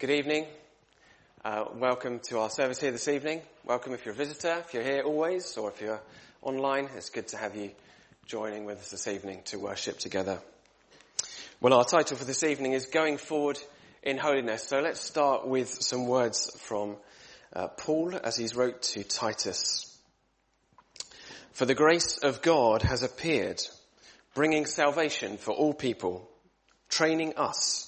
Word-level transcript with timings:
Good 0.00 0.10
evening. 0.10 0.46
Uh, 1.44 1.64
welcome 1.74 2.20
to 2.28 2.38
our 2.38 2.50
service 2.50 2.80
here 2.80 2.92
this 2.92 3.08
evening. 3.08 3.42
Welcome 3.64 3.94
if 3.94 4.04
you're 4.04 4.14
a 4.14 4.16
visitor, 4.16 4.62
if 4.64 4.72
you're 4.72 4.84
here 4.84 5.02
always, 5.02 5.56
or 5.56 5.72
if 5.72 5.80
you're 5.80 6.00
online. 6.40 6.88
It's 6.96 7.10
good 7.10 7.26
to 7.28 7.36
have 7.36 7.56
you 7.56 7.72
joining 8.24 8.64
with 8.64 8.78
us 8.78 8.92
this 8.92 9.08
evening 9.08 9.42
to 9.46 9.58
worship 9.58 9.98
together. 9.98 10.38
Well, 11.60 11.74
our 11.74 11.84
title 11.84 12.16
for 12.16 12.24
this 12.24 12.44
evening 12.44 12.74
is 12.74 12.86
Going 12.86 13.16
Forward 13.16 13.58
in 14.04 14.18
Holiness. 14.18 14.68
So 14.68 14.78
let's 14.78 15.00
start 15.00 15.48
with 15.48 15.68
some 15.68 16.06
words 16.06 16.56
from 16.60 16.94
uh, 17.52 17.66
Paul 17.66 18.14
as 18.22 18.36
he's 18.36 18.54
wrote 18.54 18.82
to 18.82 19.02
Titus. 19.02 19.98
For 21.54 21.64
the 21.64 21.74
grace 21.74 22.18
of 22.18 22.40
God 22.40 22.82
has 22.82 23.02
appeared, 23.02 23.60
bringing 24.32 24.64
salvation 24.64 25.38
for 25.38 25.50
all 25.50 25.74
people, 25.74 26.30
training 26.88 27.32
us 27.36 27.87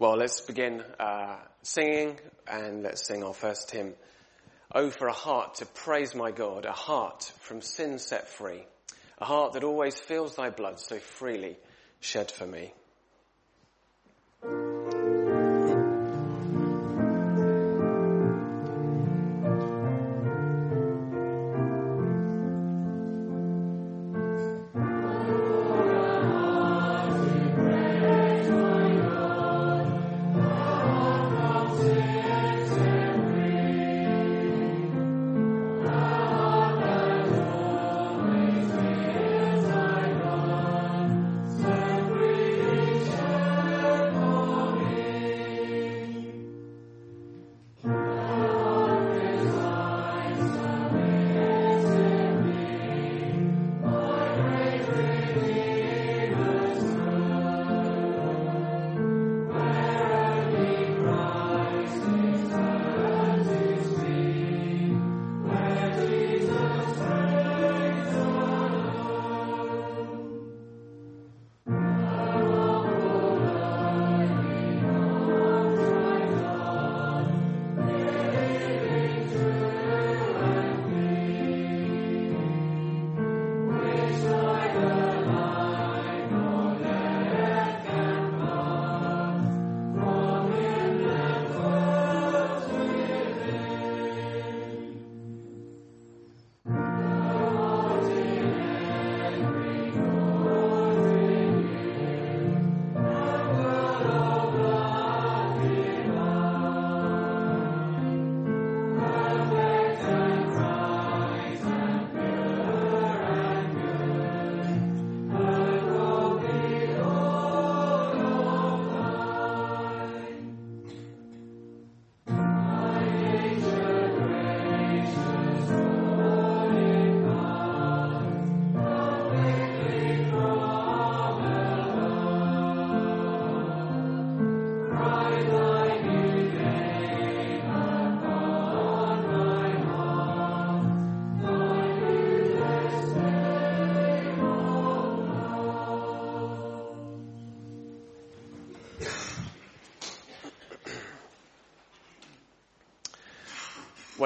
Well, 0.00 0.16
let's 0.16 0.40
begin 0.40 0.84
uh, 1.00 1.38
singing 1.62 2.20
and 2.46 2.84
let's 2.84 3.04
sing 3.04 3.24
our 3.24 3.34
first 3.34 3.72
hymn. 3.72 3.94
Oh, 4.72 4.90
for 4.90 5.08
a 5.08 5.12
heart 5.12 5.56
to 5.56 5.66
praise 5.66 6.14
my 6.14 6.30
God, 6.30 6.66
a 6.66 6.72
heart 6.72 7.32
from 7.40 7.60
sin 7.62 7.98
set 7.98 8.28
free, 8.28 8.64
a 9.18 9.24
heart 9.24 9.54
that 9.54 9.64
always 9.64 9.98
feels 9.98 10.36
thy 10.36 10.50
blood 10.50 10.78
so 10.78 11.00
freely 11.00 11.56
shed 11.98 12.30
for 12.30 12.46
me. 12.46 12.72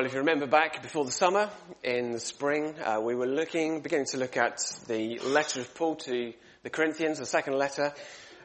Well, 0.02 0.08
if 0.08 0.14
you 0.14 0.18
remember 0.18 0.48
back 0.48 0.82
before 0.82 1.04
the 1.04 1.12
summer, 1.12 1.48
in 1.84 2.10
the 2.10 2.18
spring, 2.18 2.74
uh, 2.80 3.00
we 3.00 3.14
were 3.14 3.28
looking, 3.28 3.82
beginning 3.82 4.06
to 4.06 4.16
look 4.16 4.36
at 4.36 4.58
the 4.88 5.20
letter 5.20 5.60
of 5.60 5.72
Paul 5.76 5.94
to 5.94 6.32
the 6.64 6.70
Corinthians, 6.70 7.20
the 7.20 7.24
second 7.24 7.56
letter, 7.56 7.94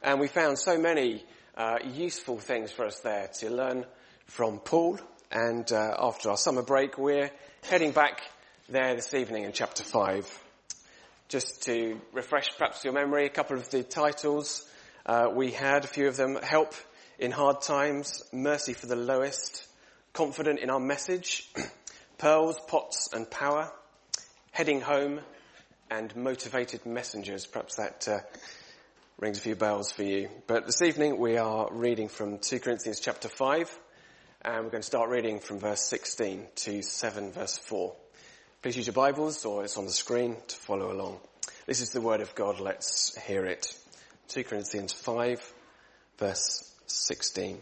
and 0.03 0.19
we 0.19 0.27
found 0.27 0.59
so 0.59 0.77
many 0.77 1.25
uh, 1.57 1.77
useful 1.83 2.37
things 2.37 2.71
for 2.71 2.85
us 2.85 2.99
there 2.99 3.31
to 3.39 3.49
learn 3.49 3.87
from 4.27 4.59
Paul. 4.59 4.99
And 5.31 5.71
uh, 5.71 5.95
after 5.97 6.29
our 6.29 6.37
summer 6.37 6.61
break, 6.61 6.99
we're 6.99 7.31
heading 7.63 7.91
back 7.91 8.21
there 8.69 8.93
this 8.93 9.15
evening 9.15 9.45
in 9.45 9.51
chapter 9.51 9.83
five. 9.83 10.31
Just 11.27 11.63
to 11.63 11.99
refresh 12.13 12.55
perhaps 12.55 12.83
your 12.83 12.93
memory, 12.93 13.25
a 13.25 13.29
couple 13.29 13.57
of 13.57 13.67
the 13.71 13.81
titles 13.81 14.63
uh, 15.07 15.29
we 15.33 15.53
had, 15.53 15.85
a 15.85 15.87
few 15.87 16.07
of 16.07 16.17
them: 16.17 16.35
"Help 16.35 16.75
in 17.17 17.31
Hard 17.31 17.63
Times," 17.63 18.21
"Mercy 18.31 18.73
for 18.73 18.85
the 18.85 18.95
Lowest." 18.95 19.63
Confident 20.17 20.57
in 20.57 20.71
our 20.71 20.79
message, 20.79 21.47
pearls, 22.17 22.59
pots 22.67 23.09
and 23.13 23.29
power, 23.29 23.71
heading 24.51 24.81
home 24.81 25.19
and 25.91 26.15
motivated 26.15 26.83
messengers. 26.87 27.45
Perhaps 27.45 27.75
that 27.75 28.07
uh, 28.07 28.17
rings 29.19 29.37
a 29.37 29.41
few 29.41 29.55
bells 29.55 29.91
for 29.91 30.01
you. 30.01 30.27
But 30.47 30.65
this 30.65 30.81
evening 30.81 31.19
we 31.19 31.37
are 31.37 31.69
reading 31.71 32.07
from 32.07 32.39
2 32.39 32.59
Corinthians 32.61 32.99
chapter 32.99 33.29
5 33.29 33.79
and 34.41 34.63
we're 34.63 34.71
going 34.71 34.81
to 34.81 34.87
start 34.87 35.11
reading 35.11 35.39
from 35.39 35.59
verse 35.59 35.83
16 35.83 36.47
to 36.55 36.81
7 36.81 37.31
verse 37.31 37.59
4. 37.59 37.93
Please 38.63 38.75
use 38.75 38.87
your 38.87 38.95
Bibles 38.95 39.45
or 39.45 39.65
it's 39.65 39.77
on 39.77 39.85
the 39.85 39.91
screen 39.91 40.35
to 40.47 40.55
follow 40.55 40.91
along. 40.91 41.19
This 41.67 41.79
is 41.79 41.91
the 41.91 42.01
word 42.01 42.21
of 42.21 42.33
God. 42.33 42.59
Let's 42.59 43.15
hear 43.19 43.45
it. 43.45 43.71
2 44.29 44.45
Corinthians 44.45 44.93
5 44.93 45.53
verse 46.17 46.73
16. 46.87 47.61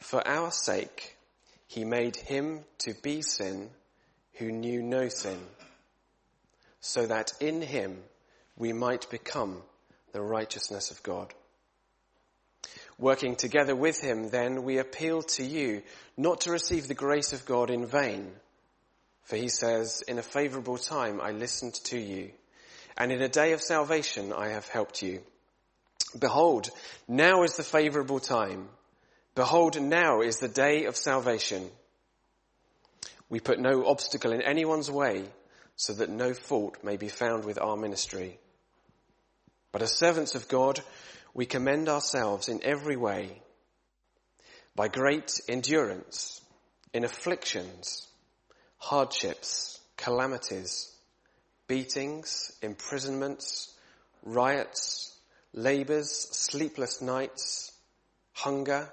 For 0.00 0.26
our 0.26 0.50
sake, 0.50 1.16
he 1.66 1.84
made 1.84 2.16
him 2.16 2.64
to 2.78 2.94
be 2.94 3.22
sin 3.22 3.70
who 4.34 4.50
knew 4.50 4.82
no 4.82 5.08
sin, 5.08 5.38
so 6.80 7.06
that 7.06 7.32
in 7.40 7.62
him 7.62 8.02
we 8.56 8.72
might 8.72 9.08
become 9.10 9.62
the 10.12 10.22
righteousness 10.22 10.90
of 10.90 11.02
God. 11.02 11.32
Working 12.98 13.36
together 13.36 13.76
with 13.76 14.00
him, 14.00 14.28
then, 14.28 14.62
we 14.64 14.78
appeal 14.78 15.22
to 15.22 15.44
you 15.44 15.82
not 16.16 16.42
to 16.42 16.50
receive 16.50 16.88
the 16.88 16.94
grace 16.94 17.32
of 17.32 17.46
God 17.46 17.70
in 17.70 17.86
vain. 17.86 18.32
For 19.22 19.36
he 19.36 19.48
says, 19.48 20.02
in 20.08 20.18
a 20.18 20.22
favorable 20.22 20.76
time 20.76 21.20
I 21.20 21.30
listened 21.30 21.74
to 21.84 21.98
you, 21.98 22.30
and 22.96 23.12
in 23.12 23.22
a 23.22 23.28
day 23.28 23.52
of 23.52 23.62
salvation 23.62 24.32
I 24.32 24.48
have 24.48 24.68
helped 24.68 25.02
you. 25.02 25.22
Behold, 26.18 26.68
now 27.06 27.42
is 27.44 27.56
the 27.56 27.62
favorable 27.62 28.18
time. 28.18 28.68
Behold, 29.40 29.80
now 29.80 30.20
is 30.20 30.36
the 30.36 30.48
day 30.48 30.84
of 30.84 30.98
salvation. 30.98 31.70
We 33.30 33.40
put 33.40 33.58
no 33.58 33.86
obstacle 33.86 34.32
in 34.32 34.42
anyone's 34.42 34.90
way 34.90 35.24
so 35.76 35.94
that 35.94 36.10
no 36.10 36.34
fault 36.34 36.84
may 36.84 36.98
be 36.98 37.08
found 37.08 37.46
with 37.46 37.58
our 37.58 37.74
ministry. 37.74 38.38
But 39.72 39.80
as 39.80 39.96
servants 39.96 40.34
of 40.34 40.46
God, 40.46 40.82
we 41.32 41.46
commend 41.46 41.88
ourselves 41.88 42.50
in 42.50 42.60
every 42.62 42.98
way 42.98 43.40
by 44.76 44.88
great 44.88 45.40
endurance 45.48 46.42
in 46.92 47.04
afflictions, 47.04 48.08
hardships, 48.76 49.80
calamities, 49.96 50.94
beatings, 51.66 52.52
imprisonments, 52.60 53.72
riots, 54.22 55.16
labors, 55.54 56.10
sleepless 56.10 57.00
nights, 57.00 57.72
hunger, 58.34 58.92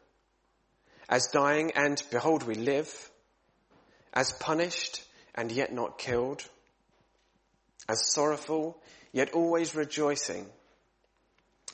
as 1.11 1.27
dying 1.27 1.71
and 1.75 2.01
behold 2.09 2.43
we 2.43 2.55
live, 2.55 3.11
as 4.13 4.31
punished 4.31 5.03
and 5.35 5.51
yet 5.51 5.73
not 5.73 5.99
killed, 5.99 6.41
as 7.89 8.13
sorrowful 8.13 8.81
yet 9.11 9.33
always 9.33 9.75
rejoicing, 9.75 10.45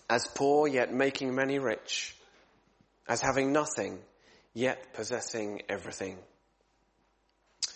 as 0.10 0.26
poor 0.34 0.68
yet 0.68 0.92
making 0.92 1.36
many 1.36 1.60
rich, 1.60 2.16
as 3.08 3.22
having 3.22 3.54
nothing 3.54 4.00
yet 4.56 4.94
possessing 4.94 5.62
everything. 5.70 6.18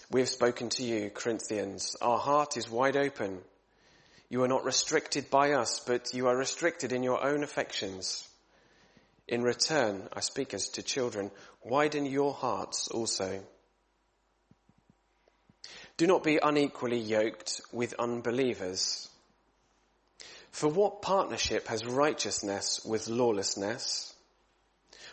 We 0.10 0.22
have 0.22 0.30
spoken 0.30 0.70
to 0.70 0.84
you, 0.84 1.12
Corinthians. 1.12 1.96
Our 2.02 2.18
heart 2.18 2.58
is 2.58 2.70
wide 2.72 2.98
open. 2.98 3.38
You 4.30 4.44
are 4.44 4.48
not 4.48 4.66
restricted 4.66 5.30
by 5.30 5.52
us, 5.52 5.80
but 5.86 6.14
you 6.14 6.28
are 6.28 6.36
restricted 6.36 6.92
in 6.92 7.04
your 7.04 7.24
own 7.24 7.44
affections. 7.44 8.28
In 9.32 9.44
return, 9.44 10.10
I 10.12 10.20
speak 10.20 10.54
as 10.54 10.68
to 10.72 10.84
children, 10.84 11.32
widen 11.64 12.06
your 12.06 12.34
hearts 12.34 12.90
also. 12.90 13.42
Do 15.96 16.06
not 16.06 16.22
be 16.22 16.38
unequally 16.44 17.00
yoked 17.00 17.62
with 17.72 17.94
unbelievers. 17.98 19.08
For 20.52 20.68
what 20.68 21.02
partnership 21.02 21.70
has 21.70 21.86
righteousness 21.86 22.82
with 22.84 23.08
lawlessness? 23.08 24.14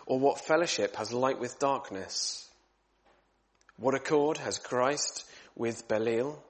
Or 0.04 0.18
what 0.18 0.40
fellowship 0.40 0.96
has 0.96 1.12
light 1.12 1.38
with 1.38 1.60
darkness? 1.60 2.50
What 3.76 3.94
accord 3.94 4.38
has 4.38 4.58
Christ 4.58 5.26
with 5.54 5.86
Belial? 5.86 6.42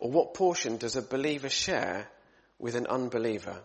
Or 0.00 0.10
what 0.10 0.34
portion 0.34 0.78
does 0.78 0.96
a 0.96 1.02
believer 1.02 1.48
share 1.48 2.08
with 2.58 2.74
an 2.74 2.88
unbeliever? 2.88 3.62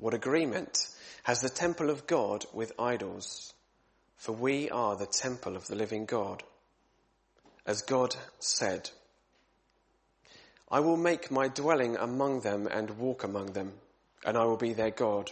What 0.00 0.14
agreement 0.14 0.88
has 1.24 1.42
the 1.42 1.50
temple 1.50 1.90
of 1.90 2.06
God 2.06 2.46
with 2.54 2.72
idols? 2.78 3.52
For 4.16 4.32
we 4.32 4.70
are 4.70 4.96
the 4.96 5.06
temple 5.06 5.56
of 5.56 5.66
the 5.66 5.74
living 5.74 6.06
God. 6.06 6.42
As 7.66 7.82
God 7.82 8.16
said, 8.38 8.88
I 10.70 10.80
will 10.80 10.96
make 10.96 11.30
my 11.30 11.48
dwelling 11.48 11.96
among 11.96 12.40
them 12.40 12.66
and 12.66 12.98
walk 12.98 13.24
among 13.24 13.52
them, 13.52 13.74
and 14.24 14.38
I 14.38 14.44
will 14.44 14.56
be 14.56 14.72
their 14.72 14.90
God, 14.90 15.30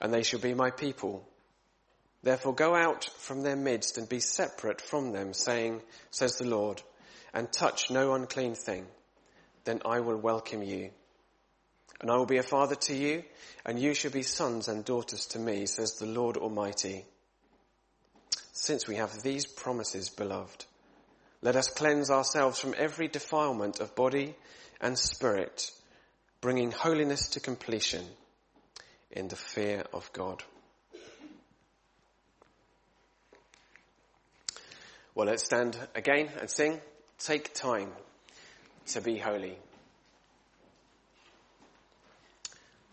and 0.00 0.14
they 0.14 0.22
shall 0.22 0.40
be 0.40 0.54
my 0.54 0.70
people. 0.70 1.26
Therefore 2.22 2.54
go 2.54 2.76
out 2.76 3.10
from 3.18 3.42
their 3.42 3.56
midst 3.56 3.98
and 3.98 4.08
be 4.08 4.20
separate 4.20 4.80
from 4.80 5.10
them, 5.10 5.34
saying, 5.34 5.82
says 6.12 6.38
the 6.38 6.46
Lord, 6.46 6.82
and 7.34 7.52
touch 7.52 7.90
no 7.90 8.14
unclean 8.14 8.54
thing. 8.54 8.86
Then 9.64 9.80
I 9.84 9.98
will 10.00 10.18
welcome 10.18 10.62
you 10.62 10.90
and 12.00 12.10
I 12.10 12.16
will 12.16 12.26
be 12.26 12.38
a 12.38 12.42
father 12.42 12.76
to 12.76 12.94
you, 12.94 13.24
and 13.64 13.78
you 13.78 13.94
shall 13.94 14.10
be 14.10 14.22
sons 14.22 14.68
and 14.68 14.84
daughters 14.84 15.26
to 15.28 15.38
me, 15.38 15.66
says 15.66 15.94
the 15.94 16.06
Lord 16.06 16.36
Almighty. 16.36 17.04
Since 18.52 18.86
we 18.86 18.96
have 18.96 19.22
these 19.22 19.46
promises, 19.46 20.08
beloved, 20.08 20.64
let 21.42 21.56
us 21.56 21.68
cleanse 21.68 22.10
ourselves 22.10 22.58
from 22.58 22.74
every 22.76 23.08
defilement 23.08 23.80
of 23.80 23.94
body 23.94 24.34
and 24.80 24.98
spirit, 24.98 25.70
bringing 26.40 26.70
holiness 26.70 27.28
to 27.30 27.40
completion 27.40 28.04
in 29.10 29.28
the 29.28 29.36
fear 29.36 29.84
of 29.92 30.12
God. 30.12 30.42
Well, 35.14 35.26
let's 35.26 35.44
stand 35.44 35.76
again 35.96 36.30
and 36.40 36.48
sing. 36.48 36.80
Take 37.18 37.52
time 37.52 37.90
to 38.88 39.00
be 39.00 39.18
holy. 39.18 39.58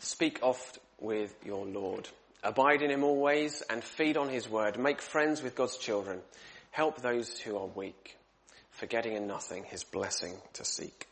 Speak 0.05 0.37
oft 0.43 0.77
with 0.99 1.35
your 1.43 1.65
Lord. 1.65 2.07
Abide 2.43 2.83
in 2.83 2.91
him 2.91 3.03
always 3.03 3.63
and 3.63 3.83
feed 3.83 4.17
on 4.17 4.29
his 4.29 4.47
word. 4.47 4.77
Make 4.77 5.01
friends 5.01 5.41
with 5.41 5.55
God's 5.55 5.77
children. 5.77 6.21
Help 6.69 7.01
those 7.01 7.39
who 7.39 7.57
are 7.57 7.65
weak, 7.65 8.15
forgetting 8.69 9.13
in 9.13 9.25
nothing 9.25 9.63
his 9.63 9.83
blessing 9.83 10.35
to 10.53 10.63
seek. 10.63 11.07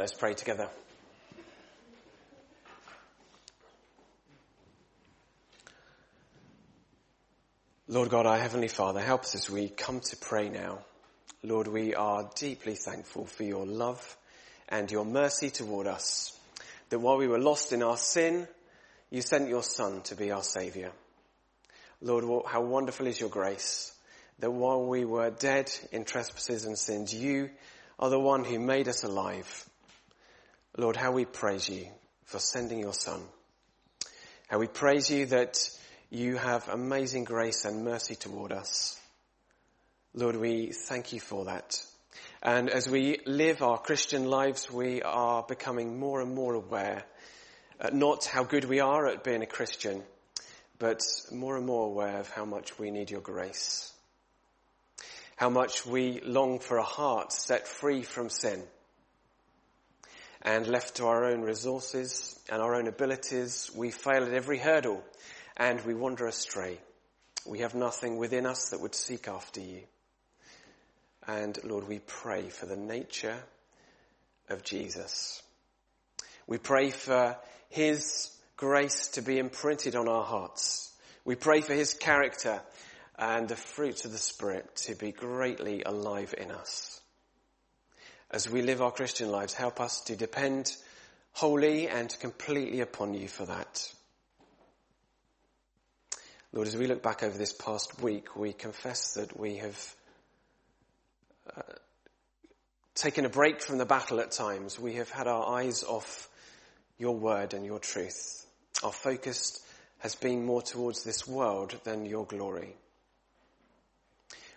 Let's 0.00 0.14
pray 0.14 0.32
together. 0.32 0.66
Lord 7.86 8.08
God, 8.08 8.24
our 8.24 8.38
Heavenly 8.38 8.68
Father, 8.68 9.00
help 9.00 9.20
us 9.24 9.34
as 9.34 9.50
we 9.50 9.68
come 9.68 10.00
to 10.00 10.16
pray 10.16 10.48
now. 10.48 10.78
Lord, 11.42 11.68
we 11.68 11.94
are 11.94 12.30
deeply 12.34 12.76
thankful 12.76 13.26
for 13.26 13.44
your 13.44 13.66
love 13.66 14.16
and 14.70 14.90
your 14.90 15.04
mercy 15.04 15.50
toward 15.50 15.86
us. 15.86 16.34
That 16.88 17.00
while 17.00 17.18
we 17.18 17.28
were 17.28 17.38
lost 17.38 17.74
in 17.74 17.82
our 17.82 17.98
sin, 17.98 18.48
you 19.10 19.20
sent 19.20 19.50
your 19.50 19.62
Son 19.62 20.00
to 20.04 20.14
be 20.14 20.30
our 20.30 20.42
Saviour. 20.42 20.92
Lord, 22.00 22.46
how 22.46 22.62
wonderful 22.62 23.06
is 23.06 23.20
your 23.20 23.28
grace 23.28 23.92
that 24.38 24.50
while 24.50 24.82
we 24.82 25.04
were 25.04 25.28
dead 25.28 25.70
in 25.92 26.06
trespasses 26.06 26.64
and 26.64 26.78
sins, 26.78 27.14
you 27.14 27.50
are 27.98 28.08
the 28.08 28.18
one 28.18 28.44
who 28.44 28.58
made 28.58 28.88
us 28.88 29.04
alive. 29.04 29.66
Lord, 30.80 30.96
how 30.96 31.12
we 31.12 31.26
praise 31.26 31.68
you 31.68 31.88
for 32.24 32.38
sending 32.38 32.78
your 32.78 32.94
Son. 32.94 33.20
How 34.48 34.58
we 34.58 34.66
praise 34.66 35.10
you 35.10 35.26
that 35.26 35.58
you 36.08 36.36
have 36.36 36.70
amazing 36.70 37.24
grace 37.24 37.66
and 37.66 37.84
mercy 37.84 38.14
toward 38.14 38.50
us. 38.50 38.98
Lord, 40.14 40.36
we 40.36 40.72
thank 40.72 41.12
you 41.12 41.20
for 41.20 41.44
that. 41.44 41.84
And 42.42 42.70
as 42.70 42.88
we 42.88 43.18
live 43.26 43.60
our 43.60 43.76
Christian 43.76 44.30
lives, 44.30 44.70
we 44.70 45.02
are 45.02 45.42
becoming 45.42 46.00
more 46.00 46.22
and 46.22 46.34
more 46.34 46.54
aware, 46.54 47.04
uh, 47.78 47.90
not 47.92 48.24
how 48.24 48.44
good 48.44 48.64
we 48.64 48.80
are 48.80 49.06
at 49.06 49.22
being 49.22 49.42
a 49.42 49.46
Christian, 49.46 50.02
but 50.78 51.02
more 51.30 51.58
and 51.58 51.66
more 51.66 51.88
aware 51.88 52.20
of 52.20 52.30
how 52.30 52.46
much 52.46 52.78
we 52.78 52.90
need 52.90 53.10
your 53.10 53.20
grace. 53.20 53.92
How 55.36 55.50
much 55.50 55.84
we 55.84 56.22
long 56.22 56.58
for 56.58 56.78
a 56.78 56.82
heart 56.82 57.34
set 57.34 57.68
free 57.68 58.00
from 58.00 58.30
sin 58.30 58.62
and 60.42 60.66
left 60.66 60.96
to 60.96 61.06
our 61.06 61.24
own 61.24 61.42
resources 61.42 62.38
and 62.48 62.62
our 62.62 62.74
own 62.74 62.86
abilities. 62.86 63.70
We 63.74 63.90
fail 63.90 64.24
at 64.24 64.32
every 64.32 64.58
hurdle 64.58 65.02
and 65.56 65.80
we 65.84 65.94
wander 65.94 66.26
astray. 66.26 66.78
We 67.46 67.60
have 67.60 67.74
nothing 67.74 68.16
within 68.16 68.46
us 68.46 68.70
that 68.70 68.80
would 68.80 68.94
seek 68.94 69.28
after 69.28 69.60
you. 69.60 69.82
And 71.26 71.58
Lord, 71.64 71.86
we 71.86 71.98
pray 72.00 72.48
for 72.48 72.66
the 72.66 72.76
nature 72.76 73.38
of 74.48 74.64
Jesus. 74.64 75.42
We 76.46 76.58
pray 76.58 76.90
for 76.90 77.36
his 77.68 78.30
grace 78.56 79.08
to 79.08 79.22
be 79.22 79.38
imprinted 79.38 79.94
on 79.94 80.08
our 80.08 80.24
hearts. 80.24 80.92
We 81.24 81.34
pray 81.34 81.60
for 81.60 81.74
his 81.74 81.94
character 81.94 82.60
and 83.18 83.48
the 83.48 83.56
fruits 83.56 84.04
of 84.04 84.12
the 84.12 84.18
Spirit 84.18 84.74
to 84.74 84.94
be 84.94 85.12
greatly 85.12 85.82
alive 85.84 86.34
in 86.36 86.50
us. 86.50 86.99
As 88.32 88.48
we 88.48 88.62
live 88.62 88.80
our 88.80 88.92
Christian 88.92 89.30
lives, 89.32 89.54
help 89.54 89.80
us 89.80 90.02
to 90.02 90.14
depend 90.14 90.76
wholly 91.32 91.88
and 91.88 92.16
completely 92.20 92.80
upon 92.80 93.12
you 93.14 93.26
for 93.26 93.44
that. 93.46 93.92
Lord, 96.52 96.68
as 96.68 96.76
we 96.76 96.86
look 96.86 97.02
back 97.02 97.24
over 97.24 97.36
this 97.36 97.52
past 97.52 98.00
week, 98.00 98.36
we 98.36 98.52
confess 98.52 99.14
that 99.14 99.38
we 99.38 99.56
have 99.56 99.94
uh, 101.56 101.62
taken 102.94 103.24
a 103.24 103.28
break 103.28 103.62
from 103.62 103.78
the 103.78 103.84
battle 103.84 104.20
at 104.20 104.30
times. 104.30 104.78
We 104.78 104.94
have 104.94 105.10
had 105.10 105.26
our 105.26 105.56
eyes 105.58 105.82
off 105.82 106.28
your 106.98 107.16
word 107.16 107.52
and 107.52 107.66
your 107.66 107.80
truth. 107.80 108.46
Our 108.84 108.92
focus 108.92 109.60
has 109.98 110.14
been 110.14 110.44
more 110.44 110.62
towards 110.62 111.02
this 111.02 111.26
world 111.26 111.78
than 111.82 112.06
your 112.06 112.26
glory. 112.26 112.76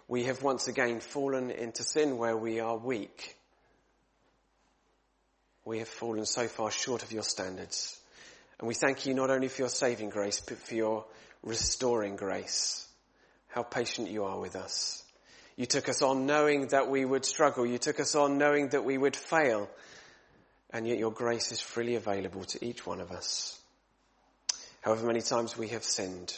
We 0.08 0.26
have 0.26 0.44
once 0.44 0.68
again 0.68 1.00
fallen 1.00 1.50
into 1.50 1.82
sin 1.82 2.20
where 2.20 2.38
we 2.38 2.60
are 2.60 2.78
weak. 2.78 3.36
We 5.66 5.80
have 5.80 5.88
fallen 5.88 6.26
so 6.26 6.48
far 6.48 6.72
short 6.72 7.04
of 7.04 7.12
your 7.12 7.24
standards. 7.24 8.00
And 8.60 8.68
we 8.68 8.74
thank 8.74 9.06
you 9.06 9.14
not 9.14 9.30
only 9.30 9.48
for 9.48 9.62
your 9.62 9.70
saving 9.70 10.10
grace, 10.10 10.42
but 10.42 10.58
for 10.58 10.76
your 10.76 11.06
restoring 11.42 12.16
grace. 12.16 12.88
How 13.48 13.64
patient 13.64 14.10
you 14.10 14.26
are 14.26 14.40
with 14.40 14.56
us. 14.56 15.04
You 15.56 15.66
took 15.66 15.88
us 15.88 16.02
on 16.02 16.26
knowing 16.26 16.68
that 16.68 16.90
we 16.90 17.06
would 17.06 17.26
struggle. 17.26 17.66
You 17.66 17.78
took 17.78 18.00
us 18.00 18.16
on 18.16 18.38
knowing 18.38 18.70
that 18.70 18.84
we 18.84 18.98
would 18.98 19.16
fail. 19.16 19.70
And 20.72 20.88
yet 20.88 20.98
your 20.98 21.12
grace 21.12 21.52
is 21.52 21.62
freely 21.62 21.96
available 21.96 22.44
to 22.46 22.66
each 22.66 22.86
one 22.86 23.00
of 23.00 23.12
us. 23.12 23.60
However 24.82 25.06
many 25.06 25.22
times 25.22 25.58
we 25.58 25.70
have 25.70 25.84
sinned, 25.84 26.38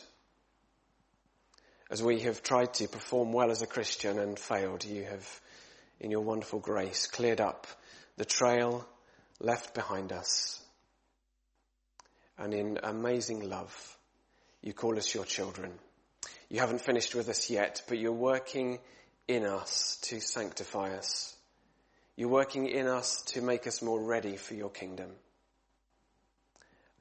as 1.89 2.03
we 2.03 2.19
have 2.21 2.43
tried 2.43 2.73
to 2.75 2.87
perform 2.87 3.31
well 3.31 3.49
as 3.49 3.61
a 3.61 3.67
Christian 3.67 4.19
and 4.19 4.37
failed, 4.37 4.83
you 4.83 5.03
have, 5.03 5.41
in 5.99 6.11
your 6.11 6.21
wonderful 6.21 6.59
grace, 6.59 7.07
cleared 7.07 7.41
up 7.41 7.65
the 8.17 8.25
trail 8.25 8.85
left 9.39 9.73
behind 9.73 10.11
us. 10.11 10.61
And 12.37 12.53
in 12.53 12.79
amazing 12.83 13.49
love, 13.49 13.97
you 14.61 14.73
call 14.73 14.97
us 14.97 15.13
your 15.13 15.25
children. 15.25 15.71
You 16.49 16.59
haven't 16.59 16.81
finished 16.81 17.15
with 17.15 17.29
us 17.29 17.49
yet, 17.49 17.81
but 17.87 17.97
you're 17.97 18.11
working 18.11 18.79
in 19.27 19.45
us 19.45 19.97
to 20.03 20.19
sanctify 20.19 20.95
us. 20.95 21.35
You're 22.15 22.29
working 22.29 22.67
in 22.67 22.87
us 22.87 23.21
to 23.33 23.41
make 23.41 23.67
us 23.67 23.81
more 23.81 24.01
ready 24.01 24.37
for 24.37 24.53
your 24.53 24.69
kingdom. 24.69 25.11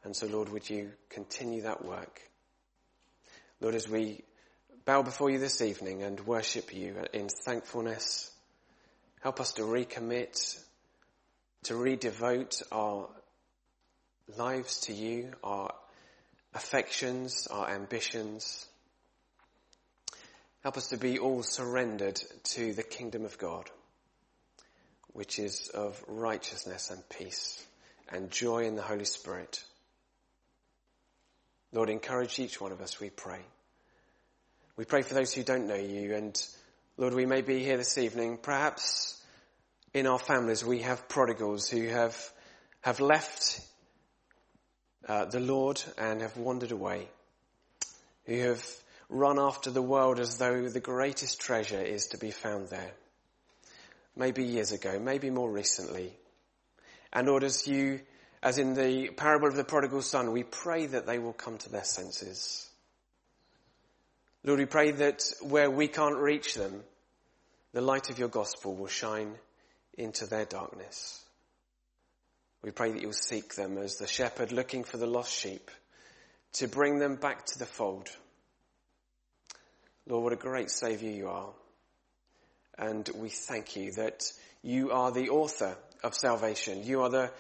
And 0.03 0.15
so, 0.15 0.27
Lord, 0.27 0.51
would 0.51 0.69
you 0.69 0.91
continue 1.09 1.63
that 1.63 1.85
work? 1.85 2.21
Lord, 3.61 3.75
as 3.75 3.89
we 3.89 4.23
bow 4.85 5.03
before 5.03 5.31
you 5.31 5.39
this 5.39 5.63
evening 5.63 6.03
and 6.03 6.21
worship 6.21 6.75
you 6.75 6.97
in 7.13 7.29
thankfulness, 7.29 8.31
help 9.21 9.41
us 9.41 9.53
to 9.55 9.63
recommit, 9.63 10.63
to 11.65 11.75
redevote 11.75 12.63
our 12.73 13.09
lives 14.37 14.81
to 14.83 14.93
you, 14.93 15.33
our 15.43 15.73
affections, 16.55 17.47
our 17.51 17.69
ambitions. 17.71 18.67
Help 20.63 20.77
us 20.77 20.89
to 20.89 20.97
be 20.97 21.19
all 21.19 21.43
surrendered 21.43 22.21
to 22.45 22.73
the 22.73 22.83
kingdom 22.83 23.25
of 23.25 23.39
God, 23.39 23.69
which 25.13 25.39
is 25.39 25.69
of 25.69 26.03
righteousness 26.09 26.91
and 26.91 27.07
peace 27.09 27.65
and 28.11 28.31
joy 28.31 28.65
in 28.65 28.77
the 28.77 28.83
Holy 28.83 29.05
Spirit. 29.05 29.63
Lord, 31.73 31.91
encourage 31.91 32.39
each 32.39 32.61
one 32.61 32.73
of 32.73 32.81
us, 32.81 33.01
we 33.01 33.11
pray. 33.11 33.41
We 34.77 34.85
pray 34.85 35.03
for 35.03 35.15
those 35.15 35.33
who 35.33 35.43
don't 35.43 35.67
know 35.67 35.75
you 35.75 36.15
and 36.15 36.47
Lord, 36.97 37.13
we 37.13 37.27
may 37.27 37.41
be 37.41 37.59
here 37.59 37.77
this 37.77 37.99
evening. 37.99 38.39
Perhaps 38.41 39.21
in 39.95 40.09
our 40.09 40.19
families 40.19 40.65
we 40.65 40.81
have 40.81 41.09
prodigals 41.09 41.69
who 41.69 41.87
have, 41.87 42.17
have 42.81 42.99
left 42.99 43.61
uh, 45.09 45.25
the 45.27 45.41
Lord 45.41 45.83
and 45.97 46.21
have 46.21 46.37
wandered 46.37 46.73
away, 46.73 47.09
who 48.27 48.39
have 48.41 48.67
run 49.09 49.39
after 49.39 49.71
the 49.71 49.83
world 49.83 50.19
as 50.19 50.37
though 50.37 50.69
the 50.69 50.81
greatest 50.81 51.41
treasure 51.41 51.81
is 51.81 52.07
to 52.07 52.19
be 52.19 52.33
found 52.33 52.69
there. 52.69 52.93
Maybe 54.17 54.45
years 54.45 54.73
ago, 54.73 54.99
maybe 54.99 55.31
more 55.31 55.51
recently. 55.51 56.13
And 57.13 57.29
Lord, 57.29 57.45
as 57.45 57.67
you, 57.67 58.01
as 58.43 58.59
in 58.59 58.75
the 58.75 59.11
parable 59.11 59.49
of 59.49 59.57
the 59.57 59.65
prodigal 59.65 60.03
son, 60.03 60.33
we 60.33 60.43
pray 60.43 60.87
that 60.87 61.07
they 61.07 61.19
will 61.21 61.33
come 61.33 61.59
to 61.59 61.71
their 61.71 61.85
senses. 61.85 62.69
Lord, 64.43 64.59
we 64.59 64.67
pray 64.67 64.91
that 64.91 65.23
where 65.43 65.71
we 65.71 65.87
can't 65.87 66.17
reach 66.17 66.55
them, 66.55 66.83
the 67.73 67.81
light 67.81 68.11
of 68.11 68.19
your 68.19 68.29
gospel 68.29 68.75
will 68.75 68.89
shine 68.89 69.35
into 69.97 70.27
their 70.27 70.45
darkness. 70.45 71.25
We 72.63 72.71
pray 72.71 72.93
that 72.93 73.03
you'll 73.03 73.13
seek 73.13 73.55
them 73.55 73.77
as 73.77 73.97
the 73.97 74.07
shepherd 74.07 74.51
looking 74.51 74.85
for 74.85 74.97
the 74.97 75.07
lost 75.07 75.33
sheep 75.33 75.71
to 76.55 76.67
bring 76.67 76.99
them 76.99 77.17
back 77.17 77.45
to 77.47 77.59
the 77.59 77.67
fold. 77.67 78.09
Lord, 80.07 80.25
what 80.25 80.33
a 80.33 80.37
great 80.37 80.71
Saviour 80.71 81.13
you 81.13 81.29
are. 81.29 81.51
And 82.79 83.09
we 83.17 83.29
thank 83.29 83.77
you 83.77 83.93
that 83.93 84.25
you 84.63 84.93
are 84.93 85.13
the 85.13 85.29
author 85.29 85.77
of 86.03 86.15
salvation. 86.15 86.85
You 86.85 87.03
are 87.03 87.11
the, 87.11 87.33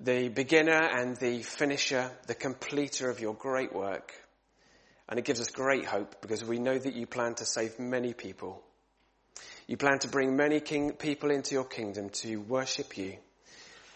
the 0.00 0.28
beginner 0.28 0.72
and 0.72 1.16
the 1.16 1.42
finisher, 1.42 2.10
the 2.26 2.34
completer 2.34 3.08
of 3.08 3.20
your 3.20 3.34
great 3.34 3.72
work. 3.72 4.12
And 5.08 5.20
it 5.20 5.24
gives 5.24 5.40
us 5.40 5.50
great 5.50 5.84
hope 5.84 6.20
because 6.20 6.44
we 6.44 6.58
know 6.58 6.76
that 6.76 6.94
you 6.94 7.06
plan 7.06 7.34
to 7.36 7.44
save 7.44 7.78
many 7.78 8.12
people. 8.12 8.63
You 9.66 9.76
plan 9.76 9.98
to 10.00 10.08
bring 10.08 10.36
many 10.36 10.60
king, 10.60 10.92
people 10.92 11.30
into 11.30 11.54
your 11.54 11.64
kingdom 11.64 12.10
to 12.10 12.36
worship 12.36 12.98
you. 12.98 13.16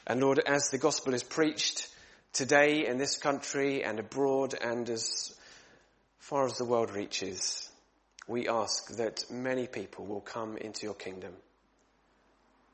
And 0.07 0.21
Lord, 0.21 0.39
as 0.39 0.71
the 0.71 0.79
gospel 0.79 1.13
is 1.13 1.23
preached 1.23 1.89
today 2.33 2.87
in 2.87 2.97
this 2.97 3.19
country 3.19 3.85
and 3.85 3.99
abroad 3.99 4.55
and 4.59 4.89
as 4.89 5.35
far 6.19 6.47
as 6.47 6.55
the 6.55 6.65
world 6.65 6.91
reaches, 6.91 7.71
we 8.27 8.49
ask 8.49 8.97
that 8.97 9.25
many 9.31 9.67
people 9.67 10.07
will 10.07 10.21
come 10.21 10.57
into 10.57 10.85
your 10.85 10.95
kingdom. 10.95 11.33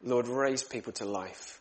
Lord, 0.03 0.29
raise 0.29 0.63
people 0.63 0.93
to 0.95 1.05
life. 1.05 1.61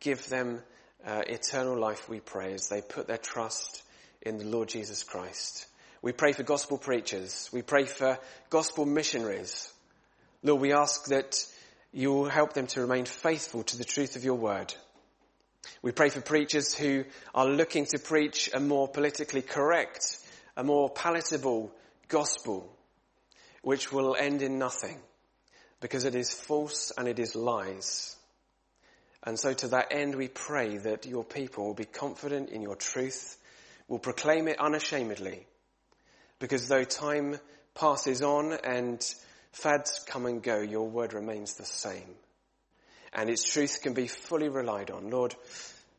Give 0.00 0.26
them 0.28 0.62
uh, 1.06 1.22
eternal 1.26 1.78
life, 1.78 2.08
we 2.08 2.20
pray, 2.20 2.54
as 2.54 2.68
they 2.68 2.80
put 2.80 3.06
their 3.06 3.18
trust 3.18 3.82
in 4.22 4.38
the 4.38 4.44
Lord 4.44 4.68
Jesus 4.68 5.02
Christ. 5.02 5.66
We 6.02 6.12
pray 6.12 6.32
for 6.32 6.42
gospel 6.42 6.76
preachers. 6.76 7.48
We 7.52 7.62
pray 7.62 7.84
for 7.84 8.18
gospel 8.50 8.84
missionaries. 8.86 9.73
Lord, 10.44 10.60
we 10.60 10.72
ask 10.72 11.06
that 11.06 11.44
you 11.92 12.12
will 12.12 12.28
help 12.28 12.52
them 12.52 12.68
to 12.68 12.82
remain 12.82 13.06
faithful 13.06 13.64
to 13.64 13.76
the 13.76 13.84
truth 13.84 14.14
of 14.14 14.24
your 14.24 14.36
word 14.36 14.72
We 15.82 15.92
pray 15.92 16.08
for 16.08 16.20
preachers 16.20 16.74
who 16.74 17.04
are 17.34 17.46
looking 17.46 17.86
to 17.86 17.98
preach 17.98 18.50
a 18.52 18.60
more 18.60 18.88
politically 18.88 19.42
correct, 19.42 20.18
a 20.56 20.64
more 20.64 20.90
palatable 20.90 21.72
gospel, 22.08 22.70
which 23.62 23.92
will 23.92 24.16
end 24.16 24.42
in 24.42 24.58
nothing 24.58 24.98
because 25.80 26.04
it 26.04 26.14
is 26.14 26.32
false 26.32 26.92
and 26.96 27.08
it 27.08 27.18
is 27.18 27.34
lies. 27.34 28.16
And 29.22 29.38
so 29.38 29.52
to 29.54 29.68
that 29.68 29.88
end, 29.90 30.14
we 30.14 30.28
pray 30.28 30.78
that 30.78 31.06
your 31.06 31.24
people 31.24 31.66
will 31.66 31.74
be 31.74 31.84
confident 31.84 32.50
in 32.50 32.62
your 32.62 32.76
truth, 32.76 33.36
will 33.88 33.98
proclaim 33.98 34.48
it 34.48 34.60
unashamedly, 34.60 35.46
because 36.38 36.68
though 36.68 36.84
time 36.84 37.38
passes 37.74 38.22
on 38.22 38.52
and 38.52 39.02
fads 39.54 40.04
come 40.06 40.26
and 40.26 40.42
go, 40.42 40.60
your 40.60 40.88
word 40.88 41.14
remains 41.14 41.54
the 41.54 41.64
same. 41.64 42.14
And 43.12 43.30
its 43.30 43.44
truth 43.44 43.80
can 43.82 43.94
be 43.94 44.08
fully 44.08 44.48
relied 44.48 44.90
on. 44.90 45.10
Lord, 45.10 45.34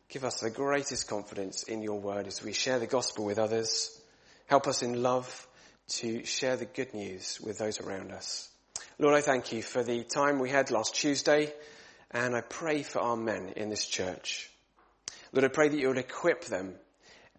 give 0.10 0.26
us 0.26 0.42
the 0.42 0.50
greatest 0.50 1.08
confidence 1.08 1.64
in 1.64 1.82
your 1.82 2.00
word 2.00 2.28
as 2.28 2.44
we 2.44 2.54
share 2.54 2.80
the 2.80 2.88
gospel 2.88 3.26
with 3.26 3.40
others. 3.40 4.00
Help 4.48 4.68
us 4.68 4.84
in 4.84 5.02
love 5.02 5.48
to 5.88 6.26
share 6.26 6.58
the 6.58 6.66
good 6.66 6.94
news 6.94 7.40
with 7.42 7.58
those 7.58 7.80
around 7.80 8.12
us. 8.12 8.50
Lord, 9.00 9.16
I 9.16 9.22
thank 9.22 9.54
you 9.54 9.62
for 9.62 9.84
the 9.84 10.04
time 10.04 10.40
we 10.40 10.50
had 10.50 10.72
last 10.72 10.96
Tuesday 10.96 11.54
and 12.12 12.36
I 12.36 12.42
pray 12.42 12.84
for 12.84 13.00
our 13.00 13.18
men 13.18 13.54
in 13.56 13.70
this 13.70 13.86
church. 13.86 14.50
Lord, 15.32 15.46
I 15.46 15.50
pray 15.50 15.70
that 15.70 15.80
you 15.80 15.88
would 15.88 15.98
equip 15.98 16.46
them 16.46 16.76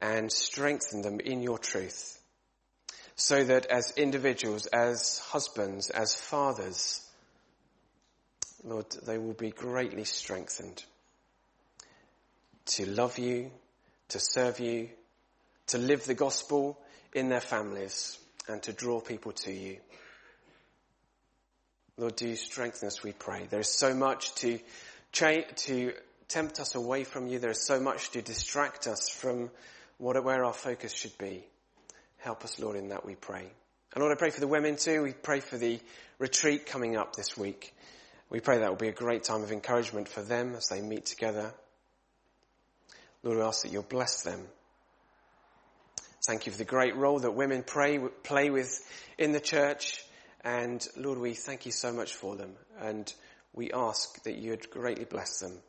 and 0.01 0.33
strengthen 0.33 1.03
them 1.03 1.21
in 1.21 1.43
your 1.43 1.59
truth 1.59 2.16
so 3.17 3.43
that 3.43 3.67
as 3.67 3.93
individuals, 3.97 4.67
as 4.67 5.19
husbands, 5.19 5.91
as 5.91 6.15
fathers, 6.15 7.03
Lord, 8.63 8.87
they 9.07 9.17
will 9.17 9.33
be 9.33 9.51
greatly 9.51 10.05
strengthened 10.05 10.85
to 12.67 12.87
love 12.87 13.19
you, 13.19 13.51
to 14.09 14.19
serve 14.21 14.61
you, 14.61 14.91
to 15.69 15.79
live 15.79 16.05
the 16.05 16.15
gospel 16.15 16.79
in 17.15 17.29
their 17.29 17.41
families 17.41 18.19
and 18.49 18.63
to 18.65 18.73
draw 18.73 19.01
people 19.01 19.33
to 19.33 19.53
you. 19.53 19.79
Lord, 21.97 22.17
do 22.17 22.37
strengthen 22.37 22.89
us, 22.89 23.03
we 23.03 23.13
pray. 23.13 23.47
There 23.49 23.61
is 23.61 23.73
so 23.73 23.95
much 23.95 24.35
to, 24.37 24.59
cha- 25.13 25.47
to 25.57 25.95
tempt 26.29 26.61
us 26.61 26.75
away 26.75 27.05
from 27.05 27.27
you. 27.29 27.39
There 27.39 27.51
is 27.51 27.65
so 27.65 27.81
much 27.81 28.11
to 28.11 28.21
distract 28.21 28.87
us 28.87 29.09
from 29.09 29.51
what, 29.97 30.23
where 30.23 30.45
our 30.45 30.53
focus 30.53 30.93
should 30.93 31.17
be. 31.17 31.45
Help 32.27 32.45
us, 32.45 32.59
Lord, 32.59 32.75
in 32.75 32.89
that 32.89 33.07
we 33.07 33.15
pray. 33.15 33.47
And 33.95 34.03
Lord, 34.03 34.11
I 34.11 34.19
pray 34.19 34.31
for 34.31 34.41
the 34.41 34.49
women 34.49 34.75
too. 34.75 35.05
We 35.05 35.13
pray 35.13 35.39
for 35.39 35.59
the 35.59 35.79
retreat 36.19 36.67
coming 36.67 36.97
up 36.97 37.15
this 37.15 37.37
week. 37.37 37.73
We 38.31 38.41
pray 38.41 38.59
that 38.59 38.69
will 38.69 38.75
be 38.75 38.89
a 38.89 38.93
great 38.93 39.23
time 39.23 39.45
of 39.45 39.53
encouragement 39.53 40.09
for 40.09 40.23
them 40.23 40.57
as 40.57 40.67
they 40.67 40.81
meet 40.81 41.07
together. 41.07 41.55
Lord, 43.23 43.39
we 43.39 43.45
ask 43.45 43.63
that 43.63 43.71
you'll 43.71 43.85
bless 43.85 44.23
them. 44.23 44.41
Thank 46.27 46.47
you 46.47 46.53
for 46.53 46.59
the 46.59 46.65
great 46.65 46.97
role 46.97 47.21
that 47.21 47.31
women 47.31 47.63
pray, 47.63 48.01
play 48.25 48.51
with 48.51 48.77
in 49.19 49.31
the 49.31 49.39
church. 49.39 50.05
And 50.43 50.85
Lord, 50.97 51.19
we 51.19 51.35
thank 51.35 51.65
you 51.65 51.71
so 51.71 51.93
much 51.93 52.13
for 52.17 52.35
them. 52.35 52.55
And 52.81 53.15
we 53.53 53.71
ask 53.71 54.21
that 54.25 54.35
you'd 54.35 54.69
greatly 54.69 55.05
bless 55.05 55.39
them. 55.39 55.61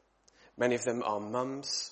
Many 0.58 0.74
of 0.74 0.84
them 0.84 1.04
are 1.06 1.20
mums. 1.20 1.91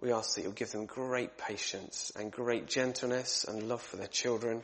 We 0.00 0.12
ask 0.12 0.34
that 0.34 0.42
you'll 0.42 0.52
give 0.52 0.72
them 0.72 0.86
great 0.86 1.38
patience 1.38 2.12
and 2.16 2.32
great 2.32 2.66
gentleness 2.66 3.44
and 3.44 3.68
love 3.68 3.82
for 3.82 3.96
their 3.96 4.08
children. 4.08 4.62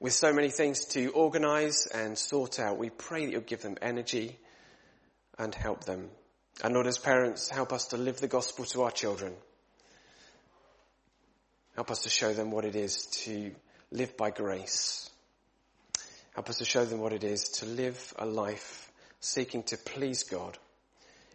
With 0.00 0.12
so 0.12 0.32
many 0.32 0.50
things 0.50 0.84
to 0.86 1.08
organize 1.10 1.86
and 1.86 2.16
sort 2.16 2.60
out, 2.60 2.78
we 2.78 2.90
pray 2.90 3.24
that 3.24 3.32
you'll 3.32 3.40
give 3.40 3.62
them 3.62 3.78
energy 3.80 4.38
and 5.38 5.54
help 5.54 5.84
them. 5.84 6.10
And 6.62 6.74
Lord, 6.74 6.86
as 6.86 6.98
parents, 6.98 7.48
help 7.48 7.72
us 7.72 7.88
to 7.88 7.96
live 7.96 8.20
the 8.20 8.28
gospel 8.28 8.64
to 8.66 8.82
our 8.82 8.90
children. 8.90 9.34
Help 11.74 11.90
us 11.90 12.02
to 12.02 12.10
show 12.10 12.32
them 12.32 12.50
what 12.50 12.64
it 12.64 12.76
is 12.76 13.06
to 13.24 13.54
live 13.90 14.16
by 14.16 14.30
grace 14.30 15.08
Help 16.38 16.50
us 16.50 16.58
to 16.58 16.64
show 16.64 16.84
them 16.84 17.00
what 17.00 17.12
it 17.12 17.24
is 17.24 17.48
to 17.48 17.66
live 17.66 18.14
a 18.16 18.24
life 18.24 18.92
seeking 19.18 19.64
to 19.64 19.76
please 19.76 20.22
God 20.22 20.56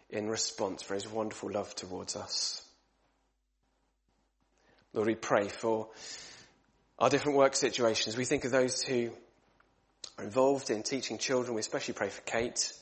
in 0.08 0.30
response 0.30 0.82
for 0.82 0.94
his 0.94 1.06
wonderful 1.06 1.50
love 1.50 1.74
towards 1.74 2.16
us. 2.16 2.63
Lord, 4.94 5.08
we 5.08 5.16
pray 5.16 5.48
for 5.48 5.88
our 6.98 7.10
different 7.10 7.36
work 7.36 7.56
situations. 7.56 8.16
We 8.16 8.24
think 8.24 8.44
of 8.44 8.52
those 8.52 8.82
who 8.82 9.10
are 10.16 10.24
involved 10.24 10.70
in 10.70 10.84
teaching 10.84 11.18
children. 11.18 11.54
We 11.54 11.60
especially 11.60 11.94
pray 11.94 12.08
for 12.08 12.22
Kate 12.22 12.72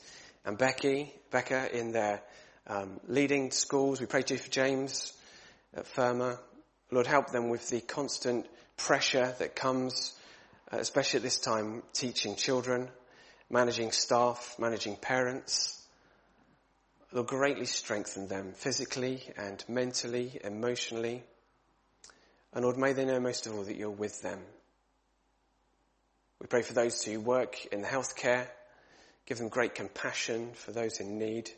and 0.45 0.57
Becky, 0.57 1.11
Becca 1.31 1.75
in 1.77 1.91
their 1.91 2.21
um, 2.67 2.99
leading 3.07 3.49
schools. 3.49 3.99
We 3.99 4.05
pray 4.05 4.21
too 4.21 4.37
for 4.37 4.49
James 4.49 5.11
at 5.75 5.87
Firma. 5.87 6.39
Lord, 6.91 7.07
help 7.07 7.31
them 7.31 7.49
with 7.49 7.67
the 7.69 7.81
constant 7.81 8.45
pressure 8.77 9.33
that 9.39 9.55
comes 9.55 10.13
uh, 10.71 10.77
especially 10.77 11.17
at 11.17 11.23
this 11.23 11.39
time, 11.39 11.83
teaching 11.93 12.35
children, 12.35 12.89
managing 13.49 13.91
staff, 13.91 14.55
managing 14.57 14.95
parents. 14.95 15.79
Lord, 17.11 17.27
greatly 17.27 17.65
strengthen 17.65 18.27
them 18.27 18.53
physically 18.53 19.23
and 19.37 19.63
mentally, 19.67 20.39
emotionally. 20.43 21.23
And 22.53 22.63
Lord, 22.63 22.77
may 22.77 22.93
they 22.93 23.05
know 23.05 23.19
most 23.19 23.47
of 23.47 23.55
all 23.55 23.63
that 23.63 23.75
you're 23.75 23.89
with 23.89 24.21
them. 24.21 24.39
We 26.39 26.47
pray 26.47 26.61
for 26.61 26.73
those 26.73 27.03
who 27.03 27.19
work 27.19 27.65
in 27.67 27.81
the 27.81 27.87
healthcare. 27.87 28.47
Give 29.25 29.37
them 29.37 29.49
great 29.49 29.75
compassion 29.75 30.51
for 30.53 30.71
those 30.71 30.99
in 30.99 31.17
need 31.17 31.49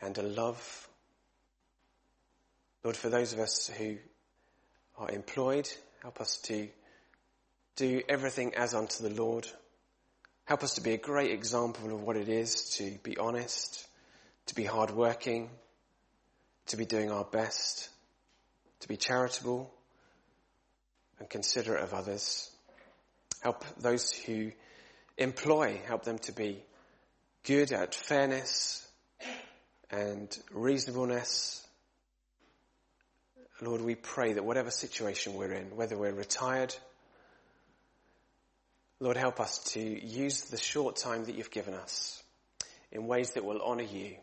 and 0.00 0.16
a 0.18 0.22
love. 0.22 0.88
Lord, 2.82 2.96
for 2.96 3.08
those 3.08 3.32
of 3.32 3.38
us 3.38 3.68
who 3.68 3.96
are 4.98 5.10
employed, 5.10 5.70
help 6.02 6.20
us 6.20 6.38
to 6.44 6.68
do 7.76 8.02
everything 8.08 8.54
as 8.54 8.74
unto 8.74 9.02
the 9.02 9.14
Lord. 9.14 9.46
Help 10.44 10.62
us 10.62 10.74
to 10.74 10.80
be 10.80 10.92
a 10.92 10.98
great 10.98 11.30
example 11.30 11.92
of 11.92 12.02
what 12.02 12.16
it 12.16 12.28
is 12.28 12.70
to 12.76 12.98
be 13.02 13.16
honest, 13.16 13.86
to 14.46 14.54
be 14.54 14.64
hardworking, 14.64 15.50
to 16.66 16.76
be 16.76 16.84
doing 16.84 17.10
our 17.10 17.24
best, 17.24 17.88
to 18.80 18.88
be 18.88 18.96
charitable 18.96 19.73
and 21.24 21.30
considerate 21.30 21.82
of 21.82 21.94
others. 21.94 22.50
Help 23.42 23.64
those 23.78 24.12
who 24.12 24.52
employ, 25.16 25.80
help 25.86 26.04
them 26.04 26.18
to 26.18 26.32
be 26.32 26.62
good 27.44 27.72
at 27.72 27.94
fairness 27.94 28.86
and 29.90 30.38
reasonableness. 30.52 31.66
Lord, 33.62 33.80
we 33.80 33.94
pray 33.94 34.34
that 34.34 34.44
whatever 34.44 34.70
situation 34.70 35.32
we're 35.32 35.52
in, 35.52 35.76
whether 35.76 35.96
we're 35.96 36.12
retired, 36.12 36.76
Lord, 39.00 39.16
help 39.16 39.40
us 39.40 39.58
to 39.72 39.80
use 39.80 40.42
the 40.42 40.58
short 40.58 40.96
time 40.96 41.24
that 41.24 41.36
you've 41.36 41.50
given 41.50 41.72
us 41.72 42.22
in 42.92 43.06
ways 43.06 43.30
that 43.30 43.46
will 43.46 43.62
honour 43.62 43.84
you 43.84 44.16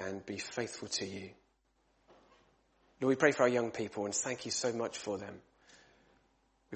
and 0.00 0.24
be 0.24 0.38
faithful 0.38 0.88
to 0.88 1.04
you. 1.04 1.28
Lord, 3.02 3.10
we 3.10 3.16
pray 3.16 3.32
for 3.32 3.42
our 3.42 3.48
young 3.50 3.70
people 3.70 4.06
and 4.06 4.14
thank 4.14 4.46
you 4.46 4.50
so 4.50 4.72
much 4.72 4.96
for 4.96 5.18
them. 5.18 5.42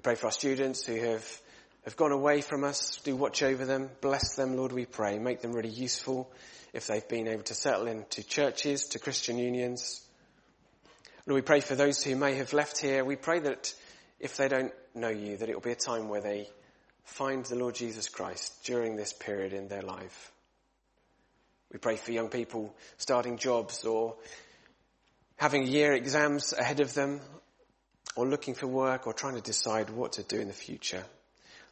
We 0.00 0.02
pray 0.02 0.14
for 0.14 0.28
our 0.28 0.32
students 0.32 0.86
who 0.86 0.94
have, 0.94 1.42
have 1.84 1.94
gone 1.94 2.12
away 2.12 2.40
from 2.40 2.64
us. 2.64 2.98
Do 3.04 3.14
watch 3.14 3.42
over 3.42 3.66
them. 3.66 3.90
Bless 4.00 4.34
them, 4.34 4.56
Lord, 4.56 4.72
we 4.72 4.86
pray. 4.86 5.18
Make 5.18 5.42
them 5.42 5.52
really 5.52 5.68
useful 5.68 6.32
if 6.72 6.86
they've 6.86 7.06
been 7.06 7.28
able 7.28 7.42
to 7.42 7.54
settle 7.54 7.86
into 7.86 8.26
churches, 8.26 8.86
to 8.86 8.98
Christian 8.98 9.36
unions. 9.36 10.02
Lord, 11.26 11.42
we 11.42 11.44
pray 11.44 11.60
for 11.60 11.74
those 11.74 12.02
who 12.02 12.16
may 12.16 12.36
have 12.36 12.54
left 12.54 12.78
here. 12.78 13.04
We 13.04 13.16
pray 13.16 13.40
that 13.40 13.74
if 14.18 14.38
they 14.38 14.48
don't 14.48 14.72
know 14.94 15.10
you, 15.10 15.36
that 15.36 15.50
it 15.50 15.54
will 15.54 15.60
be 15.60 15.72
a 15.72 15.74
time 15.74 16.08
where 16.08 16.22
they 16.22 16.48
find 17.04 17.44
the 17.44 17.56
Lord 17.56 17.74
Jesus 17.74 18.08
Christ 18.08 18.54
during 18.64 18.96
this 18.96 19.12
period 19.12 19.52
in 19.52 19.68
their 19.68 19.82
life. 19.82 20.32
We 21.70 21.78
pray 21.78 21.96
for 21.96 22.12
young 22.12 22.30
people 22.30 22.74
starting 22.96 23.36
jobs 23.36 23.84
or 23.84 24.16
having 25.36 25.66
year 25.66 25.92
exams 25.92 26.54
ahead 26.54 26.80
of 26.80 26.94
them 26.94 27.20
or 28.16 28.26
looking 28.26 28.54
for 28.54 28.66
work 28.66 29.06
or 29.06 29.12
trying 29.12 29.36
to 29.36 29.40
decide 29.40 29.90
what 29.90 30.12
to 30.12 30.22
do 30.22 30.40
in 30.40 30.48
the 30.48 30.54
future. 30.54 31.04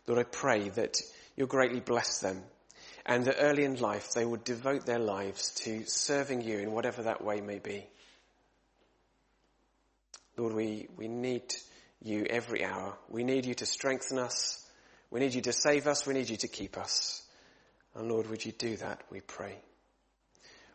Lord, 0.06 0.20
I 0.20 0.24
pray 0.24 0.68
that 0.70 0.98
you'll 1.36 1.46
greatly 1.46 1.80
bless 1.80 2.20
them 2.20 2.42
and 3.04 3.24
that 3.24 3.36
early 3.38 3.64
in 3.64 3.80
life 3.80 4.12
they 4.12 4.24
would 4.24 4.44
devote 4.44 4.86
their 4.86 4.98
lives 4.98 5.50
to 5.56 5.84
serving 5.86 6.42
you 6.42 6.58
in 6.58 6.72
whatever 6.72 7.02
that 7.02 7.24
way 7.24 7.40
may 7.40 7.58
be. 7.58 7.86
Lord, 10.36 10.54
we, 10.54 10.88
we 10.96 11.08
need 11.08 11.42
you 12.00 12.24
every 12.28 12.64
hour. 12.64 12.96
We 13.08 13.24
need 13.24 13.44
you 13.44 13.54
to 13.54 13.66
strengthen 13.66 14.18
us. 14.18 14.64
We 15.10 15.20
need 15.20 15.34
you 15.34 15.40
to 15.42 15.52
save 15.52 15.86
us. 15.86 16.06
We 16.06 16.14
need 16.14 16.28
you 16.28 16.36
to 16.36 16.48
keep 16.48 16.78
us. 16.78 17.22
And 17.94 18.08
Lord, 18.08 18.30
would 18.30 18.44
you 18.44 18.52
do 18.52 18.76
that, 18.76 19.02
we 19.10 19.20
pray. 19.20 19.56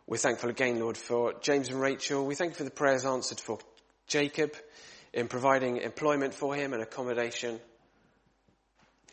We're 0.06 0.18
thankful 0.18 0.50
again, 0.50 0.78
Lord, 0.80 0.98
for 0.98 1.32
James 1.40 1.70
and 1.70 1.80
Rachel. 1.80 2.26
We 2.26 2.34
thank 2.34 2.52
you 2.52 2.56
for 2.56 2.64
the 2.64 2.70
prayers 2.70 3.06
answered 3.06 3.40
for 3.40 3.58
Jacob 4.06 4.54
in 5.14 5.28
providing 5.28 5.78
employment 5.78 6.34
for 6.34 6.54
him 6.54 6.74
and 6.74 6.82
accommodation. 6.82 7.58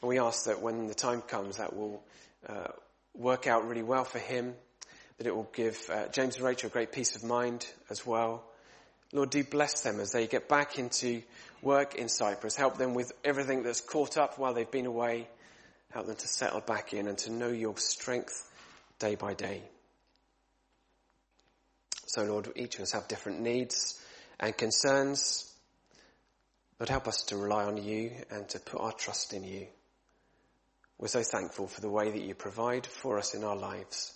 And 0.02 0.10
we 0.10 0.20
ask 0.20 0.46
that 0.46 0.62
when 0.62 0.88
the 0.88 0.94
time 0.94 1.22
comes, 1.22 1.58
that 1.58 1.74
will 1.74 2.04
uh, 2.50 2.68
work 3.14 3.48
out 3.48 3.66
really 3.66 3.84
well 3.84 4.04
for 4.04 4.20
him, 4.20 4.56
that 5.18 5.28
it 5.28 5.34
will 5.34 5.50
give 5.54 5.90
uh, 5.90 6.08
James 6.10 6.36
and 6.36 6.46
Rachel 6.46 6.70
great 6.70 6.92
peace 6.92 7.16
of 7.16 7.24
mind 7.24 7.66
as 7.90 8.06
well, 8.06 8.44
Lord, 9.14 9.30
do 9.30 9.44
bless 9.44 9.82
them 9.82 10.00
as 10.00 10.12
they 10.12 10.26
get 10.28 10.48
back 10.48 10.80
into 10.80 11.22
work 11.62 11.96
in 11.96 12.08
Cyprus. 12.08 12.56
Help 12.56 12.78
them 12.78 12.94
with 12.94 13.12
everything 13.26 13.64
that's 13.64 13.82
caught 13.82 14.18
up 14.18 14.40
while 14.40 14.54
they've 14.54 14.70
been 14.70 14.86
away. 14.86 15.28
Help 15.92 16.08
them 16.08 16.16
to 16.16 16.28
settle 16.28 16.62
back 16.62 16.94
in 16.94 17.08
and 17.08 17.18
to 17.20 17.32
know 17.32 17.50
your 17.50 17.78
strength 17.78 18.50
day 19.00 19.16
by 19.16 19.34
day. 19.34 19.62
So, 22.08 22.24
Lord, 22.24 22.52
each 22.56 22.76
of 22.76 22.82
us 22.82 22.94
have 22.94 23.08
different 23.10 23.42
needs 23.42 24.02
and 24.40 24.56
concerns, 24.56 25.51
but 26.82 26.90
help 26.90 27.08
us 27.08 27.22
to 27.22 27.38
rely 27.38 27.64
on 27.64 27.78
you 27.78 28.10
and 28.32 28.50
to 28.50 28.60
put 28.60 28.82
our 28.82 28.92
trust 28.92 29.34
in 29.34 29.44
you. 29.44 29.68
We're 30.98 31.10
so 31.10 31.22
thankful 31.22 31.68
for 31.68 31.80
the 31.80 31.92
way 31.92 32.10
that 32.10 32.24
you 32.24 32.34
provide 32.34 32.88
for 32.88 33.20
us 33.20 33.36
in 33.36 33.44
our 33.44 33.56
lives, 33.56 34.12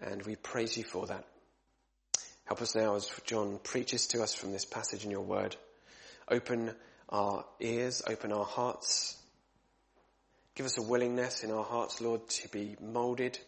and 0.00 0.20
we 0.24 0.34
praise 0.34 0.76
you 0.76 0.82
for 0.82 1.06
that. 1.06 1.24
Help 2.46 2.60
us 2.60 2.74
now 2.74 2.96
as 2.96 3.08
John 3.24 3.60
preaches 3.62 4.08
to 4.08 4.20
us 4.20 4.34
from 4.34 4.50
this 4.50 4.64
passage 4.64 5.04
in 5.04 5.12
your 5.12 5.20
word. 5.20 5.54
Open 6.28 6.74
our 7.08 7.44
ears, 7.60 8.02
open 8.04 8.32
our 8.32 8.44
hearts. 8.44 9.16
Give 10.56 10.66
us 10.66 10.76
a 10.76 10.82
willingness 10.82 11.44
in 11.44 11.52
our 11.52 11.62
hearts, 11.62 12.00
Lord, 12.00 12.28
to 12.30 12.48
be 12.48 12.74
molded 12.80 13.38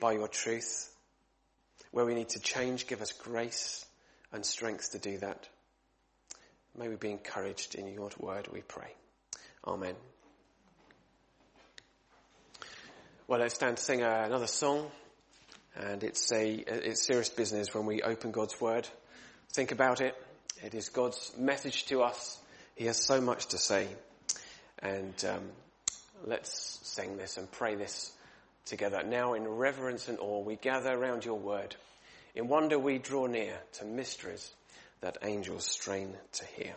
by 0.00 0.14
your 0.14 0.26
truth. 0.26 0.92
Where 1.92 2.04
we 2.04 2.16
need 2.16 2.30
to 2.30 2.40
change, 2.40 2.88
give 2.88 3.02
us 3.02 3.12
grace 3.12 3.86
and 4.32 4.44
strength 4.44 4.90
to 4.90 4.98
do 4.98 5.18
that. 5.18 5.48
May 6.78 6.86
we 6.86 6.94
be 6.94 7.10
encouraged 7.10 7.74
in 7.74 7.92
your 7.92 8.08
word, 8.20 8.46
we 8.52 8.60
pray. 8.60 8.94
Amen. 9.66 9.94
Well, 13.26 13.40
let's 13.40 13.56
stand 13.56 13.78
to 13.78 13.82
sing 13.82 14.02
another 14.02 14.46
song. 14.46 14.88
And 15.74 16.04
it's 16.04 16.30
a, 16.32 16.54
it's 16.54 17.04
serious 17.04 17.30
business 17.30 17.74
when 17.74 17.84
we 17.84 18.02
open 18.02 18.30
God's 18.30 18.60
word. 18.60 18.88
Think 19.52 19.72
about 19.72 20.00
it. 20.00 20.14
It 20.62 20.74
is 20.74 20.88
God's 20.88 21.32
message 21.36 21.86
to 21.86 22.02
us. 22.02 22.38
He 22.76 22.86
has 22.86 22.96
so 22.96 23.20
much 23.20 23.46
to 23.48 23.58
say. 23.58 23.88
And 24.78 25.14
um, 25.24 25.50
let's 26.26 26.78
sing 26.84 27.16
this 27.16 27.38
and 27.38 27.50
pray 27.50 27.74
this 27.74 28.12
together. 28.66 29.02
Now 29.04 29.34
in 29.34 29.48
reverence 29.48 30.06
and 30.06 30.20
awe 30.20 30.44
we 30.44 30.54
gather 30.54 30.92
around 30.92 31.24
your 31.24 31.38
word. 31.40 31.74
In 32.36 32.46
wonder 32.46 32.78
we 32.78 32.98
draw 32.98 33.26
near 33.26 33.58
to 33.74 33.84
mysteries 33.84 34.52
that 35.00 35.18
angels 35.22 35.64
strain 35.64 36.16
to 36.32 36.44
hear. 36.44 36.74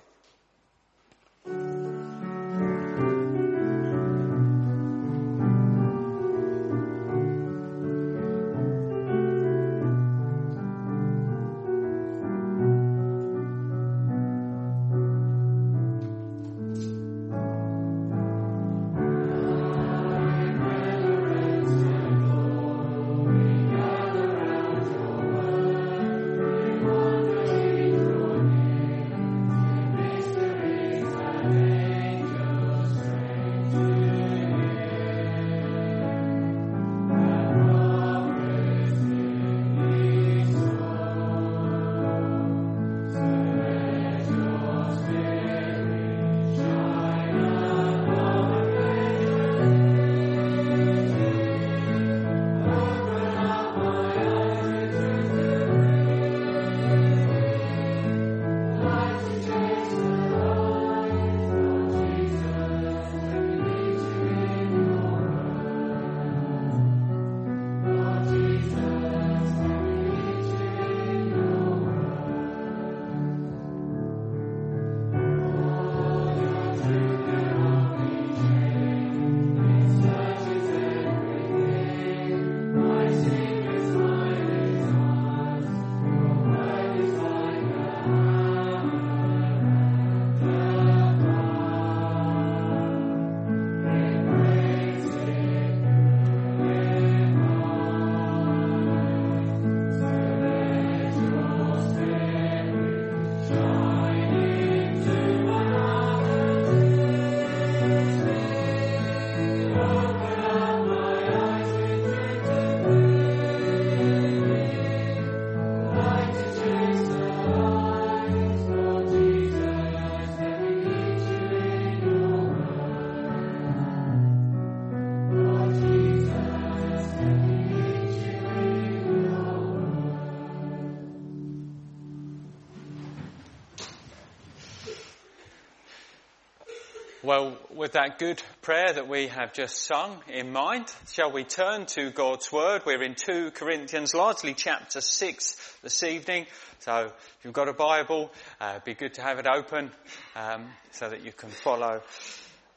With 137.91 138.01
that 138.01 138.19
good 138.19 138.41
prayer 138.61 138.93
that 138.93 139.09
we 139.09 139.27
have 139.27 139.51
just 139.51 139.85
sung 139.85 140.17
in 140.29 140.53
mind, 140.53 140.85
shall 141.11 141.29
we 141.29 141.43
turn 141.43 141.85
to 141.85 142.09
God's 142.09 142.49
Word? 142.49 142.83
We're 142.85 143.03
in 143.03 143.15
2 143.15 143.51
Corinthians, 143.51 144.13
largely 144.13 144.53
chapter 144.53 145.01
6 145.01 145.77
this 145.83 146.01
evening. 146.03 146.45
So 146.79 147.07
if 147.07 147.37
you've 147.43 147.53
got 147.53 147.67
a 147.67 147.73
Bible, 147.73 148.31
uh, 148.61 148.75
it'd 148.75 148.85
be 148.85 148.93
good 148.93 149.15
to 149.15 149.21
have 149.21 149.39
it 149.39 149.45
open 149.45 149.91
um, 150.37 150.69
so 150.91 151.09
that 151.09 151.25
you 151.25 151.33
can 151.33 151.49
follow 151.49 152.01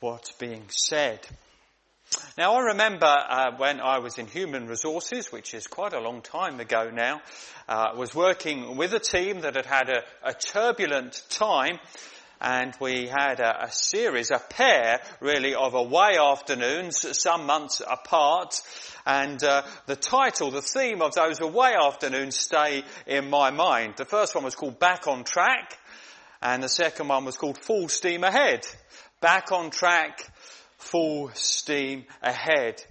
what's 0.00 0.32
being 0.32 0.64
said. 0.68 1.20
Now 2.36 2.54
I 2.54 2.62
remember 2.62 3.06
uh, 3.06 3.52
when 3.56 3.80
I 3.80 3.98
was 3.98 4.18
in 4.18 4.26
human 4.26 4.66
resources, 4.66 5.30
which 5.30 5.54
is 5.54 5.68
quite 5.68 5.92
a 5.92 6.00
long 6.00 6.22
time 6.22 6.58
ago 6.58 6.90
now, 6.92 7.20
uh, 7.68 7.92
was 7.96 8.16
working 8.16 8.76
with 8.76 8.92
a 8.94 8.98
team 8.98 9.42
that 9.42 9.54
had 9.54 9.66
had 9.66 9.88
a, 9.90 10.02
a 10.28 10.34
turbulent 10.34 11.22
time 11.30 11.78
and 12.44 12.74
we 12.78 13.06
had 13.06 13.40
a, 13.40 13.64
a, 13.64 13.72
series, 13.72 14.30
a 14.30 14.38
pair 14.38 15.00
really 15.18 15.54
of 15.54 15.72
away 15.72 16.18
afternoons, 16.20 17.18
some 17.18 17.46
months 17.46 17.80
apart, 17.80 18.60
and 19.06 19.42
uh, 19.42 19.62
the 19.86 19.96
title, 19.96 20.50
the 20.50 20.60
theme 20.60 21.00
of 21.00 21.14
those 21.14 21.40
away 21.40 21.72
afternoons 21.74 22.38
stay 22.38 22.84
in 23.06 23.30
my 23.30 23.50
mind. 23.50 23.94
The 23.96 24.04
first 24.04 24.34
one 24.34 24.44
was 24.44 24.54
called 24.54 24.78
Back 24.78 25.08
on 25.08 25.24
Track, 25.24 25.78
and 26.42 26.62
the 26.62 26.68
second 26.68 27.08
one 27.08 27.24
was 27.24 27.38
called 27.38 27.56
Full 27.56 27.88
Steam 27.88 28.22
Ahead. 28.24 28.66
Back 29.22 29.50
on 29.50 29.70
Track, 29.70 30.30
Full 30.76 31.30
Steam 31.32 32.04
Ahead. 32.22 32.84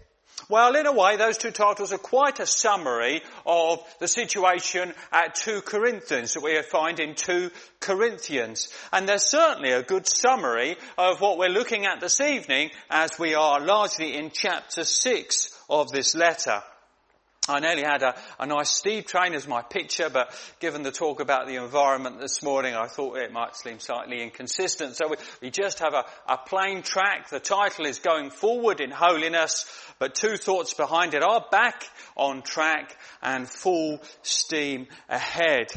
Well, 0.49 0.75
in 0.75 0.85
a 0.85 0.91
way, 0.91 1.15
those 1.15 1.37
two 1.37 1.51
titles 1.51 1.93
are 1.93 1.97
quite 1.97 2.39
a 2.39 2.45
summary 2.45 3.21
of 3.45 3.79
the 3.99 4.07
situation 4.07 4.93
at 5.11 5.35
2 5.35 5.61
Corinthians 5.61 6.33
that 6.33 6.43
we 6.43 6.61
find 6.61 6.99
in 6.99 7.15
2 7.15 7.49
Corinthians. 7.79 8.69
And 8.91 9.07
they're 9.07 9.17
certainly 9.17 9.71
a 9.71 9.83
good 9.83 10.07
summary 10.07 10.75
of 10.97 11.21
what 11.21 11.37
we're 11.37 11.49
looking 11.49 11.85
at 11.85 12.01
this 12.01 12.19
evening 12.19 12.71
as 12.89 13.17
we 13.17 13.35
are 13.35 13.59
largely 13.59 14.15
in 14.15 14.31
chapter 14.33 14.83
6 14.83 15.59
of 15.69 15.91
this 15.91 16.15
letter. 16.15 16.61
I 17.49 17.59
nearly 17.59 17.83
had 17.83 18.03
a, 18.03 18.15
a, 18.39 18.45
nice 18.45 18.71
steam 18.71 19.03
train 19.03 19.33
as 19.33 19.45
my 19.45 19.61
picture, 19.61 20.09
but 20.09 20.33
given 20.61 20.81
the 20.81 20.93
talk 20.93 21.19
about 21.19 21.45
the 21.45 21.55
environment 21.55 22.21
this 22.21 22.41
morning, 22.41 22.73
I 22.73 22.87
thought 22.87 23.17
it 23.17 23.33
might 23.33 23.57
seem 23.57 23.79
slightly 23.79 24.23
inconsistent. 24.23 24.95
So 24.95 25.09
we, 25.09 25.17
we 25.41 25.49
just 25.49 25.79
have 25.79 25.93
a, 25.93 26.05
a 26.25 26.37
plain 26.37 26.83
track. 26.83 27.29
The 27.29 27.41
title 27.41 27.85
is 27.85 27.99
Going 27.99 28.29
Forward 28.29 28.79
in 28.79 28.91
Holiness, 28.91 29.65
but 29.99 30.15
two 30.15 30.37
thoughts 30.37 30.73
behind 30.73 31.15
it 31.15 31.21
are 31.21 31.45
back 31.51 31.83
on 32.15 32.43
track 32.43 32.97
and 33.21 33.49
full 33.49 33.99
steam 34.21 34.87
ahead. 35.09 35.67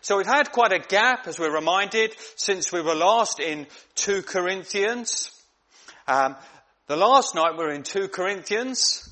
So 0.00 0.16
we've 0.16 0.26
had 0.26 0.52
quite 0.52 0.72
a 0.72 0.78
gap, 0.78 1.26
as 1.26 1.40
we're 1.40 1.52
reminded, 1.52 2.14
since 2.36 2.70
we 2.70 2.82
were 2.82 2.94
last 2.94 3.40
in 3.40 3.66
2 3.96 4.22
Corinthians. 4.22 5.32
Um, 6.06 6.36
the 6.86 6.96
last 6.96 7.34
night 7.34 7.58
we 7.58 7.64
were 7.64 7.72
in 7.72 7.82
2 7.82 8.06
Corinthians. 8.08 9.07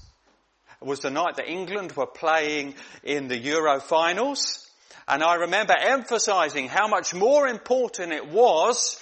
Was 0.80 1.00
the 1.00 1.10
night 1.10 1.36
that 1.36 1.48
England 1.48 1.92
were 1.92 2.06
playing 2.06 2.74
in 3.02 3.28
the 3.28 3.38
Euro 3.38 3.80
finals. 3.80 4.68
And 5.08 5.22
I 5.22 5.36
remember 5.36 5.74
emphasizing 5.78 6.68
how 6.68 6.88
much 6.88 7.14
more 7.14 7.46
important 7.46 8.12
it 8.12 8.28
was 8.28 9.00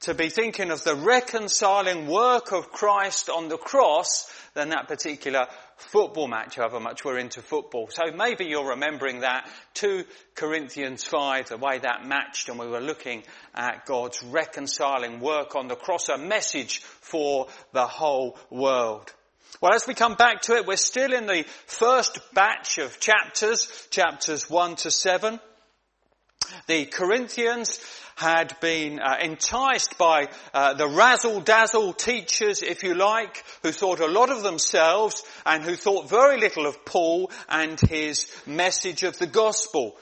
to 0.00 0.14
be 0.14 0.28
thinking 0.28 0.70
of 0.70 0.84
the 0.84 0.94
reconciling 0.94 2.06
work 2.06 2.52
of 2.52 2.70
Christ 2.70 3.28
on 3.28 3.48
the 3.48 3.56
cross 3.56 4.30
than 4.54 4.68
that 4.68 4.86
particular 4.86 5.46
football 5.76 6.28
match, 6.28 6.56
however 6.56 6.78
much 6.80 7.04
we're 7.04 7.18
into 7.18 7.42
football. 7.42 7.88
So 7.90 8.12
maybe 8.14 8.44
you're 8.44 8.70
remembering 8.70 9.20
that 9.20 9.48
2 9.74 10.04
Corinthians 10.34 11.04
5, 11.04 11.48
the 11.48 11.56
way 11.56 11.78
that 11.78 12.06
matched 12.06 12.48
and 12.48 12.58
we 12.58 12.68
were 12.68 12.80
looking 12.80 13.24
at 13.54 13.86
God's 13.86 14.22
reconciling 14.22 15.20
work 15.20 15.56
on 15.56 15.68
the 15.68 15.76
cross, 15.76 16.08
a 16.08 16.18
message 16.18 16.80
for 16.80 17.48
the 17.72 17.86
whole 17.86 18.38
world. 18.50 19.12
Well, 19.60 19.74
as 19.74 19.86
we 19.86 19.94
come 19.94 20.14
back 20.14 20.42
to 20.42 20.54
it, 20.54 20.66
we're 20.66 20.76
still 20.76 21.12
in 21.12 21.26
the 21.26 21.44
first 21.66 22.20
batch 22.32 22.78
of 22.78 23.00
chapters, 23.00 23.88
chapters 23.90 24.48
1 24.48 24.76
to 24.76 24.90
7. 24.90 25.40
The 26.66 26.86
Corinthians 26.86 27.80
had 28.14 28.58
been 28.60 29.00
uh, 29.00 29.16
enticed 29.20 29.98
by 29.98 30.28
uh, 30.54 30.74
the 30.74 30.88
razzle-dazzle 30.88 31.92
teachers, 31.94 32.62
if 32.62 32.82
you 32.82 32.94
like, 32.94 33.44
who 33.62 33.72
thought 33.72 34.00
a 34.00 34.06
lot 34.06 34.30
of 34.30 34.42
themselves 34.42 35.22
and 35.44 35.62
who 35.62 35.74
thought 35.74 36.08
very 36.08 36.38
little 36.38 36.66
of 36.66 36.84
Paul 36.84 37.30
and 37.48 37.78
his 37.80 38.26
message 38.46 39.02
of 39.02 39.18
the 39.18 39.26
gospel. 39.26 39.96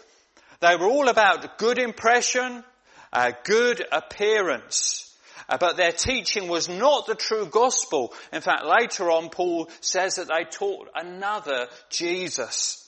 They 0.60 0.76
were 0.76 0.88
all 0.88 1.08
about 1.08 1.58
good 1.58 1.78
impression, 1.78 2.64
uh, 3.12 3.32
good 3.44 3.84
appearance. 3.92 5.05
Uh, 5.48 5.58
but 5.58 5.76
their 5.76 5.92
teaching 5.92 6.48
was 6.48 6.68
not 6.68 7.06
the 7.06 7.14
true 7.14 7.46
gospel. 7.46 8.12
In 8.32 8.40
fact, 8.40 8.64
later 8.66 9.10
on, 9.10 9.30
Paul 9.30 9.68
says 9.80 10.16
that 10.16 10.28
they 10.28 10.44
taught 10.44 10.88
another 10.94 11.68
Jesus. 11.88 12.82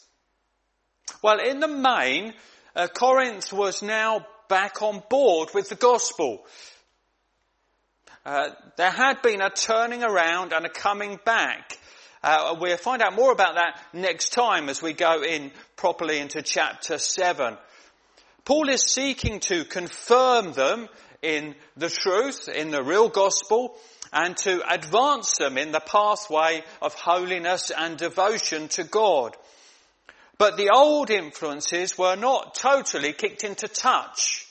Well, 1.22 1.38
in 1.38 1.60
the 1.60 1.68
main, 1.68 2.34
uh, 2.74 2.88
Corinth 2.88 3.52
was 3.52 3.82
now 3.82 4.26
back 4.48 4.82
on 4.82 5.02
board 5.08 5.50
with 5.54 5.68
the 5.68 5.74
gospel. 5.74 6.44
Uh, 8.24 8.50
there 8.76 8.90
had 8.90 9.22
been 9.22 9.40
a 9.40 9.50
turning 9.50 10.02
around 10.02 10.52
and 10.52 10.66
a 10.66 10.70
coming 10.70 11.18
back. 11.24 11.78
Uh, 12.22 12.56
we'll 12.60 12.76
find 12.76 13.00
out 13.00 13.14
more 13.14 13.32
about 13.32 13.54
that 13.54 13.80
next 13.92 14.32
time 14.32 14.68
as 14.68 14.82
we 14.82 14.92
go 14.92 15.22
in 15.22 15.52
properly 15.76 16.18
into 16.18 16.42
chapter 16.42 16.98
7. 16.98 17.56
Paul 18.44 18.68
is 18.68 18.82
seeking 18.82 19.40
to 19.40 19.64
confirm 19.64 20.52
them 20.52 20.88
in 21.22 21.54
the 21.76 21.90
truth, 21.90 22.48
in 22.48 22.70
the 22.70 22.82
real 22.82 23.08
gospel, 23.08 23.76
and 24.12 24.36
to 24.38 24.62
advance 24.72 25.36
them 25.36 25.58
in 25.58 25.72
the 25.72 25.80
pathway 25.80 26.62
of 26.80 26.94
holiness 26.94 27.70
and 27.76 27.96
devotion 27.96 28.68
to 28.68 28.84
God. 28.84 29.36
But 30.38 30.56
the 30.56 30.70
old 30.70 31.10
influences 31.10 31.98
were 31.98 32.16
not 32.16 32.54
totally 32.54 33.12
kicked 33.12 33.44
into 33.44 33.68
touch. 33.68 34.46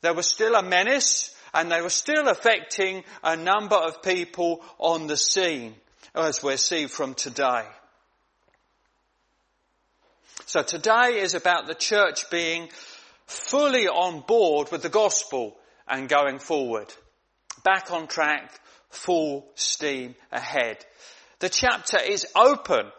There 0.00 0.14
was 0.14 0.28
still 0.28 0.54
a 0.54 0.62
menace 0.62 1.34
and 1.52 1.70
they 1.70 1.80
were 1.80 1.90
still 1.90 2.28
affecting 2.28 3.02
a 3.24 3.36
number 3.36 3.76
of 3.76 4.02
people 4.02 4.62
on 4.78 5.06
the 5.06 5.16
scene, 5.16 5.74
as 6.14 6.42
we 6.42 6.56
see 6.56 6.86
from 6.86 7.14
today. 7.14 7.64
So 10.44 10.62
today 10.62 11.18
is 11.18 11.34
about 11.34 11.66
the 11.66 11.74
church 11.74 12.30
being 12.30 12.68
fully 13.26 13.88
on 13.88 14.20
board 14.20 14.70
with 14.70 14.82
the 14.82 14.88
gospel 14.88 15.56
and 15.88 16.08
going 16.08 16.38
forward. 16.38 16.92
Back 17.64 17.90
on 17.90 18.06
track, 18.06 18.58
full 18.90 19.46
steam 19.54 20.14
ahead. 20.30 20.84
The 21.40 21.48
chapter 21.48 21.98
is 21.98 22.26
open 22.34 22.90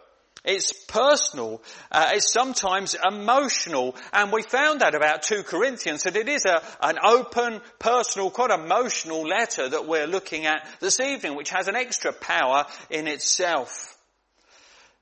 it's 0.47 0.71
personal. 0.71 1.62
Uh, 1.91 2.12
it's 2.13 2.32
sometimes 2.32 2.95
emotional. 3.06 3.95
And 4.13 4.32
we 4.32 4.43
found 4.43 4.80
that 4.80 4.95
about 4.95 5.23
2 5.23 5.43
Corinthians, 5.43 6.04
that 6.04 6.15
it 6.15 6.30
is 6.30 6.45
a, 6.45 6.63
an 6.82 6.97
open, 7.04 7.60
personal, 7.80 8.32
quite 8.32 8.52
emotional 8.52 9.23
letter 9.23 9.67
that 9.67 9.88
we're 9.88 10.08
looking 10.08 10.45
at 10.45 10.65
this 10.80 11.02
evening, 11.02 11.36
which 11.36 11.50
has 11.50 11.67
an 11.67 11.76
extra 11.76 12.13
power 12.13 12.65
in 12.89 13.08
itself. 13.08 13.97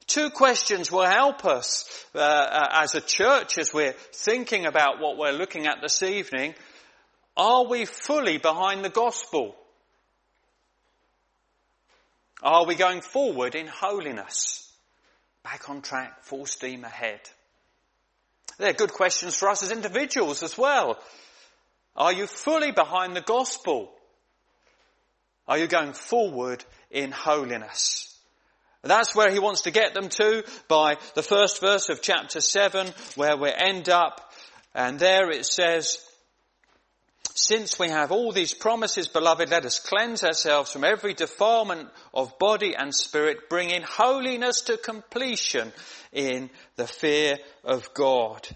Two 0.07 0.31
questions 0.31 0.91
will 0.91 1.05
help 1.05 1.45
us 1.45 2.05
uh, 2.15 2.19
uh, 2.19 2.67
as 2.73 2.95
a 2.95 3.01
church 3.01 3.59
as 3.59 3.71
we're 3.71 3.95
thinking 4.13 4.65
about 4.65 4.99
what 4.99 5.17
we're 5.17 5.31
looking 5.31 5.67
at 5.67 5.77
this 5.79 6.01
evening. 6.01 6.55
Are 7.37 7.65
we 7.65 7.85
fully 7.85 8.37
behind 8.37 8.83
the 8.85 8.89
gospel? 8.89 9.55
Are 12.41 12.65
we 12.65 12.75
going 12.75 13.01
forward 13.01 13.55
in 13.55 13.67
holiness? 13.67 14.65
back 15.45 15.69
on 15.69 15.81
track, 15.81 16.23
full 16.23 16.47
steam 16.47 16.83
ahead? 16.83 17.21
They're 18.57 18.73
good 18.73 18.91
questions 18.91 19.35
for 19.35 19.47
us 19.47 19.61
as 19.61 19.71
individuals 19.71 20.41
as 20.41 20.57
well. 20.57 20.97
Are 21.95 22.11
you 22.11 22.25
fully 22.25 22.71
behind 22.71 23.15
the 23.15 23.21
gospel? 23.21 23.91
Are 25.47 25.59
you 25.59 25.67
going 25.67 25.93
forward 25.93 26.65
in 26.89 27.11
holiness? 27.11 28.11
That's 28.81 29.15
where 29.15 29.31
he 29.31 29.39
wants 29.39 29.61
to 29.61 29.71
get 29.71 29.93
them 29.93 30.09
to 30.09 30.43
by 30.67 30.97
the 31.13 31.23
first 31.23 31.61
verse 31.61 31.89
of 31.89 32.01
chapter 32.01 32.39
7 32.39 32.87
where 33.15 33.37
we 33.37 33.51
end 33.55 33.89
up 33.89 34.31
and 34.73 34.99
there 34.99 35.29
it 35.31 35.45
says, 35.45 35.99
since 37.37 37.77
we 37.77 37.89
have 37.89 38.13
all 38.13 38.31
these 38.31 38.53
promises, 38.53 39.09
beloved, 39.09 39.49
let 39.49 39.65
us 39.65 39.77
cleanse 39.77 40.23
ourselves 40.23 40.71
from 40.71 40.85
every 40.85 41.13
defilement 41.13 41.89
of 42.13 42.39
body 42.39 42.73
and 42.77 42.95
spirit, 42.95 43.49
bringing 43.49 43.81
holiness 43.81 44.61
to 44.61 44.77
completion 44.77 45.73
in 46.13 46.49
the 46.77 46.87
fear 46.87 47.37
of 47.65 47.93
God. 47.93 48.47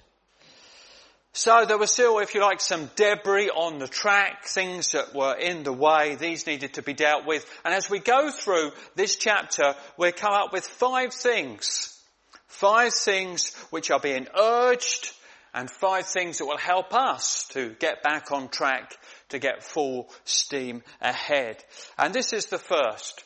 So 1.34 1.66
there 1.66 1.78
was 1.78 1.92
still, 1.92 2.20
if 2.20 2.34
you 2.34 2.42
like, 2.42 2.62
some 2.62 2.90
debris 2.96 3.50
on 3.50 3.80
the 3.80 3.88
track, 3.88 4.46
things 4.46 4.94
that 4.94 5.14
were 5.14 5.36
in 5.36 5.64
the 5.64 5.74
way. 5.74 6.16
These 6.16 6.48
needed 6.48 6.76
to 6.76 6.82
be 6.82 6.94
dealt 6.94 7.26
with. 7.26 7.46
And 7.66 7.74
as 7.74 7.90
we 7.90 8.00
go 8.00 8.32
through 8.32 8.72
this 8.96 9.18
chapter, 9.18 9.76
we 9.98 10.14
come 10.14 10.34
up 10.34 10.54
with 10.54 10.66
five 10.66 11.14
things. 11.14 12.02
Five 12.48 12.94
things 12.94 13.54
which 13.72 13.92
are 13.92 14.00
being 14.00 14.28
urged 14.38 15.12
and 15.54 15.70
five 15.70 16.06
things 16.06 16.38
that 16.38 16.46
will 16.46 16.58
help 16.58 16.94
us 16.94 17.48
to 17.50 17.76
get 17.80 18.04
back 18.04 18.32
on 18.32 18.50
track, 18.50 18.98
to 19.30 19.40
get 19.40 19.64
full 19.64 20.10
steam 20.26 20.84
ahead. 21.02 21.64
And 21.98 22.14
this 22.14 22.34
is 22.34 22.46
the 22.46 22.58
first. 22.58 23.24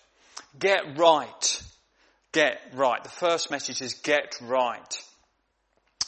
Get 0.57 0.97
right. 0.97 1.63
Get 2.31 2.59
right. 2.73 3.03
The 3.03 3.09
first 3.09 3.51
message 3.51 3.81
is 3.81 3.95
get 3.95 4.37
right. 4.41 5.03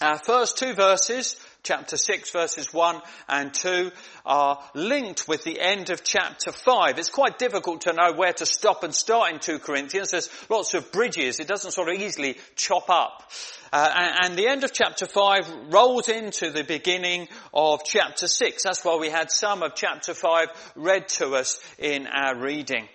Our 0.01 0.17
first 0.17 0.58
two 0.58 0.73
verses, 0.73 1.36
chapter 1.65 1.97
6 1.97 2.32
verses 2.32 2.73
1 2.73 3.01
and 3.28 3.54
2, 3.54 3.91
are 4.25 4.63
linked 4.73 5.28
with 5.28 5.43
the 5.43 5.60
end 5.60 5.89
of 5.89 6.04
chapter 6.04 6.51
5. 6.51 6.97
It's 6.97 7.10
quite 7.10 7.38
difficult 7.38 7.82
to 7.82 7.93
know 7.93 8.13
where 8.13 8.34
to 8.34 8.45
stop 8.45 8.84
and 8.84 8.95
start 8.95 9.34
in 9.34 9.39
2 9.39 9.60
Corinthians. 9.60 10.12
There's 10.12 10.30
lots 10.49 10.73
of 10.73 10.91
bridges. 10.91 11.39
It 11.39 11.47
doesn't 11.47 11.71
sort 11.71 11.89
of 11.89 11.99
easily 11.99 12.38
chop 12.56 12.89
up. 12.89 13.30
Uh, 13.73 13.91
and, 13.93 14.25
and 14.25 14.38
the 14.38 14.47
end 14.47 14.63
of 14.63 14.71
chapter 14.71 15.06
5 15.06 15.73
rolls 15.73 16.08
into 16.08 16.51
the 16.51 16.63
beginning 16.63 17.28
of 17.54 17.84
chapter 17.84 18.28
6. 18.28 18.63
That's 18.63 18.86
why 18.86 18.95
we 18.97 19.10
had 19.10 19.32
some 19.32 19.63
of 19.63 19.75
chapter 19.75 20.13
5 20.13 20.73
read 20.75 21.10
to 21.10 21.36
us 21.36 21.60
in 21.78 22.08
our 22.08 22.38
reading. 22.38 22.88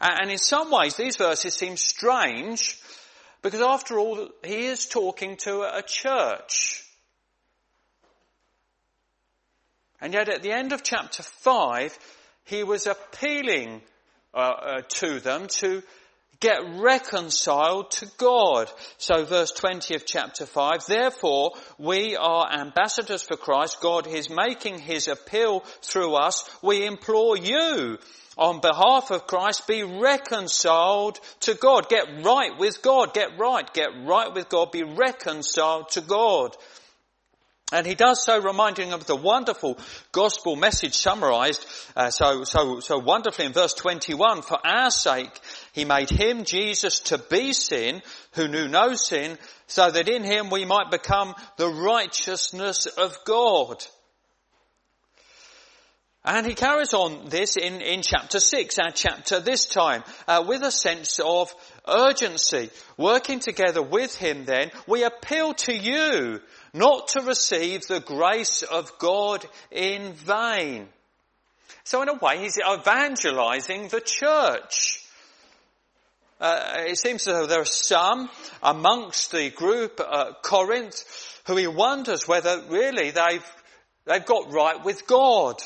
And 0.00 0.30
in 0.30 0.38
some 0.38 0.70
ways, 0.70 0.96
these 0.96 1.16
verses 1.16 1.54
seem 1.54 1.76
strange 1.76 2.80
because 3.42 3.60
after 3.60 3.98
all, 3.98 4.28
he 4.42 4.66
is 4.66 4.86
talking 4.86 5.36
to 5.38 5.62
a 5.62 5.82
church. 5.82 6.82
And 10.00 10.12
yet 10.12 10.28
at 10.28 10.42
the 10.42 10.52
end 10.52 10.72
of 10.72 10.82
chapter 10.82 11.22
5, 11.22 11.98
he 12.44 12.62
was 12.62 12.86
appealing 12.86 13.82
uh, 14.34 14.38
uh, 14.38 14.82
to 14.88 15.20
them 15.20 15.46
to 15.48 15.82
get 16.40 16.60
reconciled 16.76 17.90
to 17.90 18.06
God. 18.18 18.70
So 18.98 19.24
verse 19.24 19.52
20 19.52 19.94
of 19.94 20.04
chapter 20.04 20.44
5, 20.44 20.86
therefore 20.86 21.52
we 21.78 22.16
are 22.16 22.52
ambassadors 22.52 23.22
for 23.22 23.36
Christ. 23.36 23.80
God 23.80 24.06
is 24.06 24.28
making 24.28 24.78
his 24.78 25.08
appeal 25.08 25.60
through 25.82 26.14
us. 26.14 26.48
We 26.62 26.84
implore 26.84 27.36
you 27.36 27.98
on 28.36 28.60
behalf 28.60 29.10
of 29.10 29.26
Christ, 29.26 29.66
be 29.66 29.82
reconciled 29.82 31.18
to 31.40 31.54
God. 31.54 31.88
Get 31.88 32.22
right 32.22 32.52
with 32.58 32.82
God. 32.82 33.14
Get 33.14 33.38
right. 33.38 33.72
Get 33.72 33.88
right 34.04 34.32
with 34.32 34.50
God. 34.50 34.72
Be 34.72 34.82
reconciled 34.82 35.88
to 35.90 36.02
God. 36.02 36.54
And 37.72 37.84
he 37.84 37.96
does 37.96 38.22
so 38.22 38.40
reminding 38.40 38.92
of 38.92 39.06
the 39.06 39.16
wonderful 39.16 39.76
gospel 40.12 40.54
message 40.54 40.94
summarized 40.94 41.66
uh, 41.96 42.10
so, 42.10 42.44
so, 42.44 42.78
so 42.78 42.98
wonderfully 42.98 43.46
in 43.46 43.52
verse 43.52 43.74
21. 43.74 44.42
For 44.42 44.64
our 44.64 44.90
sake, 44.90 45.32
he 45.72 45.84
made 45.84 46.08
him, 46.08 46.44
Jesus, 46.44 47.00
to 47.00 47.18
be 47.18 47.52
sin, 47.52 48.02
who 48.34 48.46
knew 48.46 48.68
no 48.68 48.94
sin, 48.94 49.36
so 49.66 49.90
that 49.90 50.08
in 50.08 50.22
him 50.22 50.48
we 50.48 50.64
might 50.64 50.92
become 50.92 51.34
the 51.56 51.68
righteousness 51.68 52.86
of 52.86 53.16
God. 53.24 53.84
And 56.26 56.44
he 56.44 56.54
carries 56.54 56.92
on 56.92 57.28
this 57.28 57.56
in, 57.56 57.80
in 57.80 58.02
chapter 58.02 58.40
6, 58.40 58.78
our 58.80 58.90
chapter 58.90 59.38
this 59.38 59.66
time, 59.66 60.02
uh, 60.26 60.44
with 60.46 60.62
a 60.62 60.72
sense 60.72 61.20
of 61.20 61.54
urgency. 61.86 62.70
Working 62.96 63.38
together 63.38 63.80
with 63.80 64.16
him 64.16 64.44
then, 64.44 64.72
we 64.88 65.04
appeal 65.04 65.54
to 65.54 65.72
you 65.72 66.40
not 66.76 67.08
to 67.08 67.22
receive 67.22 67.86
the 67.86 68.00
grace 68.00 68.62
of 68.62 68.98
God 68.98 69.44
in 69.70 70.12
vain. 70.12 70.88
So 71.84 72.02
in 72.02 72.08
a 72.08 72.14
way, 72.14 72.38
he's 72.38 72.58
evangelizing 72.58 73.88
the 73.88 74.00
church. 74.00 75.02
Uh, 76.40 76.84
it 76.88 76.98
seems 76.98 77.26
as 77.26 77.34
though 77.34 77.46
there 77.46 77.62
are 77.62 77.64
some 77.64 78.28
amongst 78.62 79.32
the 79.32 79.50
group 79.50 80.00
at 80.00 80.42
Corinth 80.42 81.04
who 81.46 81.56
he 81.56 81.66
wonders 81.66 82.28
whether 82.28 82.60
really 82.68 83.10
they've, 83.10 83.56
they've 84.04 84.26
got 84.26 84.52
right 84.52 84.84
with 84.84 85.06
God. 85.06 85.62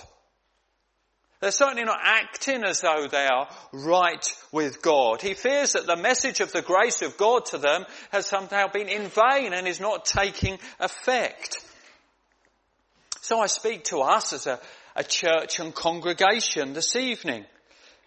They're 1.41 1.51
certainly 1.51 1.85
not 1.85 2.01
acting 2.03 2.65
as 2.65 2.83
though 2.83 3.07
they 3.11 3.27
are 3.27 3.49
right 3.73 4.27
with 4.53 4.83
God. 4.83 5.23
He 5.23 5.33
fears 5.33 5.73
that 5.73 5.87
the 5.87 5.97
message 5.97 6.41
of 6.41 6.53
the 6.53 6.61
grace 6.61 7.01
of 7.01 7.17
God 7.17 7.47
to 7.47 7.59
them 7.59 7.87
has 8.13 8.27
somehow 8.27 8.69
been 8.69 8.89
in 8.89 9.09
vain 9.09 9.55
and 9.55 9.67
is 9.67 9.81
not 9.81 10.05
taking 10.05 10.59
effect. 10.79 11.65
So 13.23 13.41
I 13.41 13.47
speak 13.47 13.85
to 13.85 14.01
us 14.01 14.35
as 14.35 14.47
a, 14.47 14.61
a 14.95 15.03
church 15.03 15.61
and 15.61 15.75
congregation 15.75 16.75
this 16.75 16.95
evening. 16.95 17.47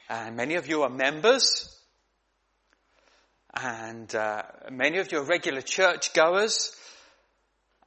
And 0.09 0.35
many 0.35 0.55
of 0.55 0.67
you 0.67 0.83
are 0.83 0.89
members. 0.89 1.75
And 3.55 4.13
uh, 4.13 4.43
many 4.71 4.99
of 4.99 5.11
you 5.11 5.19
are 5.19 5.25
regular 5.25 5.61
church 5.61 6.13
goers. 6.13 6.75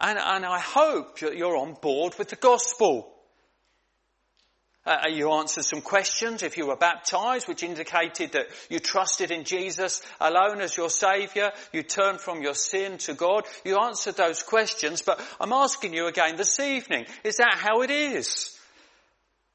And, 0.00 0.18
and 0.18 0.44
I 0.44 0.59
hope 0.59 1.20
that 1.20 1.37
you're 1.37 1.56
on 1.56 1.74
board 1.74 2.14
with 2.18 2.30
the 2.30 2.37
gospel. 2.37 3.12
Uh, 4.87 4.99
uh, 5.05 5.09
you 5.09 5.33
answered 5.33 5.64
some 5.64 5.81
questions 5.81 6.42
if 6.44 6.57
you 6.57 6.66
were 6.66 6.77
baptized, 6.77 7.49
which 7.49 7.64
indicated 7.64 8.33
that 8.33 8.46
you 8.70 8.79
trusted 8.79 9.33
in 9.33 9.42
Jesus 9.42 10.01
alone 10.20 10.61
as 10.61 10.77
your 10.77 10.90
Saviour. 10.90 11.51
You 11.72 11.83
turned 11.83 12.20
from 12.20 12.40
your 12.40 12.55
sin 12.55 12.99
to 12.99 13.14
God. 13.14 13.44
You 13.64 13.79
answered 13.79 14.16
those 14.16 14.44
questions, 14.44 15.03
but 15.03 15.20
I'm 15.40 15.53
asking 15.53 15.92
you 15.92 16.07
again 16.07 16.37
this 16.37 16.61
evening, 16.61 17.07
is 17.25 17.38
that 17.38 17.55
how 17.57 17.83
it 17.83 17.90
is? 17.90 18.57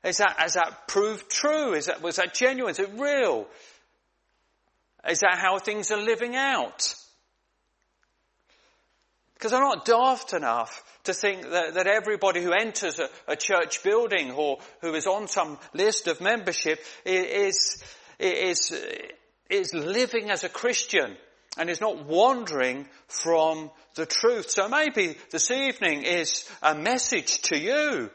Is 0.03 0.17
that, 0.17 0.35
has 0.37 0.53
that 0.53 0.87
proved 0.87 1.29
true? 1.29 1.73
Is 1.73 1.85
that, 1.85 2.01
was 2.01 2.17
that 2.17 2.33
genuine? 2.33 2.71
Is 2.71 2.79
it 2.79 2.89
real? 2.97 3.47
Is 5.07 5.19
that 5.19 5.37
how 5.37 5.59
things 5.59 5.91
are 5.91 6.01
living 6.01 6.35
out? 6.35 6.95
Because 9.41 9.53
I'm 9.53 9.63
not 9.63 9.85
daft 9.85 10.33
enough 10.33 10.83
to 11.05 11.15
think 11.15 11.49
that, 11.49 11.73
that 11.73 11.87
everybody 11.87 12.43
who 12.43 12.51
enters 12.51 12.99
a, 12.99 13.09
a, 13.27 13.35
church 13.35 13.81
building 13.81 14.29
or 14.33 14.59
who 14.81 14.93
is 14.93 15.07
on 15.07 15.27
some 15.27 15.57
list 15.73 16.05
of 16.05 16.21
membership 16.21 16.79
is, 17.05 17.83
is, 18.19 18.71
is 19.49 19.73
living 19.73 20.29
as 20.29 20.43
a 20.43 20.49
Christian 20.49 21.17
and 21.57 21.71
is 21.71 21.81
not 21.81 22.05
wandering 22.05 22.85
from 23.07 23.71
the 23.95 24.05
truth. 24.05 24.51
So 24.51 24.69
maybe 24.69 25.15
this 25.31 25.49
evening 25.49 26.03
is 26.03 26.47
a 26.61 26.75
message 26.75 27.41
to 27.41 27.57
you 27.57 28.11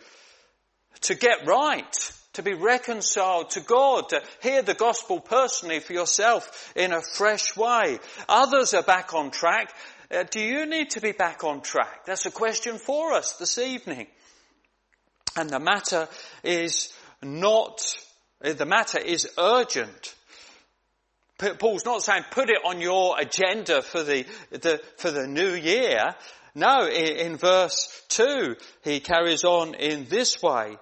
to 1.01 1.17
get 1.17 1.45
right, 1.45 2.13
to 2.35 2.45
be 2.45 2.55
reconciled 2.55 3.51
to 3.51 3.61
God, 3.63 4.11
to 4.11 4.23
hear 4.43 4.63
the 4.63 4.75
gospel 4.75 5.19
personally 5.19 5.81
for 5.81 5.93
yourself 5.93 6.73
in 6.77 6.93
a 6.93 7.03
fresh 7.03 7.57
way. 7.57 7.99
Others 8.29 8.75
are 8.75 8.85
back 8.85 9.13
on 9.13 9.33
track 9.33 9.75
uh, 10.11 10.25
do 10.31 10.41
you 10.41 10.67
need 10.67 10.91
to 10.91 11.01
be 11.01 11.13
back 11.13 11.45
on 11.45 11.63
track? 11.63 12.07
That's 12.07 12.27
a 12.27 12.31
question 12.31 12.79
for 12.79 13.13
us 13.13 13.35
this 13.35 13.59
evening. 13.59 14.07
And 15.37 15.51
the 15.51 15.61
matter 15.61 16.09
is 16.43 16.93
not, 17.23 17.81
uh, 18.45 18.53
the 18.53 18.67
matter 18.67 18.99
is 18.99 19.29
urgent. 19.39 20.15
Paul's 21.59 21.85
not 21.85 22.03
saying 22.03 22.25
put 22.31 22.49
it 22.49 22.65
on 22.65 22.81
your 22.81 23.21
agenda 23.21 23.83
for 23.83 24.03
the, 24.03 24.25
the 24.51 24.81
for 24.97 25.11
the 25.11 25.27
new 25.27 25.53
year. 25.53 26.15
No, 26.55 26.87
in, 26.87 27.33
in 27.33 27.37
verse 27.37 28.03
2, 28.09 28.57
he 28.83 29.01
carries 29.01 29.45
on 29.45 29.75
in 29.75 30.07
this 30.09 30.41
way. 30.43 30.79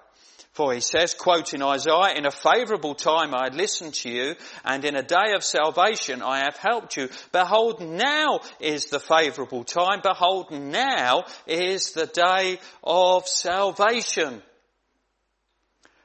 For 0.55 0.73
he 0.73 0.79
says, 0.79 1.13
quoting 1.13 1.61
Isaiah, 1.61 2.15
in 2.15 2.25
a 2.25 2.31
favourable 2.31 2.95
time 2.95 3.35
I 3.35 3.49
listened 3.49 3.93
to 3.95 4.09
you, 4.09 4.35
and 4.63 4.85
in 4.85 4.95
a 4.95 5.03
day 5.03 5.33
of 5.35 5.43
salvation 5.43 6.21
I 6.21 6.45
have 6.45 6.55
helped 6.55 6.95
you. 6.95 7.09
Behold, 7.33 7.81
now 7.81 8.39
is 8.61 8.85
the 8.85 9.01
favourable 9.01 9.65
time. 9.65 9.99
Behold, 10.01 10.51
now 10.51 11.25
is 11.45 11.91
the 11.91 12.05
day 12.05 12.59
of 12.85 13.27
salvation. 13.27 14.41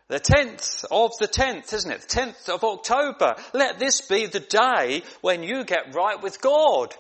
The 0.09 0.19
10th 0.19 0.85
of 0.91 1.13
the 1.21 1.29
10th, 1.29 1.73
isn't 1.73 1.93
it? 1.93 2.01
The 2.09 2.21
10th 2.21 2.49
of 2.49 2.65
October. 2.65 3.37
Let 3.55 3.79
this 3.79 4.01
be 4.01 4.27
the 4.27 4.41
day 4.41 5.05
when 5.21 5.45
you 5.45 5.63
get 5.63 5.95
right 5.95 6.21
with 6.21 6.41
God. 6.41 6.93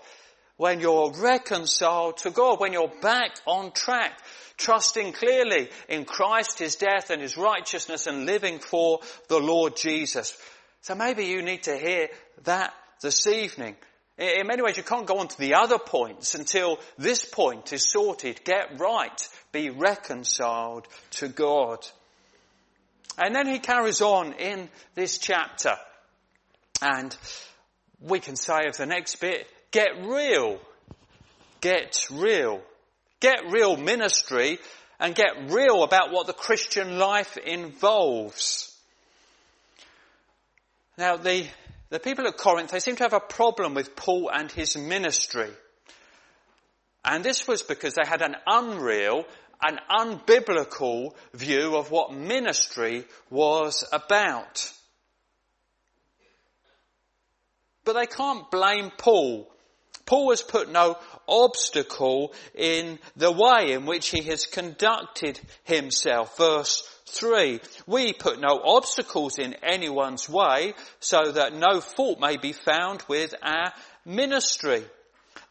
When 0.56 0.78
you're 0.78 1.10
reconciled 1.10 2.18
to 2.18 2.30
God. 2.30 2.60
When 2.60 2.72
you're 2.72 2.92
back 3.02 3.34
on 3.44 3.72
track 3.72 4.16
trusting 4.60 5.12
clearly 5.12 5.68
in 5.88 6.04
Christ, 6.04 6.58
His 6.58 6.76
death 6.76 7.10
and 7.10 7.20
His 7.20 7.36
righteousness 7.36 8.06
and 8.06 8.26
living 8.26 8.58
for 8.58 9.00
the 9.28 9.40
Lord 9.40 9.76
Jesus. 9.76 10.36
So 10.82 10.94
maybe 10.94 11.24
you 11.24 11.42
need 11.42 11.64
to 11.64 11.76
hear 11.76 12.08
that 12.44 12.72
this 13.02 13.26
evening. 13.26 13.76
In 14.18 14.46
many 14.46 14.62
ways 14.62 14.76
you 14.76 14.82
can't 14.82 15.06
go 15.06 15.18
on 15.18 15.28
to 15.28 15.38
the 15.38 15.54
other 15.54 15.78
points 15.78 16.34
until 16.34 16.78
this 16.98 17.24
point 17.24 17.72
is 17.72 17.88
sorted. 17.88 18.44
Get 18.44 18.78
right. 18.78 19.28
Be 19.50 19.70
reconciled 19.70 20.86
to 21.12 21.28
God. 21.28 21.86
And 23.18 23.34
then 23.34 23.46
he 23.46 23.58
carries 23.58 24.02
on 24.02 24.34
in 24.34 24.68
this 24.94 25.18
chapter. 25.18 25.74
And 26.82 27.16
we 28.00 28.20
can 28.20 28.36
say 28.36 28.66
of 28.66 28.76
the 28.76 28.86
next 28.86 29.16
bit, 29.16 29.46
get 29.70 30.04
real. 30.04 30.58
Get 31.60 32.06
real. 32.10 32.62
Get 33.20 33.50
real 33.50 33.76
ministry 33.76 34.58
and 34.98 35.14
get 35.14 35.50
real 35.50 35.82
about 35.82 36.10
what 36.10 36.26
the 36.26 36.32
Christian 36.32 36.98
life 36.98 37.36
involves. 37.36 38.74
Now 40.96 41.16
the, 41.16 41.46
the 41.90 42.00
people 42.00 42.26
at 42.26 42.36
Corinth, 42.36 42.70
they 42.70 42.80
seem 42.80 42.96
to 42.96 43.04
have 43.04 43.12
a 43.12 43.20
problem 43.20 43.74
with 43.74 43.96
Paul 43.96 44.30
and 44.32 44.50
his 44.50 44.76
ministry. 44.76 45.50
And 47.04 47.24
this 47.24 47.48
was 47.48 47.62
because 47.62 47.94
they 47.94 48.06
had 48.06 48.22
an 48.22 48.36
unreal, 48.46 49.24
an 49.62 49.78
unbiblical 49.90 51.14
view 51.32 51.76
of 51.76 51.90
what 51.90 52.12
ministry 52.12 53.04
was 53.30 53.84
about. 53.92 54.70
But 57.84 57.94
they 57.94 58.06
can't 58.06 58.50
blame 58.50 58.90
Paul 58.96 59.49
Paul 60.10 60.30
has 60.30 60.42
put 60.42 60.68
no 60.68 60.98
obstacle 61.28 62.34
in 62.56 62.98
the 63.14 63.30
way 63.30 63.70
in 63.70 63.86
which 63.86 64.08
he 64.08 64.22
has 64.22 64.44
conducted 64.44 65.38
himself. 65.62 66.36
Verse 66.36 66.82
3. 67.06 67.60
We 67.86 68.12
put 68.12 68.40
no 68.40 68.60
obstacles 68.60 69.38
in 69.38 69.54
anyone's 69.62 70.28
way 70.28 70.74
so 70.98 71.30
that 71.30 71.54
no 71.54 71.80
fault 71.80 72.18
may 72.18 72.38
be 72.38 72.52
found 72.52 73.04
with 73.06 73.36
our 73.40 73.72
ministry. 74.04 74.82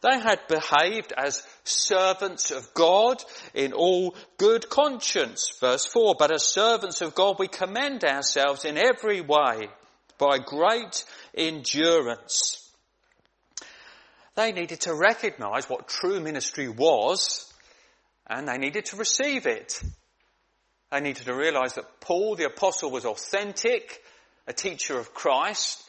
They 0.02 0.20
had 0.20 0.46
behaved 0.46 1.14
as 1.16 1.42
servants 1.64 2.50
of 2.50 2.74
God 2.74 3.16
in 3.54 3.72
all 3.72 4.14
good 4.36 4.68
conscience. 4.68 5.56
Verse 5.58 5.86
4. 5.86 6.16
But 6.18 6.34
as 6.34 6.44
servants 6.44 7.00
of 7.00 7.14
God 7.14 7.38
we 7.38 7.48
commend 7.48 8.04
ourselves 8.04 8.66
in 8.66 8.76
every 8.76 9.22
way 9.22 9.70
by 10.18 10.36
great 10.36 11.06
endurance 11.34 12.69
they 14.40 14.52
needed 14.52 14.80
to 14.80 14.94
recognize 14.94 15.68
what 15.68 15.86
true 15.86 16.18
ministry 16.18 16.66
was 16.66 17.52
and 18.26 18.48
they 18.48 18.56
needed 18.56 18.86
to 18.86 18.96
receive 18.96 19.46
it. 19.46 19.82
They 20.90 21.00
needed 21.00 21.26
to 21.26 21.34
realize 21.34 21.74
that 21.74 22.00
Paul 22.00 22.36
the 22.36 22.46
apostle 22.46 22.90
was 22.90 23.04
authentic, 23.04 24.02
a 24.46 24.54
teacher 24.54 24.98
of 24.98 25.12
Christ, 25.12 25.84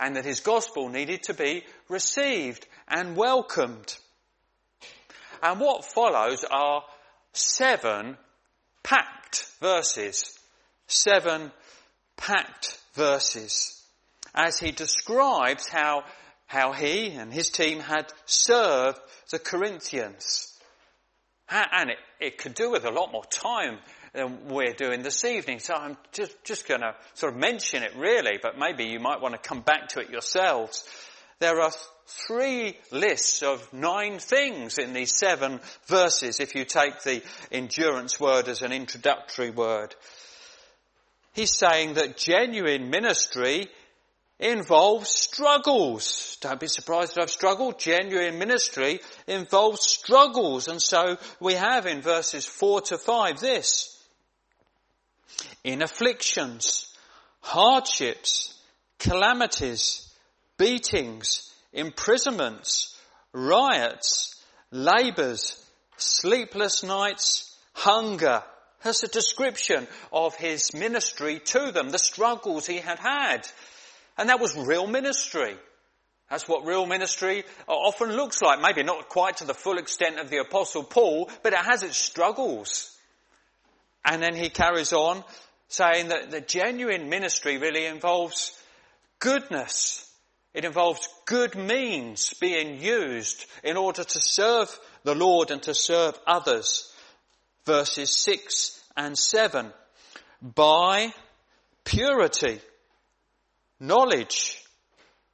and 0.00 0.16
that 0.16 0.24
his 0.24 0.40
gospel 0.40 0.88
needed 0.88 1.22
to 1.24 1.34
be 1.34 1.62
received 1.88 2.66
and 2.88 3.16
welcomed. 3.16 3.96
And 5.40 5.60
what 5.60 5.84
follows 5.84 6.44
are 6.50 6.82
seven 7.32 8.16
packed 8.82 9.46
verses. 9.60 10.36
Seven 10.88 11.52
packed 12.16 12.80
verses. 12.94 13.80
As 14.34 14.58
he 14.58 14.72
describes 14.72 15.68
how 15.68 16.02
how 16.52 16.72
he 16.72 17.08
and 17.12 17.32
his 17.32 17.48
team 17.48 17.80
had 17.80 18.12
served 18.26 19.00
the 19.30 19.38
Corinthians. 19.38 20.52
And 21.48 21.88
it, 21.88 21.96
it 22.20 22.36
could 22.36 22.52
do 22.52 22.70
with 22.70 22.84
a 22.84 22.90
lot 22.90 23.10
more 23.10 23.24
time 23.24 23.78
than 24.12 24.48
we're 24.48 24.74
doing 24.74 25.02
this 25.02 25.24
evening. 25.24 25.60
So 25.60 25.72
I'm 25.72 25.96
just, 26.12 26.44
just 26.44 26.68
going 26.68 26.82
to 26.82 26.94
sort 27.14 27.32
of 27.32 27.38
mention 27.38 27.82
it 27.82 27.96
really, 27.96 28.38
but 28.42 28.58
maybe 28.58 28.84
you 28.84 29.00
might 29.00 29.22
want 29.22 29.32
to 29.34 29.48
come 29.48 29.62
back 29.62 29.88
to 29.90 30.00
it 30.00 30.10
yourselves. 30.10 30.84
There 31.38 31.58
are 31.58 31.72
three 32.06 32.76
lists 32.90 33.42
of 33.42 33.72
nine 33.72 34.18
things 34.18 34.76
in 34.76 34.92
these 34.92 35.16
seven 35.16 35.58
verses 35.86 36.38
if 36.38 36.54
you 36.54 36.66
take 36.66 37.00
the 37.00 37.22
endurance 37.50 38.20
word 38.20 38.48
as 38.48 38.60
an 38.60 38.72
introductory 38.72 39.50
word. 39.50 39.94
He's 41.32 41.56
saying 41.56 41.94
that 41.94 42.18
genuine 42.18 42.90
ministry 42.90 43.68
involves 44.42 45.08
struggles. 45.08 46.36
Don't 46.40 46.58
be 46.58 46.66
surprised 46.66 47.14
that 47.14 47.22
I've 47.22 47.30
struggled. 47.30 47.78
Genuine 47.78 48.38
ministry 48.38 49.00
involves 49.26 49.86
struggles. 49.86 50.68
And 50.68 50.82
so 50.82 51.16
we 51.40 51.54
have 51.54 51.86
in 51.86 52.02
verses 52.02 52.44
four 52.44 52.80
to 52.82 52.98
five 52.98 53.38
this. 53.38 53.88
In 55.62 55.80
afflictions, 55.80 56.92
hardships, 57.40 58.58
calamities, 58.98 60.12
beatings, 60.58 61.52
imprisonments, 61.72 62.98
riots, 63.32 64.42
labours, 64.72 65.64
sleepless 65.96 66.82
nights, 66.82 67.56
hunger. 67.74 68.42
That's 68.82 69.04
a 69.04 69.08
description 69.08 69.86
of 70.12 70.34
his 70.34 70.74
ministry 70.74 71.38
to 71.38 71.70
them, 71.70 71.90
the 71.90 71.98
struggles 71.98 72.66
he 72.66 72.78
had 72.78 72.98
had. 72.98 73.46
And 74.18 74.28
that 74.28 74.40
was 74.40 74.56
real 74.56 74.86
ministry. 74.86 75.56
That's 76.30 76.48
what 76.48 76.66
real 76.66 76.86
ministry 76.86 77.44
often 77.68 78.12
looks 78.12 78.40
like. 78.40 78.60
Maybe 78.60 78.82
not 78.82 79.08
quite 79.08 79.38
to 79.38 79.44
the 79.44 79.54
full 79.54 79.78
extent 79.78 80.18
of 80.18 80.30
the 80.30 80.38
apostle 80.38 80.82
Paul, 80.82 81.30
but 81.42 81.52
it 81.52 81.58
has 81.58 81.82
its 81.82 81.96
struggles. 81.96 82.96
And 84.04 84.22
then 84.22 84.34
he 84.34 84.48
carries 84.48 84.92
on 84.92 85.24
saying 85.68 86.08
that 86.08 86.30
the 86.30 86.40
genuine 86.40 87.08
ministry 87.08 87.58
really 87.58 87.86
involves 87.86 88.58
goodness. 89.18 90.10
It 90.54 90.64
involves 90.64 91.08
good 91.24 91.54
means 91.54 92.34
being 92.34 92.80
used 92.80 93.46
in 93.62 93.76
order 93.76 94.04
to 94.04 94.20
serve 94.20 94.78
the 95.04 95.14
Lord 95.14 95.50
and 95.50 95.62
to 95.62 95.74
serve 95.74 96.18
others. 96.26 96.92
Verses 97.64 98.18
6 98.20 98.80
and 98.96 99.16
7. 99.16 99.72
By 100.42 101.12
purity, 101.84 102.60
knowledge, 103.82 104.62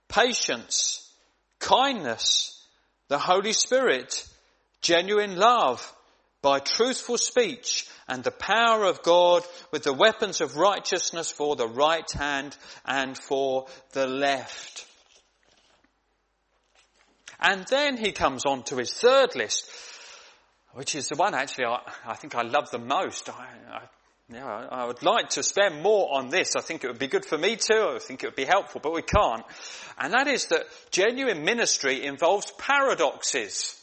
patience, 0.09 1.13
kindness, 1.61 2.67
the 3.09 3.19
Holy 3.19 3.53
Spirit, 3.53 4.27
genuine 4.81 5.37
love, 5.37 5.95
by 6.41 6.59
truthful 6.61 7.19
speech 7.19 7.87
and 8.09 8.25
the 8.25 8.31
power 8.31 8.85
of 8.85 9.03
God 9.03 9.43
with 9.71 9.83
the 9.83 9.93
weapons 9.93 10.41
of 10.41 10.57
righteousness 10.57 11.31
for 11.31 11.57
the 11.57 11.67
right 11.67 12.11
hand 12.13 12.57
and 12.87 13.19
for 13.19 13.67
the 13.93 14.07
left. 14.07 14.87
And 17.41 17.67
then 17.69 17.97
he 17.97 18.13
comes 18.13 18.45
on 18.47 18.63
to 18.65 18.77
his 18.77 18.93
third 18.93 19.37
list, 19.37 19.71
which 20.73 20.95
is 20.95 21.09
the 21.09 21.17
one 21.17 21.35
actually 21.35 21.67
I, 21.67 21.81
I 22.07 22.15
think 22.15 22.35
I 22.35 22.43
love 22.43 22.71
the 22.71 22.79
most. 22.79 23.29
I, 23.29 23.47
I, 23.71 23.83
yeah, 24.31 24.67
I 24.71 24.85
would 24.85 25.03
like 25.03 25.31
to 25.31 25.43
spend 25.43 25.83
more 25.83 26.19
on 26.19 26.29
this. 26.29 26.55
I 26.55 26.61
think 26.61 26.85
it 26.85 26.89
would 26.89 26.99
be 26.99 27.07
good 27.07 27.25
for 27.25 27.39
me 27.39 27.57
too. 27.57 27.93
I 27.95 27.99
think 27.99 28.23
it 28.23 28.27
would 28.27 28.37
be 28.37 28.45
helpful, 28.45 28.81
but 28.83 28.93
we 28.93 29.01
can't. 29.01 29.43
And 29.97 30.13
that 30.13 30.29
is 30.29 30.47
that 30.47 30.67
genuine 30.91 31.45
ministry 31.45 32.05
involves 32.05 32.53
paradoxes. 32.59 33.75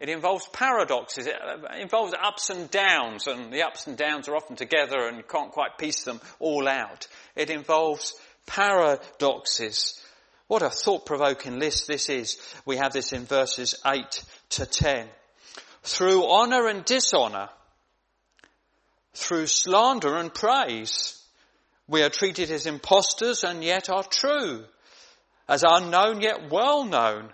It 0.00 0.08
involves 0.08 0.48
paradoxes. 0.48 1.26
It 1.26 1.34
uh, 1.34 1.76
involves 1.78 2.14
ups 2.20 2.48
and 2.48 2.70
downs, 2.70 3.26
and 3.26 3.52
the 3.52 3.62
ups 3.64 3.86
and 3.86 3.96
downs 3.96 4.28
are 4.28 4.34
often 4.34 4.56
together 4.56 5.06
and 5.06 5.18
you 5.18 5.24
can't 5.24 5.52
quite 5.52 5.76
piece 5.76 6.04
them 6.04 6.20
all 6.40 6.66
out. 6.66 7.06
It 7.36 7.50
involves 7.50 8.14
paradoxes. 8.46 10.02
What 10.48 10.62
a 10.62 10.70
thought-provoking 10.70 11.58
list 11.58 11.86
this 11.86 12.08
is. 12.08 12.38
We 12.64 12.78
have 12.78 12.94
this 12.94 13.12
in 13.12 13.26
verses 13.26 13.74
8 13.86 14.24
to 14.50 14.66
10. 14.66 15.06
Through 15.82 16.24
honour 16.24 16.66
and 16.66 16.84
dishonour, 16.84 17.50
through 19.14 19.46
slander 19.46 20.16
and 20.16 20.32
praise, 20.32 21.22
we 21.88 22.02
are 22.02 22.10
treated 22.10 22.50
as 22.50 22.66
impostors 22.66 23.44
and 23.44 23.62
yet 23.62 23.90
are 23.90 24.04
true, 24.04 24.64
as 25.48 25.64
unknown 25.66 26.20
yet 26.20 26.50
well 26.50 26.84
known, 26.84 27.32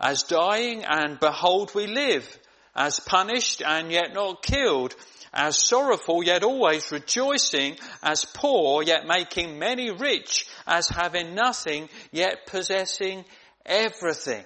as 0.00 0.22
dying 0.22 0.84
and 0.84 1.18
behold 1.18 1.74
we 1.74 1.86
live, 1.86 2.38
as 2.74 3.00
punished 3.00 3.62
and 3.62 3.90
yet 3.90 4.14
not 4.14 4.42
killed, 4.42 4.94
as 5.32 5.58
sorrowful 5.58 6.22
yet 6.22 6.44
always 6.44 6.90
rejoicing, 6.92 7.76
as 8.02 8.24
poor 8.24 8.82
yet 8.82 9.06
making 9.06 9.58
many 9.58 9.90
rich, 9.90 10.46
as 10.66 10.88
having 10.88 11.34
nothing 11.34 11.88
yet 12.12 12.46
possessing 12.46 13.24
everything. 13.66 14.44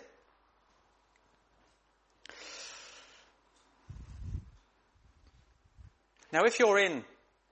Now 6.33 6.45
if 6.45 6.59
you're 6.59 6.79
in 6.79 7.05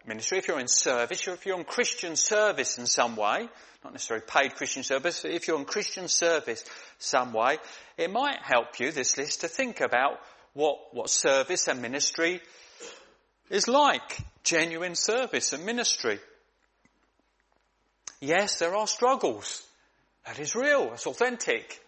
ministry, 0.06 0.38
if 0.38 0.48
you're 0.48 0.60
in 0.60 0.68
service, 0.68 1.28
if 1.28 1.46
you're 1.46 1.58
in 1.58 1.64
Christian 1.64 2.16
service 2.16 2.78
in 2.78 2.86
some 2.86 3.16
way, 3.16 3.48
not 3.84 3.92
necessarily 3.92 4.24
paid 4.26 4.54
Christian 4.54 4.82
service, 4.82 5.24
if 5.24 5.46
you're 5.46 5.58
in 5.58 5.64
Christian 5.64 6.08
service 6.08 6.64
some 6.98 7.32
way, 7.32 7.58
it 7.96 8.10
might 8.10 8.38
help 8.42 8.78
you, 8.80 8.90
this 8.90 9.16
list, 9.16 9.42
to 9.42 9.48
think 9.48 9.80
about 9.80 10.20
what, 10.54 10.78
what 10.92 11.10
service 11.10 11.68
and 11.68 11.80
ministry 11.82 12.40
is 13.50 13.68
like 13.68 14.18
genuine 14.42 14.94
service 14.94 15.52
and 15.52 15.64
ministry. 15.64 16.18
Yes, 18.20 18.58
there 18.58 18.74
are 18.76 18.86
struggles. 18.86 19.66
That 20.26 20.38
is 20.38 20.54
real. 20.54 20.90
That's 20.90 21.06
authentic. 21.06 21.80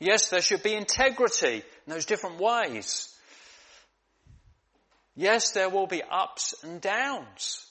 Yes, 0.00 0.30
there 0.30 0.40
should 0.40 0.62
be 0.62 0.74
integrity 0.74 1.56
in 1.56 1.92
those 1.92 2.06
different 2.06 2.38
ways. 2.38 3.11
Yes, 5.14 5.52
there 5.52 5.68
will 5.68 5.86
be 5.86 6.02
ups 6.02 6.54
and 6.62 6.80
downs. 6.80 7.66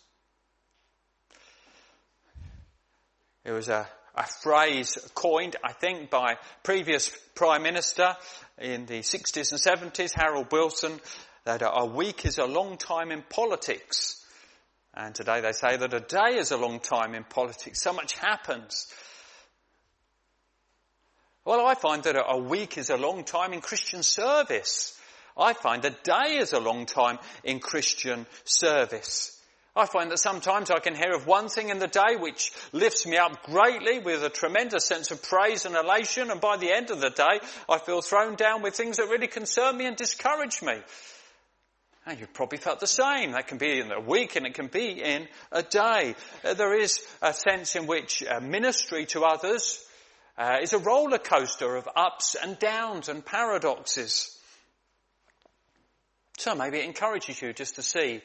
It 3.44 3.52
was 3.52 3.70
a, 3.70 3.88
a 4.16 4.26
phrase 4.44 4.98
coined, 5.16 5.56
I 5.64 5.74
think, 5.74 6.12
by 6.12 6.36
previous 6.64 7.10
Prime 7.34 7.64
Minister 7.64 8.16
in 8.60 8.86
the 8.86 9.00
60s 9.00 9.52
and 9.52 9.92
70s, 9.92 10.12
Harold 10.16 10.52
Wilson, 10.52 11.00
that 11.46 11.64
a 11.66 11.86
week 11.86 12.26
is 12.26 12.38
a 12.38 12.46
long 12.46 12.78
time 12.78 13.12
in 13.12 13.24
politics. 13.24 14.24
And 14.94 15.16
today 15.16 15.42
they 15.42 15.54
say 15.54 15.78
that 15.78 15.94
a 15.94 16.00
day 16.02 16.38
is 16.38 16.52
a 16.52 16.58
long 16.58 16.80
time 16.80 17.16
in 17.16 17.24
politics. 17.24 17.82
So 17.82 17.94
much 17.94 18.14
happens. 18.14 18.88
Well, 21.44 21.66
I 21.66 21.74
find 21.74 22.04
that 22.04 22.24
a 22.24 22.38
week 22.38 22.78
is 22.78 22.92
a 22.92 22.98
long 22.98 23.24
time 23.24 23.54
in 23.54 23.62
Christian 23.62 24.04
service. 24.04 24.96
I 25.38 25.54
find 25.54 25.84
a 25.86 25.90
day 25.90 26.38
is 26.38 26.54
a 26.54 26.60
long 26.60 26.86
time 26.86 27.20
in 27.44 27.60
Christian 27.60 28.26
service. 28.44 29.38
I 29.74 29.86
find 29.86 30.12
that 30.12 30.18
sometimes 30.18 30.70
I 30.70 30.80
can 30.80 30.96
hear 30.96 31.14
of 31.14 31.28
one 31.28 31.48
thing 31.48 31.70
in 31.70 31.80
the 31.80 31.88
day 31.88 32.18
which 32.18 32.52
lifts 32.74 33.06
me 33.08 33.16
up 33.16 33.44
greatly 33.44 34.00
with 34.00 34.22
a 34.22 34.30
tremendous 34.30 34.86
sense 34.86 35.12
of 35.12 35.24
praise 35.24 35.66
and 35.66 35.76
elation, 35.76 36.30
and 36.30 36.42
by 36.42 36.58
the 36.58 36.74
end 36.74 36.92
of 36.92 37.00
the 37.00 37.10
day, 37.10 37.40
I 37.70 37.78
feel 37.78 38.02
thrown 38.02 38.36
down 38.36 38.62
with 38.62 38.76
things 38.76 38.98
that 38.98 39.08
really 39.08 39.28
concern 39.28 39.78
me 39.78 39.86
and 39.86 39.96
discourage 39.96 40.62
me. 40.62 40.82
And 42.06 42.20
you've 42.20 42.34
probably 42.34 42.58
felt 42.58 42.80
the 42.80 42.88
same. 42.88 43.32
That 43.32 43.48
can 43.48 43.60
be 43.60 43.80
in 43.80 43.92
a 43.92 44.02
week 44.02 44.36
and 44.36 44.46
it 44.46 44.56
can 44.56 44.68
be 44.68 45.02
in 45.02 45.28
a 45.52 45.62
day. 45.62 46.16
Uh, 46.44 46.56
there 46.56 46.74
is 46.74 47.00
a 47.22 47.32
sense 47.32 47.76
in 47.76 47.86
which 47.86 48.24
uh, 48.24 48.40
ministry 48.40 49.06
to 49.08 49.24
others 49.24 49.86
uh, 50.38 50.58
is 50.62 50.74
a 50.74 50.80
roller 50.80 51.20
coaster 51.20 51.76
of 51.76 51.88
ups 51.96 52.36
and 52.36 52.58
downs 52.58 53.08
and 53.08 53.24
paradoxes. 53.24 54.36
So 56.42 56.56
maybe 56.56 56.80
it 56.80 56.86
encourages 56.86 57.40
you 57.40 57.54
just 57.54 57.76
to 57.76 57.84
see 57.84 58.20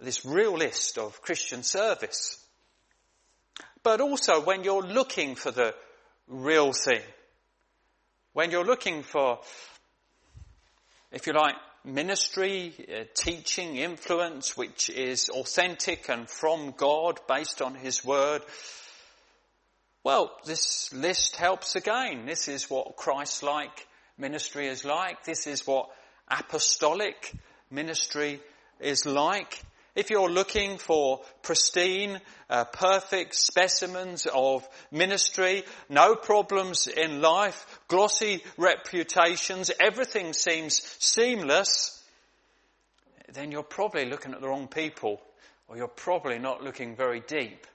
this 0.00 0.24
real 0.24 0.54
list 0.54 0.96
of 0.96 1.20
Christian 1.20 1.62
service. 1.62 2.42
But 3.82 4.00
also 4.00 4.40
when 4.40 4.64
you're 4.64 4.82
looking 4.82 5.34
for 5.34 5.50
the 5.50 5.74
real 6.26 6.72
thing, 6.72 7.02
when 8.32 8.50
you're 8.50 8.64
looking 8.64 9.02
for, 9.02 9.40
if 11.10 11.26
you 11.26 11.34
like, 11.34 11.56
ministry, 11.84 12.72
uh, 12.88 13.04
teaching, 13.12 13.76
influence, 13.76 14.56
which 14.56 14.88
is 14.88 15.28
authentic 15.28 16.08
and 16.08 16.30
from 16.30 16.72
God 16.74 17.20
based 17.28 17.60
on 17.60 17.74
His 17.74 18.02
Word, 18.02 18.40
well, 20.02 20.34
this 20.46 20.90
list 20.94 21.36
helps 21.36 21.76
again. 21.76 22.24
This 22.24 22.48
is 22.48 22.70
what 22.70 22.96
Christ-like 22.96 23.86
ministry 24.16 24.68
is 24.68 24.82
like. 24.82 25.24
This 25.24 25.46
is 25.46 25.66
what 25.66 25.90
apostolic 26.38 27.32
ministry 27.70 28.40
is 28.80 29.06
like. 29.06 29.62
If 29.94 30.08
you're 30.08 30.30
looking 30.30 30.78
for 30.78 31.20
pristine, 31.42 32.18
uh, 32.48 32.64
perfect 32.64 33.34
specimens 33.34 34.26
of 34.32 34.66
ministry, 34.90 35.64
no 35.90 36.14
problems 36.14 36.86
in 36.86 37.20
life, 37.20 37.80
glossy 37.88 38.42
reputations, 38.56 39.70
everything 39.78 40.32
seems 40.32 40.80
seamless, 40.98 42.02
then 43.34 43.52
you're 43.52 43.62
probably 43.62 44.06
looking 44.06 44.32
at 44.32 44.40
the 44.40 44.48
wrong 44.48 44.66
people, 44.66 45.20
or 45.68 45.76
you're 45.76 45.88
probably 45.88 46.38
not 46.38 46.62
looking 46.62 46.96
very 46.96 47.20
deep. 47.20 47.66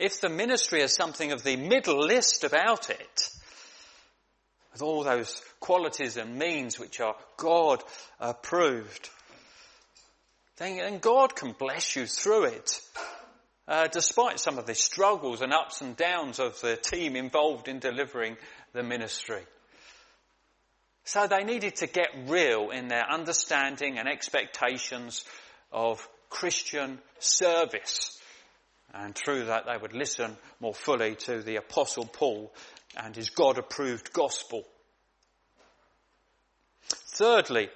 If 0.00 0.22
the 0.22 0.30
ministry 0.30 0.80
has 0.80 0.94
something 0.94 1.30
of 1.30 1.44
the 1.44 1.56
middle 1.56 1.98
list 1.98 2.42
about 2.42 2.88
it, 2.88 3.30
with 4.72 4.80
all 4.80 5.04
those 5.04 5.42
qualities 5.60 6.16
and 6.16 6.38
means 6.38 6.78
which 6.78 7.00
are 7.00 7.16
God 7.36 7.82
approved, 8.18 9.10
then 10.56 10.98
God 11.00 11.36
can 11.36 11.52
bless 11.52 11.96
you 11.96 12.06
through 12.06 12.44
it. 12.44 12.80
Uh, 13.68 13.88
despite 13.88 14.40
some 14.40 14.58
of 14.58 14.66
the 14.66 14.74
struggles 14.74 15.42
and 15.42 15.52
ups 15.52 15.82
and 15.82 15.96
downs 15.96 16.40
of 16.40 16.60
the 16.60 16.76
team 16.76 17.14
involved 17.14 17.68
in 17.68 17.78
delivering 17.78 18.36
the 18.72 18.82
ministry. 18.82 19.42
So 21.04 21.26
they 21.26 21.44
needed 21.44 21.76
to 21.76 21.86
get 21.86 22.08
real 22.26 22.70
in 22.70 22.88
their 22.88 23.08
understanding 23.08 23.98
and 23.98 24.08
expectations 24.08 25.24
of 25.70 26.08
Christian 26.30 26.98
service. 27.18 28.19
And 28.92 29.14
through 29.14 29.46
that 29.46 29.66
they 29.66 29.76
would 29.76 29.94
listen 29.94 30.36
more 30.58 30.74
fully 30.74 31.14
to 31.14 31.42
the 31.42 31.56
apostle 31.56 32.06
Paul 32.06 32.52
and 32.96 33.14
his 33.14 33.30
God 33.30 33.58
approved 33.58 34.12
gospel. 34.12 34.64
Thirdly, 36.82 37.68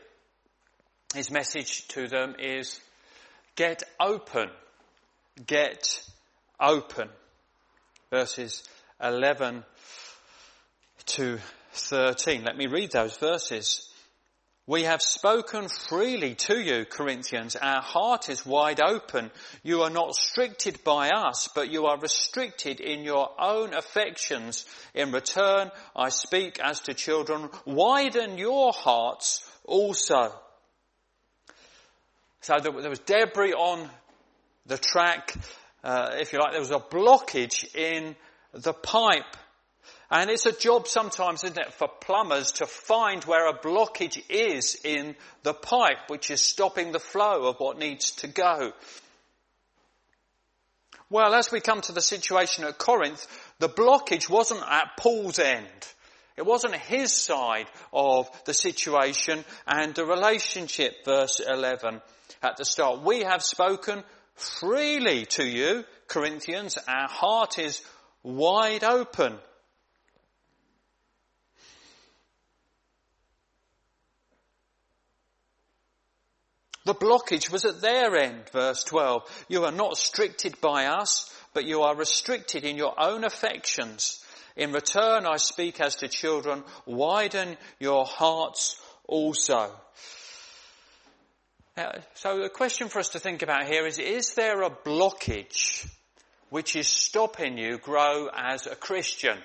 his 1.14 1.30
message 1.30 1.86
to 1.88 2.08
them 2.08 2.34
is 2.38 2.80
get 3.56 3.82
open. 4.00 4.50
Get 5.46 6.02
open. 6.58 7.08
Verses 8.10 8.68
11 9.02 9.64
to 11.06 11.38
13. 11.72 12.44
Let 12.44 12.56
me 12.56 12.66
read 12.66 12.90
those 12.92 13.16
verses. 13.16 13.88
We 14.66 14.84
have 14.84 15.02
spoken 15.02 15.68
freely 15.68 16.36
to 16.46 16.58
you, 16.58 16.86
Corinthians. 16.86 17.54
Our 17.54 17.82
heart 17.82 18.30
is 18.30 18.46
wide 18.46 18.80
open. 18.80 19.30
You 19.62 19.82
are 19.82 19.90
not 19.90 20.06
restricted 20.06 20.82
by 20.82 21.10
us, 21.10 21.50
but 21.54 21.70
you 21.70 21.84
are 21.84 21.98
restricted 21.98 22.80
in 22.80 23.04
your 23.04 23.28
own 23.38 23.74
affections. 23.74 24.64
In 24.94 25.12
return, 25.12 25.70
I 25.94 26.08
speak 26.08 26.60
as 26.60 26.80
to 26.82 26.94
children. 26.94 27.50
Widen 27.66 28.38
your 28.38 28.72
hearts 28.72 29.46
also. 29.66 30.32
So 32.40 32.54
there 32.62 32.72
was 32.72 33.00
debris 33.00 33.52
on 33.52 33.90
the 34.64 34.78
track. 34.78 35.34
Uh, 35.82 36.12
if 36.14 36.32
you 36.32 36.38
like, 36.38 36.52
there 36.52 36.60
was 36.60 36.70
a 36.70 36.78
blockage 36.78 37.74
in 37.74 38.16
the 38.54 38.72
pipe. 38.72 39.36
And 40.14 40.30
it's 40.30 40.46
a 40.46 40.52
job 40.52 40.86
sometimes, 40.86 41.42
isn't 41.42 41.58
it, 41.58 41.74
for 41.74 41.88
plumbers 41.88 42.52
to 42.52 42.66
find 42.66 43.24
where 43.24 43.48
a 43.48 43.58
blockage 43.58 44.22
is 44.28 44.80
in 44.84 45.16
the 45.42 45.52
pipe, 45.52 46.08
which 46.08 46.30
is 46.30 46.40
stopping 46.40 46.92
the 46.92 47.00
flow 47.00 47.48
of 47.48 47.56
what 47.58 47.80
needs 47.80 48.12
to 48.12 48.28
go. 48.28 48.72
Well, 51.10 51.34
as 51.34 51.50
we 51.50 51.60
come 51.60 51.80
to 51.80 51.92
the 51.92 52.00
situation 52.00 52.62
at 52.62 52.78
Corinth, 52.78 53.26
the 53.58 53.68
blockage 53.68 54.30
wasn't 54.30 54.62
at 54.62 54.96
Paul's 54.96 55.40
end. 55.40 55.66
It 56.36 56.46
wasn't 56.46 56.76
his 56.76 57.12
side 57.12 57.66
of 57.92 58.30
the 58.44 58.54
situation 58.54 59.44
and 59.66 59.96
the 59.96 60.06
relationship, 60.06 61.04
verse 61.04 61.40
11 61.40 62.00
at 62.40 62.56
the 62.56 62.64
start. 62.64 63.02
We 63.02 63.24
have 63.24 63.42
spoken 63.42 64.04
freely 64.36 65.26
to 65.26 65.44
you, 65.44 65.82
Corinthians. 66.06 66.78
Our 66.86 67.08
heart 67.08 67.58
is 67.58 67.82
wide 68.22 68.84
open. 68.84 69.40
The 76.84 76.94
blockage 76.94 77.50
was 77.50 77.64
at 77.64 77.80
their 77.80 78.14
end, 78.14 78.48
verse 78.50 78.84
12. 78.84 79.46
You 79.48 79.64
are 79.64 79.72
not 79.72 79.92
restricted 79.92 80.60
by 80.60 80.86
us, 80.86 81.34
but 81.54 81.64
you 81.64 81.82
are 81.82 81.96
restricted 81.96 82.64
in 82.64 82.76
your 82.76 82.94
own 83.00 83.24
affections. 83.24 84.22
In 84.54 84.72
return, 84.72 85.24
I 85.26 85.38
speak 85.38 85.80
as 85.80 85.96
to 85.96 86.08
children, 86.08 86.62
widen 86.84 87.56
your 87.80 88.04
hearts 88.04 88.80
also. 89.08 89.70
so 92.14 92.42
the 92.42 92.50
question 92.50 92.88
for 92.88 92.98
us 92.98 93.10
to 93.10 93.18
think 93.18 93.42
about 93.42 93.64
here 93.64 93.86
is, 93.86 93.98
is 93.98 94.34
there 94.34 94.62
a 94.62 94.70
blockage 94.70 95.88
which 96.50 96.76
is 96.76 96.86
stopping 96.86 97.56
you 97.56 97.78
grow 97.78 98.28
as 98.32 98.66
a 98.66 98.76
Christian? 98.76 99.38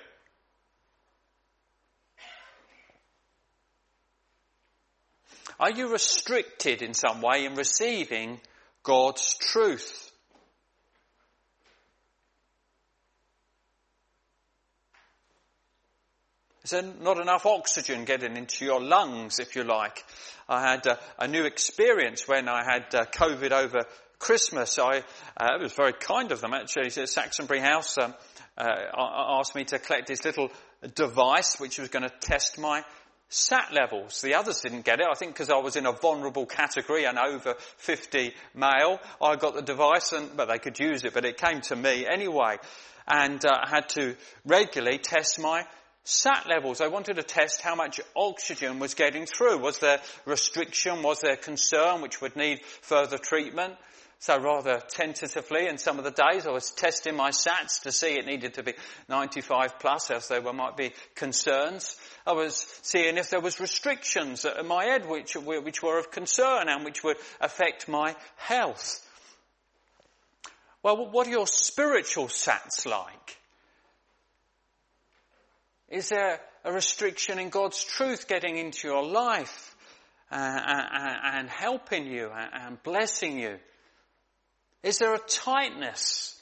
Are 5.60 5.70
you 5.70 5.88
restricted 5.88 6.80
in 6.80 6.94
some 6.94 7.20
way 7.20 7.44
in 7.44 7.54
receiving 7.54 8.40
God's 8.82 9.34
truth? 9.34 10.10
Is 16.64 16.70
there 16.70 16.82
not 16.82 17.20
enough 17.20 17.44
oxygen 17.44 18.06
getting 18.06 18.38
into 18.38 18.64
your 18.64 18.80
lungs, 18.80 19.38
if 19.38 19.54
you 19.54 19.64
like? 19.64 20.02
I 20.48 20.62
had 20.62 20.86
a, 21.18 21.28
new 21.28 21.44
experience 21.44 22.26
when 22.26 22.48
I 22.48 22.64
had 22.64 22.94
uh, 22.94 23.04
COVID 23.04 23.52
over 23.52 23.80
Christmas. 24.18 24.78
I, 24.78 25.02
uh, 25.36 25.56
it 25.58 25.62
was 25.62 25.74
very 25.74 25.92
kind 25.92 26.32
of 26.32 26.40
them 26.40 26.54
actually. 26.54 26.86
Saxonbury 26.86 27.60
House 27.60 27.98
um, 27.98 28.14
uh, 28.56 28.64
asked 28.96 29.54
me 29.54 29.64
to 29.64 29.78
collect 29.78 30.08
this 30.08 30.24
little 30.24 30.50
device 30.94 31.60
which 31.60 31.78
was 31.78 31.90
going 31.90 32.04
to 32.04 32.14
test 32.20 32.58
my 32.58 32.82
sat 33.30 33.72
levels. 33.72 34.20
The 34.20 34.34
others 34.34 34.60
didn't 34.60 34.84
get 34.84 35.00
it. 35.00 35.06
I 35.10 35.14
think 35.14 35.32
because 35.32 35.50
I 35.50 35.58
was 35.58 35.76
in 35.76 35.86
a 35.86 35.92
vulnerable 35.92 36.46
category 36.46 37.04
and 37.04 37.18
over 37.18 37.54
50 37.76 38.34
male, 38.54 39.00
I 39.22 39.36
got 39.36 39.54
the 39.54 39.62
device 39.62 40.12
and, 40.12 40.36
but 40.36 40.48
they 40.48 40.58
could 40.58 40.78
use 40.78 41.04
it, 41.04 41.14
but 41.14 41.24
it 41.24 41.40
came 41.40 41.60
to 41.62 41.76
me 41.76 42.06
anyway. 42.06 42.58
And 43.06 43.42
uh, 43.44 43.50
I 43.64 43.68
had 43.70 43.88
to 43.90 44.16
regularly 44.44 44.98
test 44.98 45.38
my 45.38 45.64
sat 46.02 46.48
levels. 46.48 46.80
I 46.80 46.88
wanted 46.88 47.16
to 47.16 47.22
test 47.22 47.60
how 47.60 47.76
much 47.76 48.00
oxygen 48.16 48.80
was 48.80 48.94
getting 48.94 49.26
through. 49.26 49.58
Was 49.58 49.78
there 49.78 50.00
restriction? 50.26 51.02
Was 51.02 51.20
there 51.20 51.36
concern 51.36 52.02
which 52.02 52.20
would 52.20 52.36
need 52.36 52.64
further 52.82 53.18
treatment? 53.18 53.74
So 54.20 54.38
rather 54.38 54.82
tentatively 54.86 55.66
in 55.66 55.78
some 55.78 55.96
of 55.96 56.04
the 56.04 56.10
days 56.10 56.46
I 56.46 56.50
was 56.50 56.70
testing 56.72 57.16
my 57.16 57.30
sats 57.30 57.80
to 57.82 57.92
see 57.92 58.18
it 58.18 58.26
needed 58.26 58.54
to 58.54 58.62
be 58.62 58.74
95 59.08 59.78
plus 59.78 60.10
as 60.10 60.28
there 60.28 60.42
might 60.52 60.76
be 60.76 60.92
concerns. 61.14 61.96
I 62.26 62.32
was 62.32 62.66
seeing 62.82 63.16
if 63.16 63.30
there 63.30 63.40
was 63.40 63.60
restrictions 63.60 64.44
at 64.44 64.66
my 64.66 64.84
head 64.84 65.08
which, 65.08 65.36
which 65.36 65.82
were 65.82 65.98
of 65.98 66.10
concern 66.10 66.68
and 66.68 66.84
which 66.84 67.02
would 67.02 67.16
affect 67.40 67.88
my 67.88 68.14
health. 68.36 69.06
Well, 70.82 71.10
what 71.10 71.26
are 71.26 71.30
your 71.30 71.46
spiritual 71.46 72.26
sats 72.26 72.84
like? 72.84 73.38
Is 75.88 76.10
there 76.10 76.40
a 76.62 76.72
restriction 76.72 77.38
in 77.38 77.48
God's 77.48 77.82
truth 77.82 78.28
getting 78.28 78.58
into 78.58 78.86
your 78.86 79.02
life 79.02 79.74
uh, 80.30 80.34
and, 80.36 81.38
and 81.38 81.48
helping 81.48 82.06
you 82.06 82.26
uh, 82.26 82.46
and 82.52 82.82
blessing 82.82 83.38
you? 83.38 83.58
Is 84.82 84.98
there 84.98 85.14
a 85.14 85.18
tightness? 85.18 86.40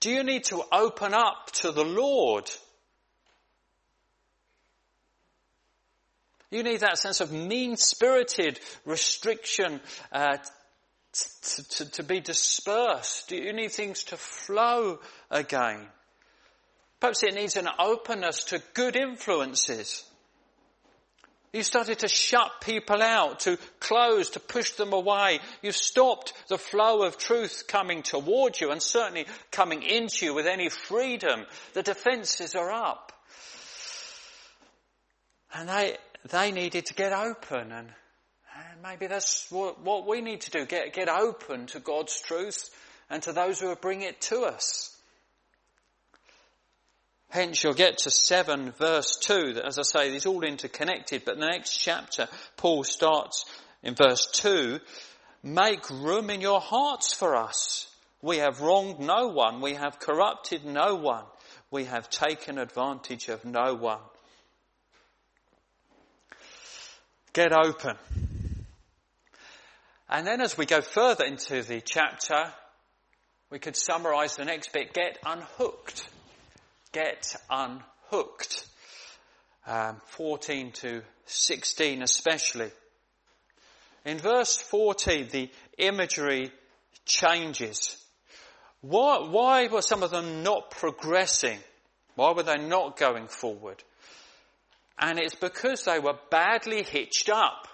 Do 0.00 0.10
you 0.10 0.22
need 0.22 0.44
to 0.44 0.62
open 0.72 1.12
up 1.12 1.50
to 1.54 1.72
the 1.72 1.84
Lord? 1.84 2.50
You 6.50 6.62
need 6.62 6.80
that 6.80 6.98
sense 6.98 7.20
of 7.20 7.32
mean-spirited 7.32 8.58
restriction 8.84 9.80
uh, 10.10 10.38
to, 11.12 11.68
to, 11.68 11.90
to, 11.90 12.02
be 12.02 12.20
dispersed. 12.20 13.28
Do 13.28 13.36
you 13.36 13.52
need 13.52 13.72
things 13.72 14.04
to 14.04 14.16
flow 14.16 15.00
again. 15.30 15.86
Perhaps 16.98 17.22
it 17.22 17.34
needs 17.34 17.56
an 17.56 17.68
openness 17.78 18.44
to 18.44 18.62
good 18.74 18.96
influences. 18.96 20.04
You 21.52 21.64
started 21.64 21.98
to 22.00 22.08
shut 22.08 22.60
people 22.60 23.02
out, 23.02 23.40
to 23.40 23.58
close, 23.80 24.30
to 24.30 24.40
push 24.40 24.72
them 24.72 24.92
away. 24.92 25.40
You've 25.62 25.74
stopped 25.74 26.32
the 26.48 26.58
flow 26.58 27.02
of 27.02 27.18
truth 27.18 27.64
coming 27.66 28.02
towards 28.02 28.60
you 28.60 28.70
and 28.70 28.80
certainly 28.80 29.26
coming 29.50 29.82
into 29.82 30.26
you 30.26 30.34
with 30.34 30.46
any 30.46 30.68
freedom. 30.68 31.44
The 31.72 31.82
defences 31.82 32.54
are 32.54 32.70
up. 32.70 33.12
And 35.52 35.68
they, 35.68 35.96
they 36.30 36.52
needed 36.52 36.86
to 36.86 36.94
get 36.94 37.12
open 37.12 37.72
and, 37.72 37.88
and 37.88 38.82
maybe 38.82 39.08
that's 39.08 39.50
what, 39.50 39.82
what 39.82 40.06
we 40.06 40.20
need 40.20 40.42
to 40.42 40.52
do. 40.52 40.66
Get, 40.66 40.92
get 40.92 41.08
open 41.08 41.66
to 41.66 41.80
God's 41.80 42.20
truth 42.20 42.70
and 43.08 43.20
to 43.24 43.32
those 43.32 43.58
who 43.58 43.74
bring 43.74 44.02
it 44.02 44.20
to 44.22 44.42
us. 44.42 44.96
Hence 47.30 47.62
you'll 47.62 47.74
get 47.74 47.98
to 47.98 48.10
7 48.10 48.72
verse 48.72 49.16
2 49.22 49.54
that 49.54 49.64
as 49.64 49.78
I 49.78 49.82
say 49.82 50.14
is 50.14 50.26
all 50.26 50.42
interconnected 50.42 51.22
but 51.24 51.38
the 51.38 51.46
next 51.46 51.76
chapter 51.76 52.28
Paul 52.56 52.82
starts 52.84 53.44
in 53.82 53.94
verse 53.94 54.26
2 54.32 54.80
Make 55.42 55.88
room 55.88 56.28
in 56.28 56.40
your 56.40 56.60
hearts 56.60 57.14
for 57.14 57.34
us. 57.34 57.86
We 58.20 58.38
have 58.38 58.60
wronged 58.60 59.00
no 59.00 59.28
one. 59.28 59.62
We 59.62 59.74
have 59.74 59.98
corrupted 59.98 60.66
no 60.66 60.96
one. 60.96 61.24
We 61.70 61.84
have 61.84 62.10
taken 62.10 62.58
advantage 62.58 63.28
of 63.28 63.44
no 63.44 63.74
one. 63.74 64.00
Get 67.32 67.52
open. 67.52 67.96
And 70.10 70.26
then 70.26 70.40
as 70.40 70.58
we 70.58 70.66
go 70.66 70.82
further 70.82 71.24
into 71.24 71.62
the 71.62 71.80
chapter, 71.80 72.52
we 73.48 73.60
could 73.60 73.76
summarize 73.76 74.36
the 74.36 74.44
next 74.44 74.72
bit, 74.72 74.92
get 74.92 75.18
unhooked. 75.24 76.06
Get 76.92 77.36
unhooked. 77.48 78.66
Um, 79.66 80.00
14 80.06 80.72
to 80.72 81.02
16 81.26 82.02
especially. 82.02 82.70
In 84.04 84.18
verse 84.18 84.56
14, 84.56 85.28
the 85.30 85.50
imagery 85.78 86.50
changes. 87.04 87.96
Why, 88.80 89.18
why 89.18 89.66
were 89.68 89.82
some 89.82 90.02
of 90.02 90.10
them 90.10 90.42
not 90.42 90.70
progressing? 90.70 91.58
Why 92.14 92.32
were 92.32 92.42
they 92.42 92.56
not 92.56 92.96
going 92.96 93.28
forward? 93.28 93.82
And 94.98 95.18
it's 95.18 95.34
because 95.34 95.84
they 95.84 95.98
were 95.98 96.18
badly 96.30 96.82
hitched 96.82 97.28
up. 97.28 97.68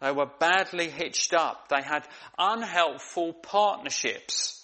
They 0.00 0.12
were 0.12 0.30
badly 0.38 0.88
hitched 0.88 1.32
up. 1.32 1.68
They 1.68 1.82
had 1.82 2.06
unhelpful 2.38 3.34
partnerships. 3.34 4.61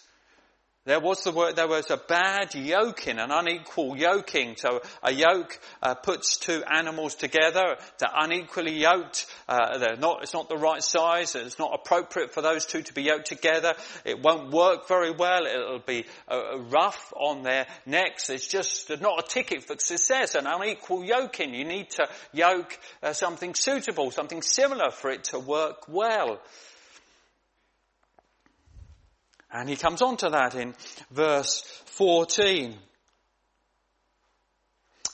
There 0.89 1.01
was 1.01 1.23
the 1.23 1.33
word, 1.33 1.55
there 1.55 1.69
was 1.69 1.91
a 1.91 1.99
bad 1.99 2.55
yoking, 2.55 3.19
an 3.19 3.31
unequal 3.31 3.99
yoking. 3.99 4.57
So 4.57 4.81
a 5.03 5.13
yoke 5.13 5.61
uh, 5.83 5.95
puts 5.95 6.39
two 6.39 6.65
animals 6.65 7.15
together. 7.15 7.77
They're 7.99 8.09
unequally 8.17 8.73
yoked. 8.73 9.27
Uh, 9.47 9.77
they're 9.77 9.99
not, 9.99 10.23
it's 10.23 10.33
not 10.33 10.49
the 10.49 10.57
right 10.57 10.83
size. 10.83 11.35
It's 11.35 11.59
not 11.59 11.73
appropriate 11.75 12.33
for 12.33 12.41
those 12.41 12.65
two 12.65 12.81
to 12.81 12.95
be 12.95 13.03
yoked 13.03 13.27
together. 13.27 13.75
It 14.07 14.23
won't 14.23 14.51
work 14.51 14.89
very 14.89 15.11
well. 15.11 15.45
It'll 15.45 15.79
be 15.79 16.07
uh, 16.27 16.59
rough 16.59 17.13
on 17.15 17.43
their 17.43 17.67
necks. 17.85 18.31
It's 18.31 18.49
just 18.49 18.89
not 19.03 19.23
a 19.23 19.29
ticket 19.29 19.65
for 19.65 19.77
success. 19.79 20.37
An 20.37 20.47
unequal 20.47 21.05
yoking. 21.05 21.53
You 21.53 21.67
need 21.67 21.91
to 21.91 22.09
yoke 22.33 22.79
uh, 23.03 23.13
something 23.13 23.55
suitable, 23.55 24.11
something 24.11 24.41
similar 24.41 24.91
for 24.91 25.11
it 25.11 25.25
to 25.25 25.39
work 25.39 25.87
well. 25.87 26.41
And 29.51 29.69
he 29.69 29.77
comes 29.77 30.03
on 30.03 30.17
to 30.19 30.31
that 30.31 30.55
in 30.55 30.75
verse 31.11 31.63
14. 31.87 32.77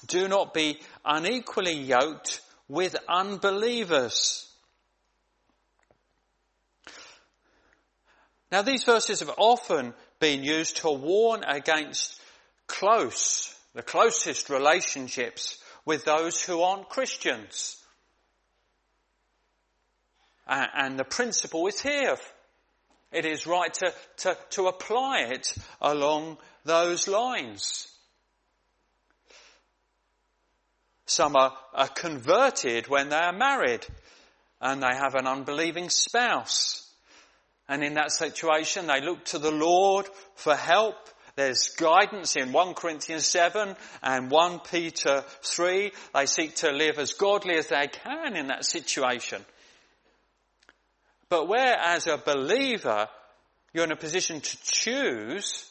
Do 0.06 0.28
not 0.28 0.52
be 0.52 0.80
unequally 1.04 1.74
yoked 1.74 2.40
with 2.68 2.96
unbelievers. 3.08 4.50
Now 8.50 8.62
these 8.62 8.84
verses 8.84 9.20
have 9.20 9.32
often 9.36 9.94
been 10.20 10.44
used 10.44 10.78
to 10.78 10.90
warn 10.90 11.42
against 11.44 12.20
close, 12.66 13.54
the 13.74 13.82
closest 13.82 14.50
relationships 14.50 15.58
with 15.84 16.04
those 16.04 16.42
who 16.42 16.62
aren't 16.62 16.88
Christians. 16.88 17.82
And 20.46 20.98
the 20.98 21.04
principle 21.04 21.66
is 21.66 21.80
here 21.80 22.16
it 23.14 23.24
is 23.24 23.46
right 23.46 23.72
to, 23.74 23.92
to, 24.18 24.36
to 24.50 24.66
apply 24.66 25.20
it 25.30 25.54
along 25.80 26.36
those 26.64 27.08
lines. 27.08 27.88
Some 31.06 31.36
are, 31.36 31.54
are 31.72 31.88
converted 31.88 32.88
when 32.88 33.10
they 33.10 33.16
are 33.16 33.32
married 33.32 33.86
and 34.60 34.82
they 34.82 34.94
have 34.94 35.14
an 35.14 35.26
unbelieving 35.26 35.90
spouse. 35.90 36.90
And 37.68 37.82
in 37.82 37.94
that 37.94 38.12
situation, 38.12 38.86
they 38.86 39.00
look 39.00 39.24
to 39.26 39.38
the 39.38 39.50
Lord 39.50 40.08
for 40.34 40.54
help. 40.54 40.96
There's 41.36 41.68
guidance 41.76 42.36
in 42.36 42.52
1 42.52 42.74
Corinthians 42.74 43.26
7 43.26 43.74
and 44.02 44.30
1 44.30 44.60
Peter 44.60 45.24
3. 45.42 45.92
They 46.14 46.26
seek 46.26 46.56
to 46.56 46.70
live 46.72 46.98
as 46.98 47.14
godly 47.14 47.56
as 47.56 47.68
they 47.68 47.88
can 47.88 48.36
in 48.36 48.48
that 48.48 48.64
situation. 48.64 49.44
But 51.28 51.48
where 51.48 51.76
as 51.76 52.06
a 52.06 52.18
believer 52.18 53.08
you're 53.72 53.84
in 53.84 53.92
a 53.92 53.96
position 53.96 54.40
to 54.40 54.58
choose 54.62 55.68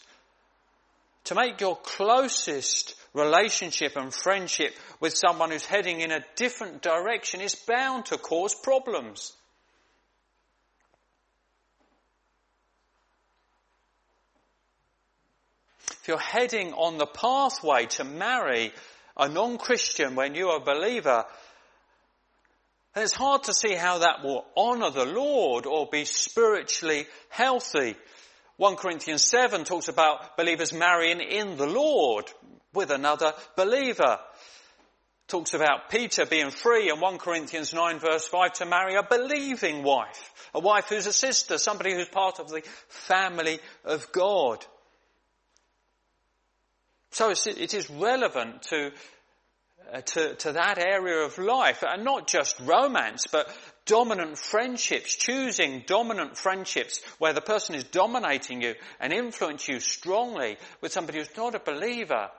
to 1.25 1.35
make 1.35 1.61
your 1.61 1.77
closest 1.77 2.95
relationship 3.13 3.95
and 3.95 4.13
friendship 4.13 4.73
with 4.99 5.15
someone 5.15 5.51
who's 5.51 5.65
heading 5.65 6.01
in 6.01 6.11
a 6.11 6.25
different 6.35 6.81
direction 6.81 7.39
is 7.39 7.55
bound 7.55 8.05
to 8.07 8.17
cause 8.17 8.53
problems. 8.53 9.31
If 16.01 16.09
you're 16.09 16.17
heading 16.17 16.73
on 16.73 16.97
the 16.97 17.05
pathway 17.05 17.85
to 17.91 18.03
marry 18.03 18.73
a 19.15 19.29
non-Christian 19.29 20.15
when 20.15 20.35
you're 20.35 20.57
a 20.57 20.59
believer, 20.59 21.23
and 22.95 23.03
it's 23.03 23.13
hard 23.13 23.43
to 23.43 23.53
see 23.53 23.73
how 23.73 23.99
that 23.99 24.23
will 24.23 24.45
honour 24.55 24.91
the 24.91 25.05
Lord 25.05 25.65
or 25.65 25.87
be 25.91 26.05
spiritually 26.05 27.07
healthy. 27.29 27.95
1 28.57 28.75
Corinthians 28.75 29.23
7 29.23 29.63
talks 29.63 29.87
about 29.87 30.37
believers 30.37 30.71
marrying 30.73 31.19
in 31.19 31.57
the 31.57 31.65
Lord 31.65 32.25
with 32.71 32.91
another 32.91 33.33
believer. 33.55 34.19
Talks 35.27 35.55
about 35.55 35.89
Peter 35.89 36.27
being 36.27 36.51
free 36.51 36.91
in 36.91 36.99
1 36.99 37.17
Corinthians 37.17 37.73
9 37.73 37.97
verse 37.97 38.27
5 38.27 38.53
to 38.53 38.65
marry 38.65 38.95
a 38.95 39.03
believing 39.03 39.81
wife. 39.81 40.31
A 40.53 40.59
wife 40.59 40.89
who's 40.89 41.07
a 41.07 41.13
sister, 41.13 41.57
somebody 41.57 41.93
who's 41.93 42.09
part 42.09 42.39
of 42.39 42.49
the 42.49 42.61
family 42.89 43.59
of 43.85 44.11
God. 44.11 44.63
So 47.09 47.29
it 47.29 47.73
is 47.73 47.89
relevant 47.89 48.63
to 48.63 48.91
to, 50.05 50.35
to 50.35 50.51
that 50.53 50.77
area 50.77 51.25
of 51.25 51.37
life, 51.37 51.83
and 51.87 52.03
not 52.03 52.27
just 52.27 52.59
romance, 52.61 53.25
but 53.31 53.47
dominant 53.85 54.37
friendships, 54.37 55.15
choosing 55.15 55.83
dominant 55.85 56.37
friendships 56.37 57.01
where 57.19 57.33
the 57.33 57.41
person 57.41 57.75
is 57.75 57.83
dominating 57.83 58.61
you 58.61 58.75
and 58.99 59.11
influence 59.11 59.67
you 59.67 59.79
strongly 59.79 60.57
with 60.81 60.91
somebody 60.91 61.19
who's 61.19 61.35
not 61.37 61.55
a 61.55 61.59
believer. 61.59 62.29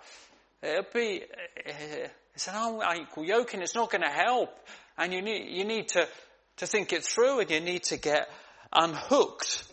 It'll 0.62 0.84
be, 0.94 1.22
uh, 1.22 2.08
it's 2.34 2.48
an 2.48 2.80
unequal 2.82 3.24
yoke 3.24 3.54
and 3.54 3.62
it's 3.62 3.74
not 3.74 3.90
going 3.90 4.02
to 4.02 4.08
help. 4.08 4.50
And 4.96 5.12
you 5.12 5.22
need, 5.22 5.50
you 5.50 5.64
need 5.64 5.88
to, 5.88 6.08
to 6.58 6.66
think 6.66 6.92
it 6.92 7.04
through 7.04 7.40
and 7.40 7.50
you 7.50 7.60
need 7.60 7.84
to 7.84 7.96
get 7.98 8.28
unhooked 8.72 9.64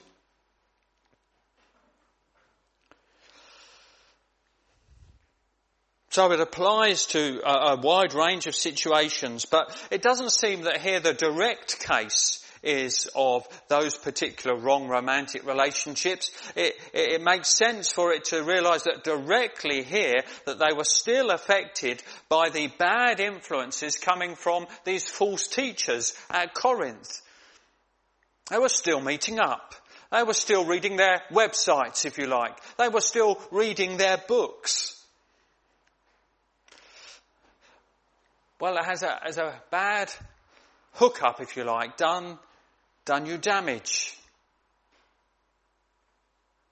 So 6.11 6.29
it 6.33 6.41
applies 6.41 7.05
to 7.07 7.41
a, 7.45 7.73
a, 7.73 7.75
wide 7.77 8.13
range 8.13 8.45
of 8.45 8.53
situations, 8.53 9.45
but 9.45 9.73
it 9.89 10.01
doesn't 10.01 10.33
seem 10.33 10.63
that 10.63 10.81
here 10.81 10.99
the 10.99 11.13
direct 11.13 11.79
case 11.79 12.45
is 12.61 13.09
of 13.15 13.47
those 13.69 13.97
particular 13.97 14.57
wrong 14.57 14.89
romantic 14.89 15.47
relationships. 15.47 16.31
It, 16.53 16.75
it, 16.93 17.13
it 17.13 17.21
makes 17.21 17.47
sense 17.47 17.93
for 17.93 18.11
it 18.11 18.25
to 18.25 18.43
realize 18.43 18.83
that 18.83 19.05
directly 19.05 19.83
here 19.83 20.21
that 20.45 20.59
they 20.59 20.75
were 20.75 20.83
still 20.83 21.29
affected 21.29 22.03
by 22.27 22.49
the 22.49 22.67
bad 22.67 23.21
influences 23.21 23.95
coming 23.95 24.35
from 24.35 24.67
these 24.83 25.07
false 25.07 25.47
teachers 25.47 26.13
at 26.29 26.53
Corinth. 26.53 27.21
They 28.49 28.59
were 28.59 28.67
still 28.67 28.99
meeting 28.99 29.39
up. 29.39 29.75
They 30.11 30.23
were 30.23 30.33
still 30.33 30.65
reading 30.65 30.97
their 30.97 31.21
websites, 31.31 32.03
if 32.03 32.17
you 32.17 32.27
like. 32.27 32.57
They 32.77 32.89
were 32.89 32.99
still 32.99 33.41
reading 33.49 33.95
their 33.95 34.17
books. 34.17 35.00
Well, 38.61 38.77
it 38.77 38.85
has 38.85 39.01
a, 39.01 39.19
has 39.23 39.37
a 39.39 39.59
bad 39.71 40.13
hookup, 40.93 41.41
if 41.41 41.57
you 41.57 41.63
like, 41.63 41.97
done, 41.97 42.37
done 43.05 43.25
you 43.25 43.39
damage. 43.39 44.15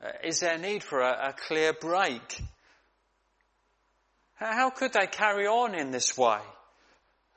Uh, 0.01 0.09
is 0.23 0.41
there 0.41 0.53
a 0.53 0.57
need 0.59 0.83
for 0.83 1.01
a, 1.01 1.29
a 1.29 1.33
clear 1.33 1.73
break? 1.73 2.41
How 4.35 4.69
could 4.69 4.93
they 4.93 5.07
carry 5.07 5.47
on 5.47 5.73
in 5.73 5.89
this 5.89 6.15
way? 6.15 6.37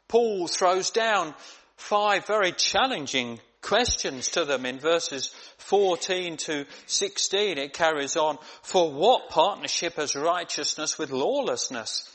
Paul 0.07 0.47
throws 0.47 0.91
down 0.91 1.35
five 1.77 2.27
very 2.27 2.53
challenging 2.53 3.41
questions 3.63 4.33
to 4.33 4.45
them 4.45 4.67
in 4.67 4.79
verses 4.79 5.35
14 5.57 6.37
to 6.37 6.67
16. 6.87 7.57
It 7.57 7.73
carries 7.73 8.17
on, 8.17 8.37
for 8.61 8.93
what 8.93 9.31
partnership 9.31 9.95
has 9.95 10.15
righteousness 10.15 10.99
with 10.99 11.11
lawlessness? 11.11 12.09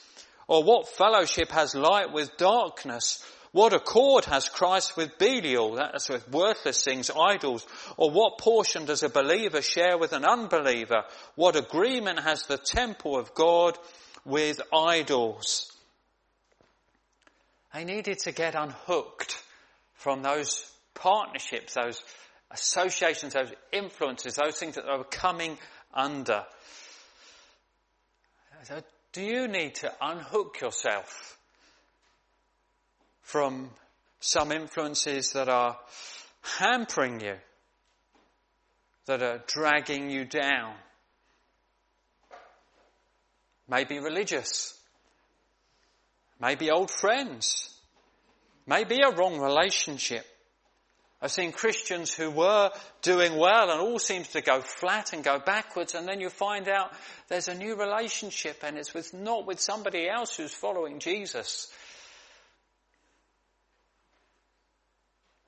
Or 0.48 0.64
what 0.64 0.88
fellowship 0.88 1.52
has 1.52 1.76
light 1.76 2.12
with 2.14 2.38
darkness? 2.38 3.24
What 3.52 3.74
accord 3.74 4.26
has 4.26 4.50
Christ 4.50 4.96
with 4.96 5.18
Belial? 5.18 5.76
That's 5.76 6.10
with 6.10 6.30
worthless 6.30 6.84
things, 6.84 7.10
idols. 7.10 7.66
Or 7.98 8.12
what 8.12 8.38
portion 8.38 8.86
does 8.86 9.04
a 9.04 9.10
believer 9.10 9.62
share 9.62 9.98
with 9.98 10.14
an 10.14 10.26
unbeliever? 10.26 11.04
What 11.36 11.56
agreement 11.56 12.20
has 12.20 12.44
the 12.44 12.58
temple 12.58 13.18
of 13.18 13.34
God 13.34 13.78
with 14.28 14.62
idols. 14.74 15.72
They 17.74 17.86
needed 17.86 18.20
to 18.20 18.32
get 18.32 18.56
unhooked 18.56 19.42
from 19.94 20.22
those 20.22 20.70
partnerships, 20.94 21.76
those 21.76 22.04
associations, 22.52 23.34
those 23.34 23.52
influences, 23.72 24.36
those 24.36 24.58
things 24.58 24.76
that 24.76 24.86
they 24.86 24.98
were 24.98 25.06
coming 25.06 25.58
under. 25.94 26.44
Do 29.14 29.22
you 29.22 29.48
need 29.48 29.76
to 29.76 29.92
unhook 30.02 30.62
yourself 30.62 31.38
from 33.22 33.70
some 34.20 34.52
influences 34.52 35.32
that 35.34 35.50
are 35.50 35.78
hampering 36.42 37.20
you, 37.20 37.36
that 39.06 39.22
are 39.22 39.44
dragging 39.48 40.10
you 40.10 40.26
down? 40.26 40.74
Maybe 43.70 44.00
religious, 44.00 44.80
maybe 46.40 46.72
old 46.72 46.90
friends, 46.90 47.76
maybe 48.66 49.02
a 49.02 49.12
wrong 49.12 49.40
relationship. 49.40 50.26
I've 51.20 51.32
seen 51.32 51.52
Christians 51.52 52.14
who 52.14 52.30
were 52.30 52.70
doing 53.02 53.38
well 53.38 53.72
and 53.72 53.82
all 53.82 53.98
seems 53.98 54.28
to 54.30 54.42
go 54.42 54.62
flat 54.62 55.14
and 55.14 55.24
go 55.24 55.40
backwards 55.40 55.96
and 55.96 56.08
then 56.08 56.22
you 56.22 56.30
find 56.30 56.68
out 56.68 56.92
there's 57.28 57.48
a 57.48 57.56
new 57.56 57.76
relationship 57.76 58.58
and 58.64 58.78
it's 58.78 58.94
with, 58.94 59.14
not 59.16 59.48
with 59.48 59.60
somebody 59.60 60.08
else 60.08 60.38
who's 60.38 60.54
following 60.54 61.00
Jesus. 61.00 61.74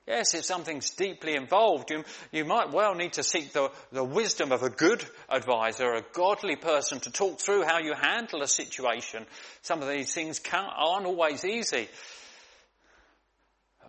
Yes, 0.08 0.34
if 0.34 0.44
something's 0.44 0.90
deeply 0.90 1.36
involved, 1.36 1.92
you, 1.92 2.02
you 2.32 2.44
might 2.44 2.72
well 2.72 2.96
need 2.96 3.12
to 3.12 3.22
seek 3.22 3.52
the, 3.52 3.70
the 3.92 4.02
wisdom 4.02 4.50
of 4.50 4.64
a 4.64 4.70
good 4.70 5.04
advisor, 5.28 5.92
a 5.92 6.02
godly 6.12 6.56
person 6.56 6.98
to 6.98 7.12
talk 7.12 7.38
through 7.38 7.62
how 7.62 7.78
you 7.78 7.94
handle 7.94 8.42
a 8.42 8.48
situation. 8.48 9.24
Some 9.62 9.82
of 9.82 9.88
these 9.88 10.12
things 10.12 10.40
aren't 10.52 11.06
always 11.06 11.44
easy 11.44 11.86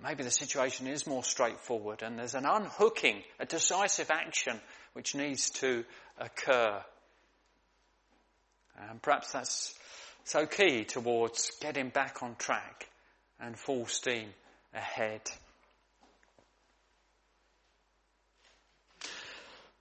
maybe 0.03 0.23
the 0.23 0.31
situation 0.31 0.87
is 0.87 1.05
more 1.07 1.23
straightforward 1.23 2.01
and 2.01 2.17
there's 2.17 2.35
an 2.35 2.45
unhooking, 2.45 3.23
a 3.39 3.45
decisive 3.45 4.09
action 4.11 4.59
which 4.93 5.15
needs 5.15 5.49
to 5.49 5.83
occur. 6.17 6.81
And 8.89 9.01
perhaps 9.01 9.31
that's 9.31 9.75
so 10.23 10.45
key 10.45 10.83
towards 10.85 11.51
getting 11.61 11.89
back 11.89 12.23
on 12.23 12.35
track 12.35 12.89
and 13.39 13.57
full 13.57 13.85
steam 13.85 14.29
ahead. 14.73 15.21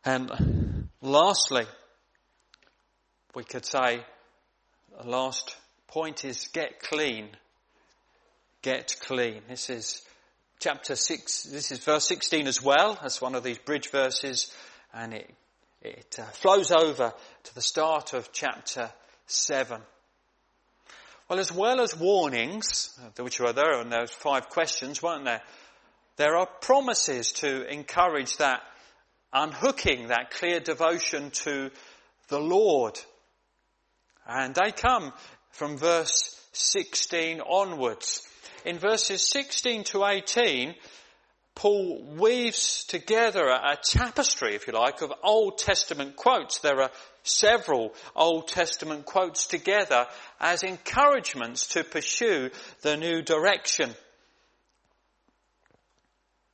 And 0.04 0.88
lastly, 1.02 1.64
we 3.34 3.44
could 3.44 3.66
say 3.66 4.02
the 4.98 5.08
last 5.08 5.56
point 5.88 6.24
is 6.24 6.48
get 6.48 6.80
clean. 6.80 7.28
Get 8.62 8.96
clean. 9.00 9.42
This 9.48 9.70
is 9.70 10.02
chapter 10.60 10.94
6, 10.94 11.44
this 11.44 11.72
is 11.72 11.78
verse 11.78 12.06
16 12.06 12.46
as 12.46 12.62
well. 12.62 12.98
That's 13.00 13.20
one 13.20 13.34
of 13.34 13.42
these 13.42 13.58
bridge 13.58 13.90
verses 13.90 14.52
and 14.92 15.14
it, 15.14 15.34
it 15.80 16.16
uh, 16.18 16.24
flows 16.24 16.70
over 16.70 17.14
to 17.44 17.54
the 17.54 17.62
start 17.62 18.12
of 18.12 18.30
chapter 18.30 18.90
7. 19.26 19.80
Well, 21.28 21.38
as 21.38 21.50
well 21.50 21.80
as 21.80 21.96
warnings, 21.96 22.90
uh, 23.02 23.22
which 23.22 23.40
were 23.40 23.54
there, 23.54 23.80
and 23.80 23.90
those 23.90 24.10
five 24.10 24.50
questions, 24.50 25.02
weren't 25.02 25.24
there? 25.24 25.40
There 26.16 26.36
are 26.36 26.46
promises 26.46 27.32
to 27.34 27.66
encourage 27.72 28.36
that 28.36 28.60
unhooking, 29.32 30.08
that 30.08 30.32
clear 30.32 30.60
devotion 30.60 31.30
to 31.30 31.70
the 32.28 32.40
Lord. 32.40 33.00
And 34.28 34.54
they 34.54 34.72
come 34.72 35.14
from 35.52 35.78
verse 35.78 36.38
16 36.52 37.40
onwards 37.40 38.26
in 38.64 38.78
verses 38.78 39.22
16 39.30 39.84
to 39.84 40.04
18, 40.04 40.74
Paul 41.54 42.02
weaves 42.18 42.84
together 42.84 43.46
a, 43.48 43.76
tapestry, 43.82 44.54
if 44.54 44.66
you 44.66 44.72
like, 44.72 45.02
of 45.02 45.12
Old 45.22 45.58
Testament 45.58 46.16
quotes. 46.16 46.58
There 46.60 46.80
are 46.80 46.90
several 47.22 47.94
Old 48.16 48.48
Testament 48.48 49.04
quotes 49.04 49.46
together 49.46 50.06
as 50.40 50.62
encouragements 50.62 51.66
to 51.68 51.84
pursue 51.84 52.50
the 52.82 52.96
new 52.96 53.20
direction. 53.22 53.94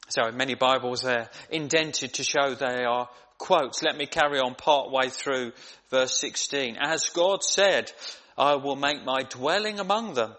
So 0.08 0.30
many 0.32 0.54
Bibles 0.54 1.04
are 1.04 1.28
indented 1.50 2.14
to 2.14 2.24
show 2.24 2.54
they 2.54 2.84
are 2.84 3.08
quotes. 3.38 3.82
Let 3.82 3.96
me 3.96 4.06
carry 4.06 4.40
on 4.40 4.54
part 4.54 4.90
way 4.90 5.08
through 5.08 5.52
verse 5.90 6.18
16. 6.18 6.76
As 6.80 7.10
God 7.10 7.42
said, 7.42 7.92
I 8.38 8.56
will 8.56 8.76
make 8.76 9.04
my 9.04 9.22
dwelling 9.22 9.78
among 9.78 10.14
them 10.14 10.34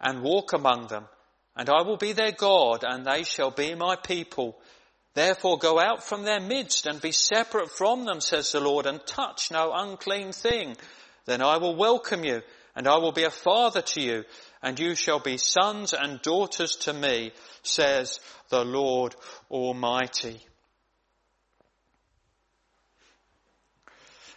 and 0.00 0.22
walk 0.22 0.52
among 0.52 0.86
them, 0.86 1.04
and 1.56 1.68
I 1.68 1.82
will 1.82 1.96
be 1.96 2.12
their 2.12 2.32
God, 2.32 2.84
and 2.84 3.06
they 3.06 3.22
shall 3.22 3.50
be 3.50 3.74
my 3.74 3.96
people. 3.96 4.58
Therefore 5.14 5.58
go 5.58 5.80
out 5.80 6.02
from 6.02 6.22
their 6.22 6.40
midst 6.40 6.86
and 6.86 7.00
be 7.00 7.12
separate 7.12 7.70
from 7.70 8.04
them, 8.04 8.20
says 8.20 8.52
the 8.52 8.60
Lord, 8.60 8.86
and 8.86 9.04
touch 9.06 9.50
no 9.50 9.72
unclean 9.74 10.32
thing. 10.32 10.76
Then 11.26 11.42
I 11.42 11.58
will 11.58 11.76
welcome 11.76 12.24
you, 12.24 12.42
and 12.74 12.86
I 12.86 12.96
will 12.98 13.12
be 13.12 13.24
a 13.24 13.30
father 13.30 13.82
to 13.82 14.00
you, 14.00 14.24
and 14.62 14.78
you 14.78 14.94
shall 14.94 15.18
be 15.18 15.36
sons 15.36 15.92
and 15.92 16.22
daughters 16.22 16.76
to 16.76 16.92
me, 16.92 17.32
says 17.62 18.20
the 18.48 18.64
Lord 18.64 19.14
Almighty. 19.50 20.40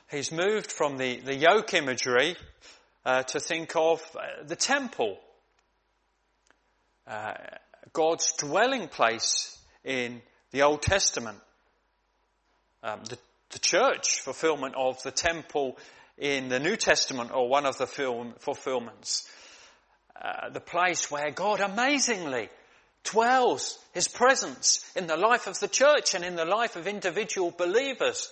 He's 0.10 0.32
moved 0.32 0.72
from 0.72 0.98
the, 0.98 1.22
the 1.22 1.36
yoke 1.36 1.74
imagery 1.74 2.36
uh, 3.06 3.24
to 3.24 3.40
think 3.40 3.76
of 3.76 4.02
uh, 4.16 4.44
the 4.46 4.56
temple 4.56 5.18
uh, 7.08 7.34
God's 7.92 8.34
dwelling 8.34 8.88
place 8.88 9.58
in 9.84 10.22
the 10.52 10.62
Old 10.62 10.82
Testament. 10.82 11.40
Um, 12.82 13.02
the, 13.10 13.18
the, 13.52 13.60
church 13.60 14.22
fulfillment 14.22 14.76
of 14.78 15.02
the 15.04 15.12
temple 15.12 15.78
in 16.18 16.50
the 16.50 16.60
New 16.60 16.76
Testament 16.76 17.32
or 17.34 17.48
one 17.48 17.66
of 17.66 17.78
the 17.78 17.88
film, 17.88 18.34
fulfillments. 18.40 19.28
Uh, 20.22 20.50
the 20.50 20.60
place 20.60 21.10
where 21.10 21.32
God 21.32 21.60
amazingly 21.60 22.50
dwells 23.04 23.80
His 23.94 24.08
presence 24.08 24.86
in 24.96 25.08
the 25.08 25.18
life 25.18 25.48
of 25.48 25.60
the 25.60 25.68
church 25.68 26.14
and 26.14 26.24
in 26.24 26.36
the 26.36 26.46
life 26.46 26.76
of 26.76 26.88
individual 26.88 27.52
believers. 27.52 28.30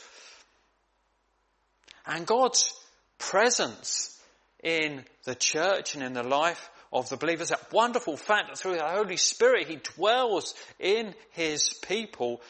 And 2.06 2.26
God's 2.26 2.74
presence 3.18 4.20
in 4.64 5.04
the 5.24 5.36
church 5.36 5.96
and 5.96 6.04
in 6.04 6.14
the 6.14 6.24
life 6.24 6.70
of 6.92 7.10
the 7.10 7.18
believers, 7.18 7.50
that 7.50 7.72
wonderful 7.72 8.18
fact 8.18 8.50
that 8.50 8.58
through 8.58 8.76
the 8.76 8.88
Holy 8.88 9.18
Spirit 9.18 9.68
He 9.68 9.78
dwells 9.78 10.54
in 10.80 11.14
His 11.32 11.74
people 11.88 12.42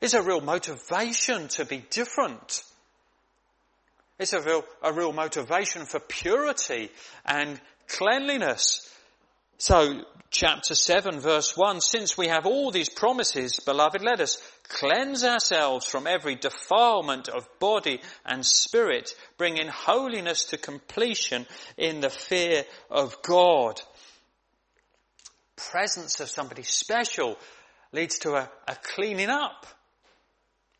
is 0.00 0.14
a 0.14 0.22
real 0.22 0.40
motivation 0.40 1.48
to 1.48 1.64
be 1.64 1.84
different. 1.90 2.62
It's 4.18 4.32
a 4.32 4.40
real, 4.40 4.64
a 4.82 4.92
real 4.92 5.12
motivation 5.12 5.86
for 5.86 6.00
purity 6.00 6.90
and 7.24 7.60
cleanliness. 7.86 8.84
So, 9.60 10.04
chapter 10.30 10.76
7 10.76 11.18
verse 11.18 11.56
1, 11.56 11.80
since 11.80 12.16
we 12.16 12.28
have 12.28 12.46
all 12.46 12.70
these 12.70 12.88
promises, 12.88 13.58
beloved, 13.58 14.02
let 14.02 14.20
us 14.20 14.40
cleanse 14.68 15.24
ourselves 15.24 15.84
from 15.84 16.06
every 16.06 16.36
defilement 16.36 17.28
of 17.28 17.48
body 17.58 18.00
and 18.24 18.46
spirit, 18.46 19.16
bringing 19.36 19.66
holiness 19.66 20.44
to 20.46 20.58
completion 20.58 21.44
in 21.76 22.00
the 22.00 22.08
fear 22.08 22.64
of 22.88 23.20
God. 23.22 23.80
Presence 25.56 26.20
of 26.20 26.28
somebody 26.28 26.62
special 26.62 27.36
leads 27.90 28.20
to 28.20 28.34
a, 28.34 28.48
a 28.68 28.76
cleaning 28.76 29.28
up. 29.28 29.66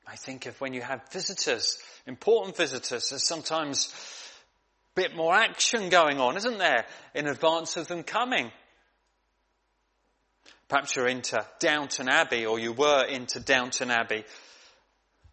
I 0.06 0.14
think 0.14 0.46
of 0.46 0.60
when 0.60 0.72
you 0.72 0.82
have 0.82 1.10
visitors, 1.12 1.78
important 2.06 2.56
visitors, 2.56 3.10
there's 3.10 3.26
sometimes 3.26 3.92
a 4.96 5.00
bit 5.00 5.16
more 5.16 5.34
action 5.34 5.88
going 5.88 6.20
on, 6.20 6.36
isn't 6.36 6.58
there, 6.58 6.86
in 7.12 7.26
advance 7.26 7.76
of 7.76 7.88
them 7.88 8.04
coming. 8.04 8.52
Perhaps 10.68 10.96
you're 10.96 11.08
into 11.08 11.44
Downton 11.60 12.08
Abbey 12.10 12.44
or 12.44 12.58
you 12.58 12.72
were 12.72 13.04
into 13.04 13.40
Downton 13.40 13.90
Abbey. 13.90 14.24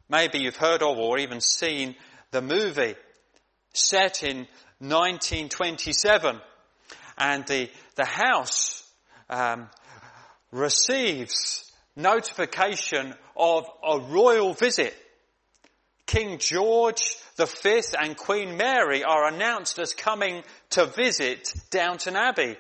Maybe 0.10 0.40
you've 0.40 0.56
heard 0.56 0.82
of 0.82 0.98
or 0.98 1.18
even 1.20 1.42
seen 1.42 1.96
the 2.32 2.42
movie 2.42 2.96
set 3.74 4.24
in 4.24 4.48
1927 4.80 6.40
and 7.18 7.46
the, 7.48 7.70
the 7.96 8.06
house 8.06 8.90
um, 9.30 9.70
receives 10.52 11.72
notification 11.96 13.14
of 13.36 13.66
a 13.84 14.00
royal 14.00 14.54
visit. 14.54 14.96
King 16.06 16.38
George 16.38 17.18
V 17.38 17.82
and 18.00 18.16
Queen 18.16 18.58
Mary 18.58 19.04
are 19.04 19.28
announced 19.28 19.80
as 19.80 19.94
coming 19.94 20.44
to 20.72 20.86
visit 20.86 21.54
Downton 21.72 22.16
Abbey. 22.16 22.56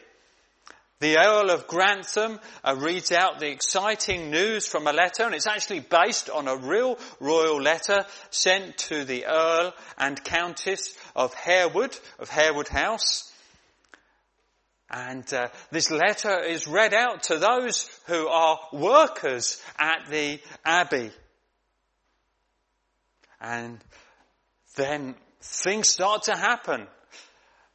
The 1.05 1.19
Earl 1.19 1.51
of 1.51 1.67
Grantham 1.67 2.39
uh, 2.63 2.75
reads 2.75 3.11
out 3.11 3.39
the 3.39 3.51
exciting 3.51 4.31
news 4.31 4.67
from 4.67 4.87
a 4.87 4.91
letter, 4.91 5.21
and 5.21 5.35
it's 5.35 5.45
actually 5.45 5.81
based 5.81 6.31
on 6.31 6.47
a 6.47 6.57
real 6.57 6.97
royal 7.19 7.61
letter 7.61 8.07
sent 8.31 8.79
to 8.89 9.05
the 9.05 9.27
Earl 9.27 9.75
and 9.99 10.23
Countess 10.23 10.97
of 11.15 11.31
Harewood, 11.35 11.95
of 12.17 12.31
Harewood 12.31 12.69
House. 12.69 13.31
And 14.89 15.31
uh, 15.31 15.49
this 15.69 15.91
letter 15.91 16.39
is 16.39 16.65
read 16.65 16.95
out 16.95 17.21
to 17.25 17.37
those 17.37 17.87
who 18.07 18.27
are 18.27 18.59
workers 18.73 19.61
at 19.77 20.07
the 20.09 20.39
Abbey. 20.65 21.11
And 23.39 23.77
then 24.75 25.13
things 25.39 25.87
start 25.87 26.23
to 26.23 26.35
happen. 26.35 26.87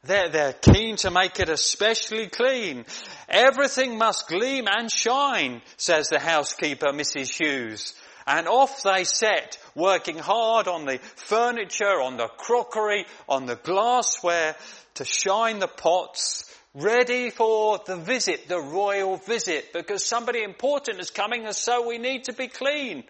They're, 0.03 0.29
they're 0.29 0.53
keen 0.53 0.95
to 0.97 1.11
make 1.11 1.39
it 1.39 1.49
especially 1.49 2.27
clean. 2.27 2.85
Everything 3.29 3.97
must 3.99 4.27
gleam 4.27 4.67
and 4.67 4.91
shine, 4.91 5.61
says 5.77 6.09
the 6.09 6.19
housekeeper, 6.19 6.87
Mrs. 6.87 7.29
Hughes. 7.29 7.93
And 8.25 8.47
off 8.47 8.81
they 8.81 9.03
set, 9.03 9.59
working 9.75 10.17
hard 10.17 10.67
on 10.67 10.85
the 10.85 10.97
furniture, 11.15 12.01
on 12.01 12.17
the 12.17 12.27
crockery, 12.27 13.05
on 13.29 13.45
the 13.45 13.55
glassware, 13.55 14.55
to 14.95 15.05
shine 15.05 15.59
the 15.59 15.67
pots, 15.67 16.51
ready 16.73 17.29
for 17.29 17.79
the 17.85 17.97
visit, 17.97 18.47
the 18.47 18.59
royal 18.59 19.17
visit, 19.17 19.71
because 19.71 20.03
somebody 20.03 20.41
important 20.41 20.99
is 20.99 21.11
coming 21.11 21.45
and 21.45 21.55
so 21.55 21.87
we 21.87 21.99
need 21.99 22.23
to 22.23 22.33
be 22.33 22.47
clean. 22.47 23.03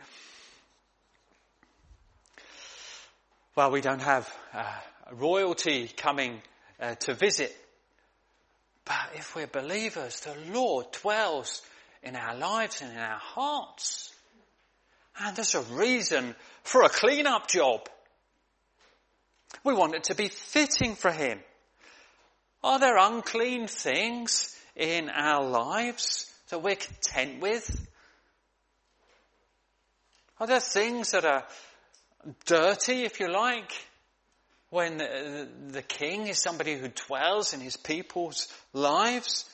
Well, 3.56 3.72
we 3.72 3.82
don't 3.82 4.02
have 4.02 4.34
uh, 4.54 4.64
royalty 5.14 5.90
coming 5.96 6.42
uh, 6.82 6.96
to 6.96 7.14
visit. 7.14 7.56
But 8.86 9.12
if 9.16 9.36
we're 9.36 9.48
believers, 9.48 10.20
the 10.22 10.36
Lord 10.52 10.88
dwells 10.92 11.62
in 12.02 12.16
our 12.16 12.36
lives 12.36 12.82
and 12.82 12.92
in 12.92 12.98
our 12.98 13.20
hearts. 13.20 14.14
And 15.20 15.36
there's 15.36 15.56
a 15.56 15.62
reason 15.62 16.36
for 16.64 16.82
a 16.82 16.90
clean-up 16.90 17.48
job. 17.48 17.88
We 19.64 19.74
want 19.74 19.96
it 19.96 20.06
to 20.06 20.16
be 20.16 20.30
fitting 20.30 20.96
for 20.96 21.12
Him. 21.12 21.40
Are 22.64 22.80
there 22.80 22.98
unclean 22.98 23.68
things 23.68 24.58
in 24.76 25.10
our 25.10 25.44
lives 25.44 26.32
that 26.50 26.64
we're 26.64 26.76
content 26.76 27.42
with? 27.42 27.88
Are 30.40 30.48
there 30.48 30.60
things 30.60 31.12
that 31.12 31.26
are 31.26 31.46
dirty, 32.46 33.04
if 33.04 33.20
you 33.20 33.32
like? 33.32 33.72
When 34.72 34.98
the 34.98 35.84
king 35.84 36.28
is 36.28 36.42
somebody 36.42 36.76
who 36.76 36.88
dwells 36.88 37.54
in 37.54 37.60
his 37.60 37.78
people's 37.78 38.48
lives? 38.74 39.46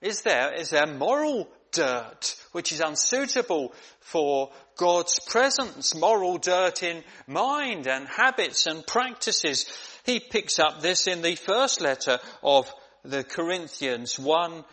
Is 0.00 0.22
there, 0.22 0.54
is 0.54 0.70
there 0.70 0.86
moral 0.86 1.48
dirt 1.72 2.36
which 2.52 2.70
is 2.70 2.80
unsuitable 2.80 3.74
for 3.98 4.52
God's 4.76 5.18
presence? 5.26 5.96
Moral 5.96 6.38
dirt 6.38 6.84
in 6.84 7.02
mind 7.26 7.88
and 7.88 8.06
habits 8.06 8.66
and 8.66 8.86
practices. 8.86 9.66
He 10.06 10.20
picks 10.20 10.60
up 10.60 10.80
this 10.80 11.08
in 11.08 11.20
the 11.20 11.34
first 11.34 11.80
letter 11.80 12.20
of 12.42 12.72
the 13.04 13.24
Corinthians 13.24 14.16
1 14.16 14.64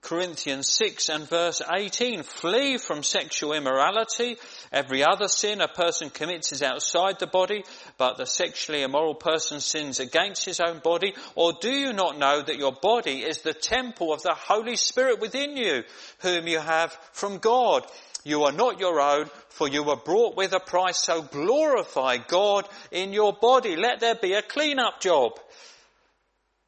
Corinthians 0.00 0.68
6 0.68 1.08
and 1.08 1.28
verse 1.28 1.62
18. 1.72 2.22
Flee 2.22 2.78
from 2.78 3.02
sexual 3.02 3.52
immorality. 3.52 4.36
Every 4.72 5.04
other 5.04 5.28
sin 5.28 5.60
a 5.60 5.68
person 5.68 6.10
commits 6.10 6.52
is 6.52 6.62
outside 6.62 7.18
the 7.18 7.26
body, 7.26 7.64
but 7.96 8.16
the 8.16 8.26
sexually 8.26 8.82
immoral 8.82 9.14
person 9.14 9.60
sins 9.60 10.00
against 10.00 10.44
his 10.44 10.60
own 10.60 10.80
body. 10.80 11.14
Or 11.34 11.52
do 11.60 11.70
you 11.70 11.92
not 11.92 12.18
know 12.18 12.42
that 12.42 12.58
your 12.58 12.72
body 12.72 13.22
is 13.22 13.42
the 13.42 13.54
temple 13.54 14.12
of 14.12 14.22
the 14.22 14.34
Holy 14.34 14.76
Spirit 14.76 15.20
within 15.20 15.56
you, 15.56 15.84
whom 16.20 16.46
you 16.46 16.58
have 16.58 16.92
from 17.12 17.38
God? 17.38 17.86
You 18.24 18.42
are 18.44 18.52
not 18.52 18.80
your 18.80 19.00
own, 19.00 19.30
for 19.50 19.68
you 19.68 19.84
were 19.84 19.96
brought 19.96 20.36
with 20.36 20.52
a 20.52 20.60
price, 20.60 20.98
so 20.98 21.22
glorify 21.22 22.16
God 22.16 22.68
in 22.90 23.12
your 23.12 23.32
body. 23.32 23.76
Let 23.76 24.00
there 24.00 24.16
be 24.16 24.32
a 24.32 24.42
clean-up 24.42 25.00
job. 25.00 25.38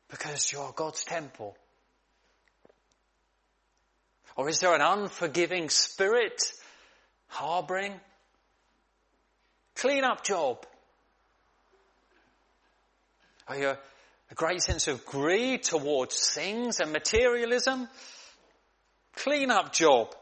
Because 0.09 0.53
you're 0.53 0.73
God's 0.73 1.05
temple. 1.05 1.57
Or 4.39 4.49
is 4.49 4.61
there 4.61 4.73
an 4.73 4.81
unforgiving 4.81 5.69
spirit 5.69 6.41
harboring? 7.27 7.93
Clean 9.75 10.05
up 10.05 10.23
job. 10.23 10.65
Are 13.49 13.59
you 13.59 13.69
a 14.31 14.35
great 14.37 14.63
sense 14.63 14.87
of 14.87 15.05
greed 15.05 15.65
towards 15.65 16.31
things 16.31 16.79
and 16.79 16.93
materialism? 16.93 17.89
Clean 19.17 19.51
up 19.51 19.73
job. 19.73 20.15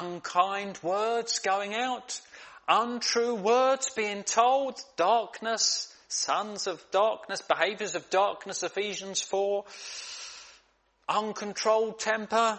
Unkind 0.00 0.78
words 0.82 1.40
going 1.40 1.74
out, 1.74 2.22
untrue 2.66 3.34
words 3.34 3.90
being 3.90 4.22
told, 4.22 4.80
darkness, 4.96 5.92
sons 6.08 6.66
of 6.66 6.82
darkness, 6.90 7.42
behaviors 7.42 7.96
of 7.96 8.08
darkness, 8.08 8.62
Ephesians 8.62 9.20
4 9.20 9.66
uncontrolled 11.08 11.98
temper? 11.98 12.58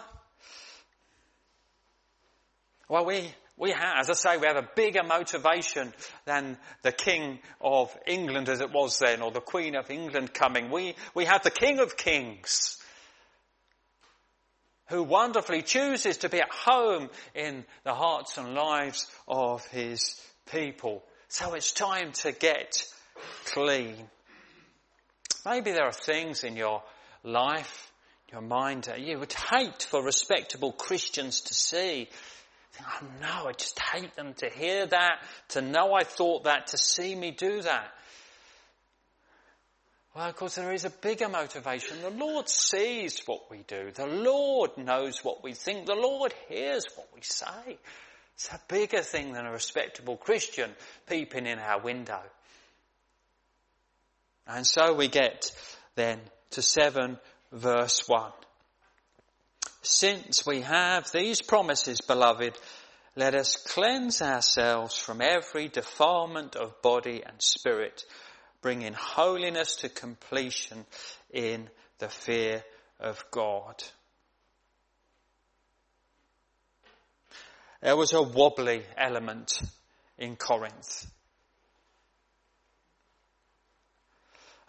Well, 2.88 3.04
we, 3.06 3.30
we 3.56 3.70
have, 3.70 3.98
as 4.00 4.10
I 4.10 4.14
say, 4.14 4.36
we 4.36 4.46
have 4.46 4.56
a 4.56 4.68
bigger 4.74 5.02
motivation 5.02 5.92
than 6.24 6.58
the 6.82 6.92
King 6.92 7.38
of 7.60 7.96
England 8.06 8.48
as 8.48 8.60
it 8.60 8.72
was 8.72 8.98
then, 8.98 9.22
or 9.22 9.30
the 9.30 9.40
Queen 9.40 9.76
of 9.76 9.90
England 9.90 10.34
coming. 10.34 10.70
We, 10.70 10.96
we 11.14 11.26
have 11.26 11.42
the 11.42 11.50
King 11.50 11.78
of 11.78 11.96
Kings 11.96 12.78
who 14.90 15.04
wonderfully 15.04 15.62
chooses 15.62 16.18
to 16.18 16.28
be 16.28 16.40
at 16.40 16.50
home 16.50 17.08
in 17.34 17.64
the 17.84 17.94
hearts 17.94 18.36
and 18.38 18.54
lives 18.54 19.06
of 19.28 19.64
his 19.68 20.20
people. 20.50 21.04
So 21.28 21.54
it's 21.54 21.70
time 21.70 22.10
to 22.12 22.32
get 22.32 22.84
clean. 23.44 23.94
Maybe 25.46 25.70
there 25.70 25.84
are 25.84 25.92
things 25.92 26.42
in 26.42 26.56
your 26.56 26.82
life 27.22 27.89
your 28.32 28.42
mind, 28.42 28.92
you 28.98 29.18
would 29.18 29.32
hate 29.32 29.82
for 29.82 30.02
respectable 30.02 30.72
Christians 30.72 31.42
to 31.42 31.54
see. 31.54 32.08
Oh 32.80 33.06
no, 33.20 33.48
I 33.48 33.52
just 33.52 33.78
hate 33.78 34.14
them 34.16 34.34
to 34.34 34.48
hear 34.48 34.86
that, 34.86 35.22
to 35.48 35.62
know 35.62 35.92
I 35.92 36.04
thought 36.04 36.44
that, 36.44 36.68
to 36.68 36.78
see 36.78 37.14
me 37.14 37.32
do 37.32 37.62
that. 37.62 37.92
Well, 40.14 40.28
of 40.28 40.36
course, 40.36 40.56
there 40.56 40.72
is 40.72 40.84
a 40.84 40.90
bigger 40.90 41.28
motivation. 41.28 42.02
The 42.02 42.10
Lord 42.10 42.48
sees 42.48 43.22
what 43.26 43.50
we 43.50 43.58
do. 43.68 43.92
The 43.92 44.06
Lord 44.06 44.76
knows 44.76 45.22
what 45.22 45.44
we 45.44 45.54
think. 45.54 45.86
The 45.86 45.94
Lord 45.94 46.34
hears 46.48 46.84
what 46.96 47.08
we 47.14 47.20
say. 47.22 47.78
It's 48.34 48.48
a 48.48 48.60
bigger 48.68 49.02
thing 49.02 49.32
than 49.32 49.46
a 49.46 49.52
respectable 49.52 50.16
Christian 50.16 50.70
peeping 51.08 51.46
in 51.46 51.58
our 51.58 51.80
window. 51.80 52.20
And 54.48 54.66
so 54.66 54.94
we 54.94 55.06
get 55.06 55.52
then 55.94 56.20
to 56.50 56.62
7 56.62 57.18
verse 57.52 58.08
1. 58.08 58.32
Since 59.82 60.44
we 60.46 60.60
have 60.60 61.10
these 61.10 61.40
promises, 61.40 62.00
beloved, 62.00 62.58
let 63.16 63.34
us 63.34 63.56
cleanse 63.56 64.22
ourselves 64.22 64.96
from 64.96 65.20
every 65.20 65.68
defilement 65.68 66.54
of 66.54 66.80
body 66.82 67.22
and 67.24 67.40
spirit, 67.40 68.04
bringing 68.62 68.92
holiness 68.92 69.76
to 69.76 69.88
completion 69.88 70.84
in 71.30 71.68
the 71.98 72.08
fear 72.08 72.62
of 73.00 73.24
God. 73.30 73.82
There 77.80 77.96
was 77.96 78.12
a 78.12 78.22
wobbly 78.22 78.84
element 78.96 79.60
in 80.18 80.36
Corinth. 80.36 81.06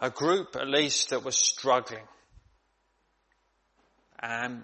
A 0.00 0.10
group 0.10 0.56
at 0.56 0.66
least 0.66 1.10
that 1.10 1.24
was 1.24 1.36
struggling. 1.36 2.02
Um, 4.22 4.62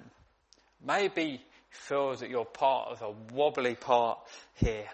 maybe 0.85 1.43
feel 1.71 2.15
that 2.15 2.31
you're 2.31 2.45
part 2.45 2.93
of 2.93 3.03
a 3.03 3.35
wobbly 3.35 3.75
part 3.75 4.19
here. 4.55 4.89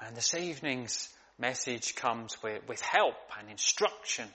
And 0.00 0.16
this 0.16 0.34
evening's 0.34 1.08
message 1.38 1.94
comes 1.94 2.42
with, 2.42 2.66
with 2.68 2.80
help 2.80 3.16
and 3.38 3.48
instruction 3.50 4.28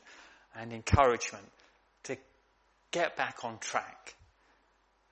and 0.55 0.71
encouragement 0.71 1.45
to 2.03 2.17
get 2.91 3.15
back 3.15 3.43
on 3.43 3.57
track 3.59 4.15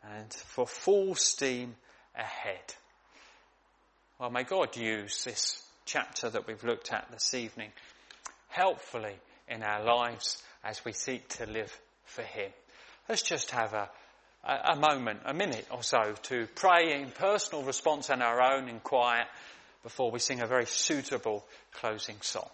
and 0.03 0.34
for 0.34 0.66
full 0.66 1.16
steam 1.16 1.76
ahead. 2.16 2.74
Well, 4.20 4.30
may 4.30 4.43
God 4.43 4.76
use 4.78 5.24
this 5.24 5.64
chapter 5.86 6.30
that 6.30 6.47
we've 6.47 6.64
looked 6.64 6.93
at 6.93 7.07
this 7.12 7.34
evening 7.34 7.72
helpfully 8.49 9.16
in 9.47 9.64
our 9.64 9.84
lives 9.84 10.41
as 10.64 10.84
we 10.86 10.93
seek 10.93 11.28
to 11.28 11.45
live 11.45 11.76
for 12.05 12.22
Him. 12.22 12.51
Let's 13.12 13.24
just 13.24 13.51
have 13.51 13.74
a, 13.74 13.89
a, 14.45 14.78
moment, 14.78 15.20
a 15.26 15.34
minute 15.34 15.68
or 15.70 15.84
so 15.84 16.16
to 16.30 16.47
pray 16.55 16.93
in 16.93 17.12
personal 17.12 17.62
response 17.62 18.09
and 18.09 18.24
our 18.24 18.41
own 18.41 18.70
in 18.70 18.80
quiet 18.80 19.28
before 19.84 20.12
we 20.12 20.20
sing 20.20 20.39
a 20.39 20.47
very 20.47 20.66
suitable 20.66 21.43
closing 21.74 22.16
song. 22.22 22.47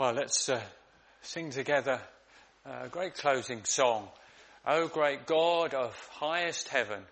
Well, 0.00 0.14
let's 0.14 0.48
uh, 0.48 0.62
sing 1.20 1.50
together 1.50 2.00
a 2.64 2.88
great 2.88 3.16
closing 3.16 3.64
song. 3.64 4.08
O 4.66 4.88
great 4.88 5.26
God 5.26 5.74
of 5.74 5.94
highest 6.12 6.68
heaven, 6.68 7.02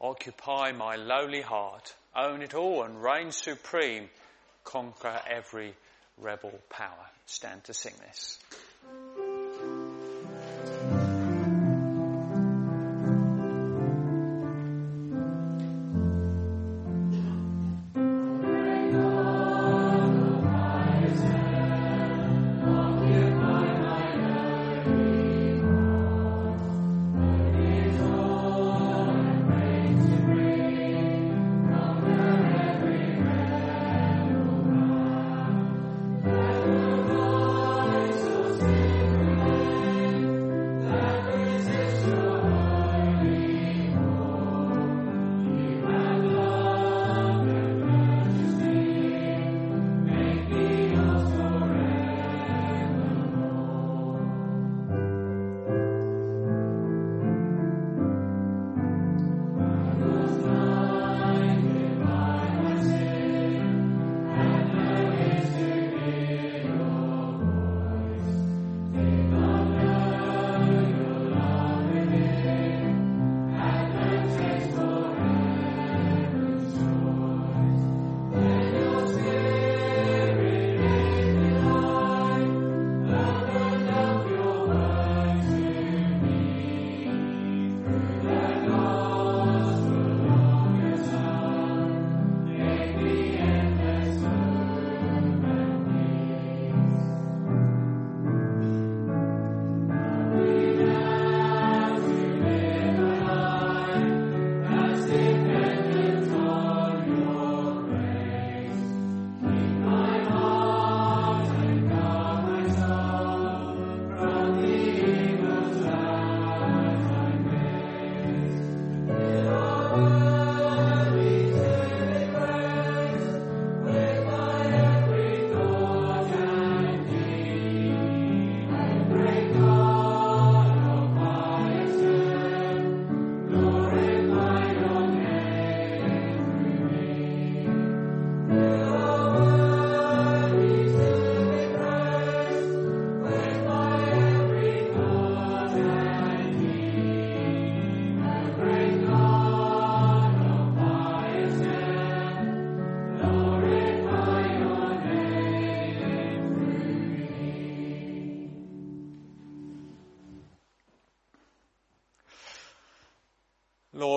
occupy 0.00 0.70
my 0.70 0.94
lowly 0.94 1.40
heart, 1.40 1.92
own 2.14 2.42
it 2.42 2.54
all 2.54 2.84
and 2.84 3.02
reign 3.02 3.32
supreme, 3.32 4.08
conquer 4.62 5.20
every 5.28 5.74
rebel 6.18 6.56
power. 6.68 7.04
Stand 7.26 7.64
to 7.64 7.74
sing 7.74 7.94
this. 8.06 8.38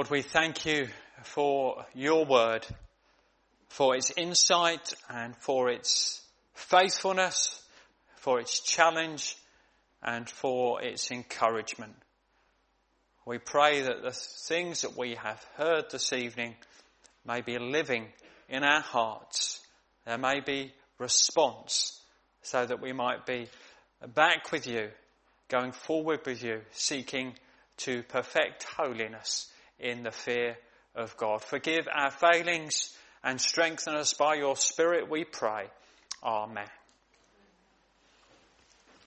Lord, 0.04 0.12
we 0.12 0.22
thank 0.22 0.66
you 0.66 0.90
for 1.22 1.86
your 1.96 2.26
word, 2.26 2.68
for 3.70 3.96
its 3.96 4.12
insight 4.18 4.94
and 5.10 5.34
for 5.38 5.70
its 5.70 6.22
faithfulness, 6.54 7.64
for 8.18 8.42
its 8.42 8.60
challenge 8.60 9.38
and 10.02 10.30
for 10.30 10.82
its 10.82 11.10
encouragement. 11.10 11.96
We 13.26 13.38
pray 13.38 13.84
that 13.84 14.04
the 14.04 14.12
things 14.12 14.82
that 14.82 14.98
we 14.98 15.16
have 15.16 15.42
heard 15.56 15.86
this 15.90 16.12
evening 16.12 16.56
may 17.26 17.40
be 17.40 17.58
living 17.58 18.08
in 18.50 18.66
our 18.66 18.82
hearts. 18.82 19.66
There 20.06 20.18
may 20.18 20.42
be 20.42 20.74
response 21.00 22.02
so 22.42 22.66
that 22.66 22.82
we 22.82 22.92
might 22.92 23.26
be 23.26 23.48
back 24.14 24.52
with 24.52 24.68
you, 24.68 24.90
going 25.48 25.72
forward 25.72 26.26
with 26.26 26.44
you, 26.44 26.60
seeking 26.74 27.36
to 27.78 28.04
perfect 28.04 28.64
holiness 28.64 29.50
in 29.80 30.04
the 30.04 30.12
fear 30.12 30.58
of 30.96 31.16
God. 31.18 31.42
Forgive 31.44 31.88
our 31.94 32.12
failings 32.12 32.96
and 33.24 33.40
strengthen 33.40 33.96
us 33.96 34.14
by 34.14 34.36
your 34.36 34.56
Spirit, 34.56 35.10
we 35.10 35.24
pray. 35.24 35.68
Amen. 36.24 36.68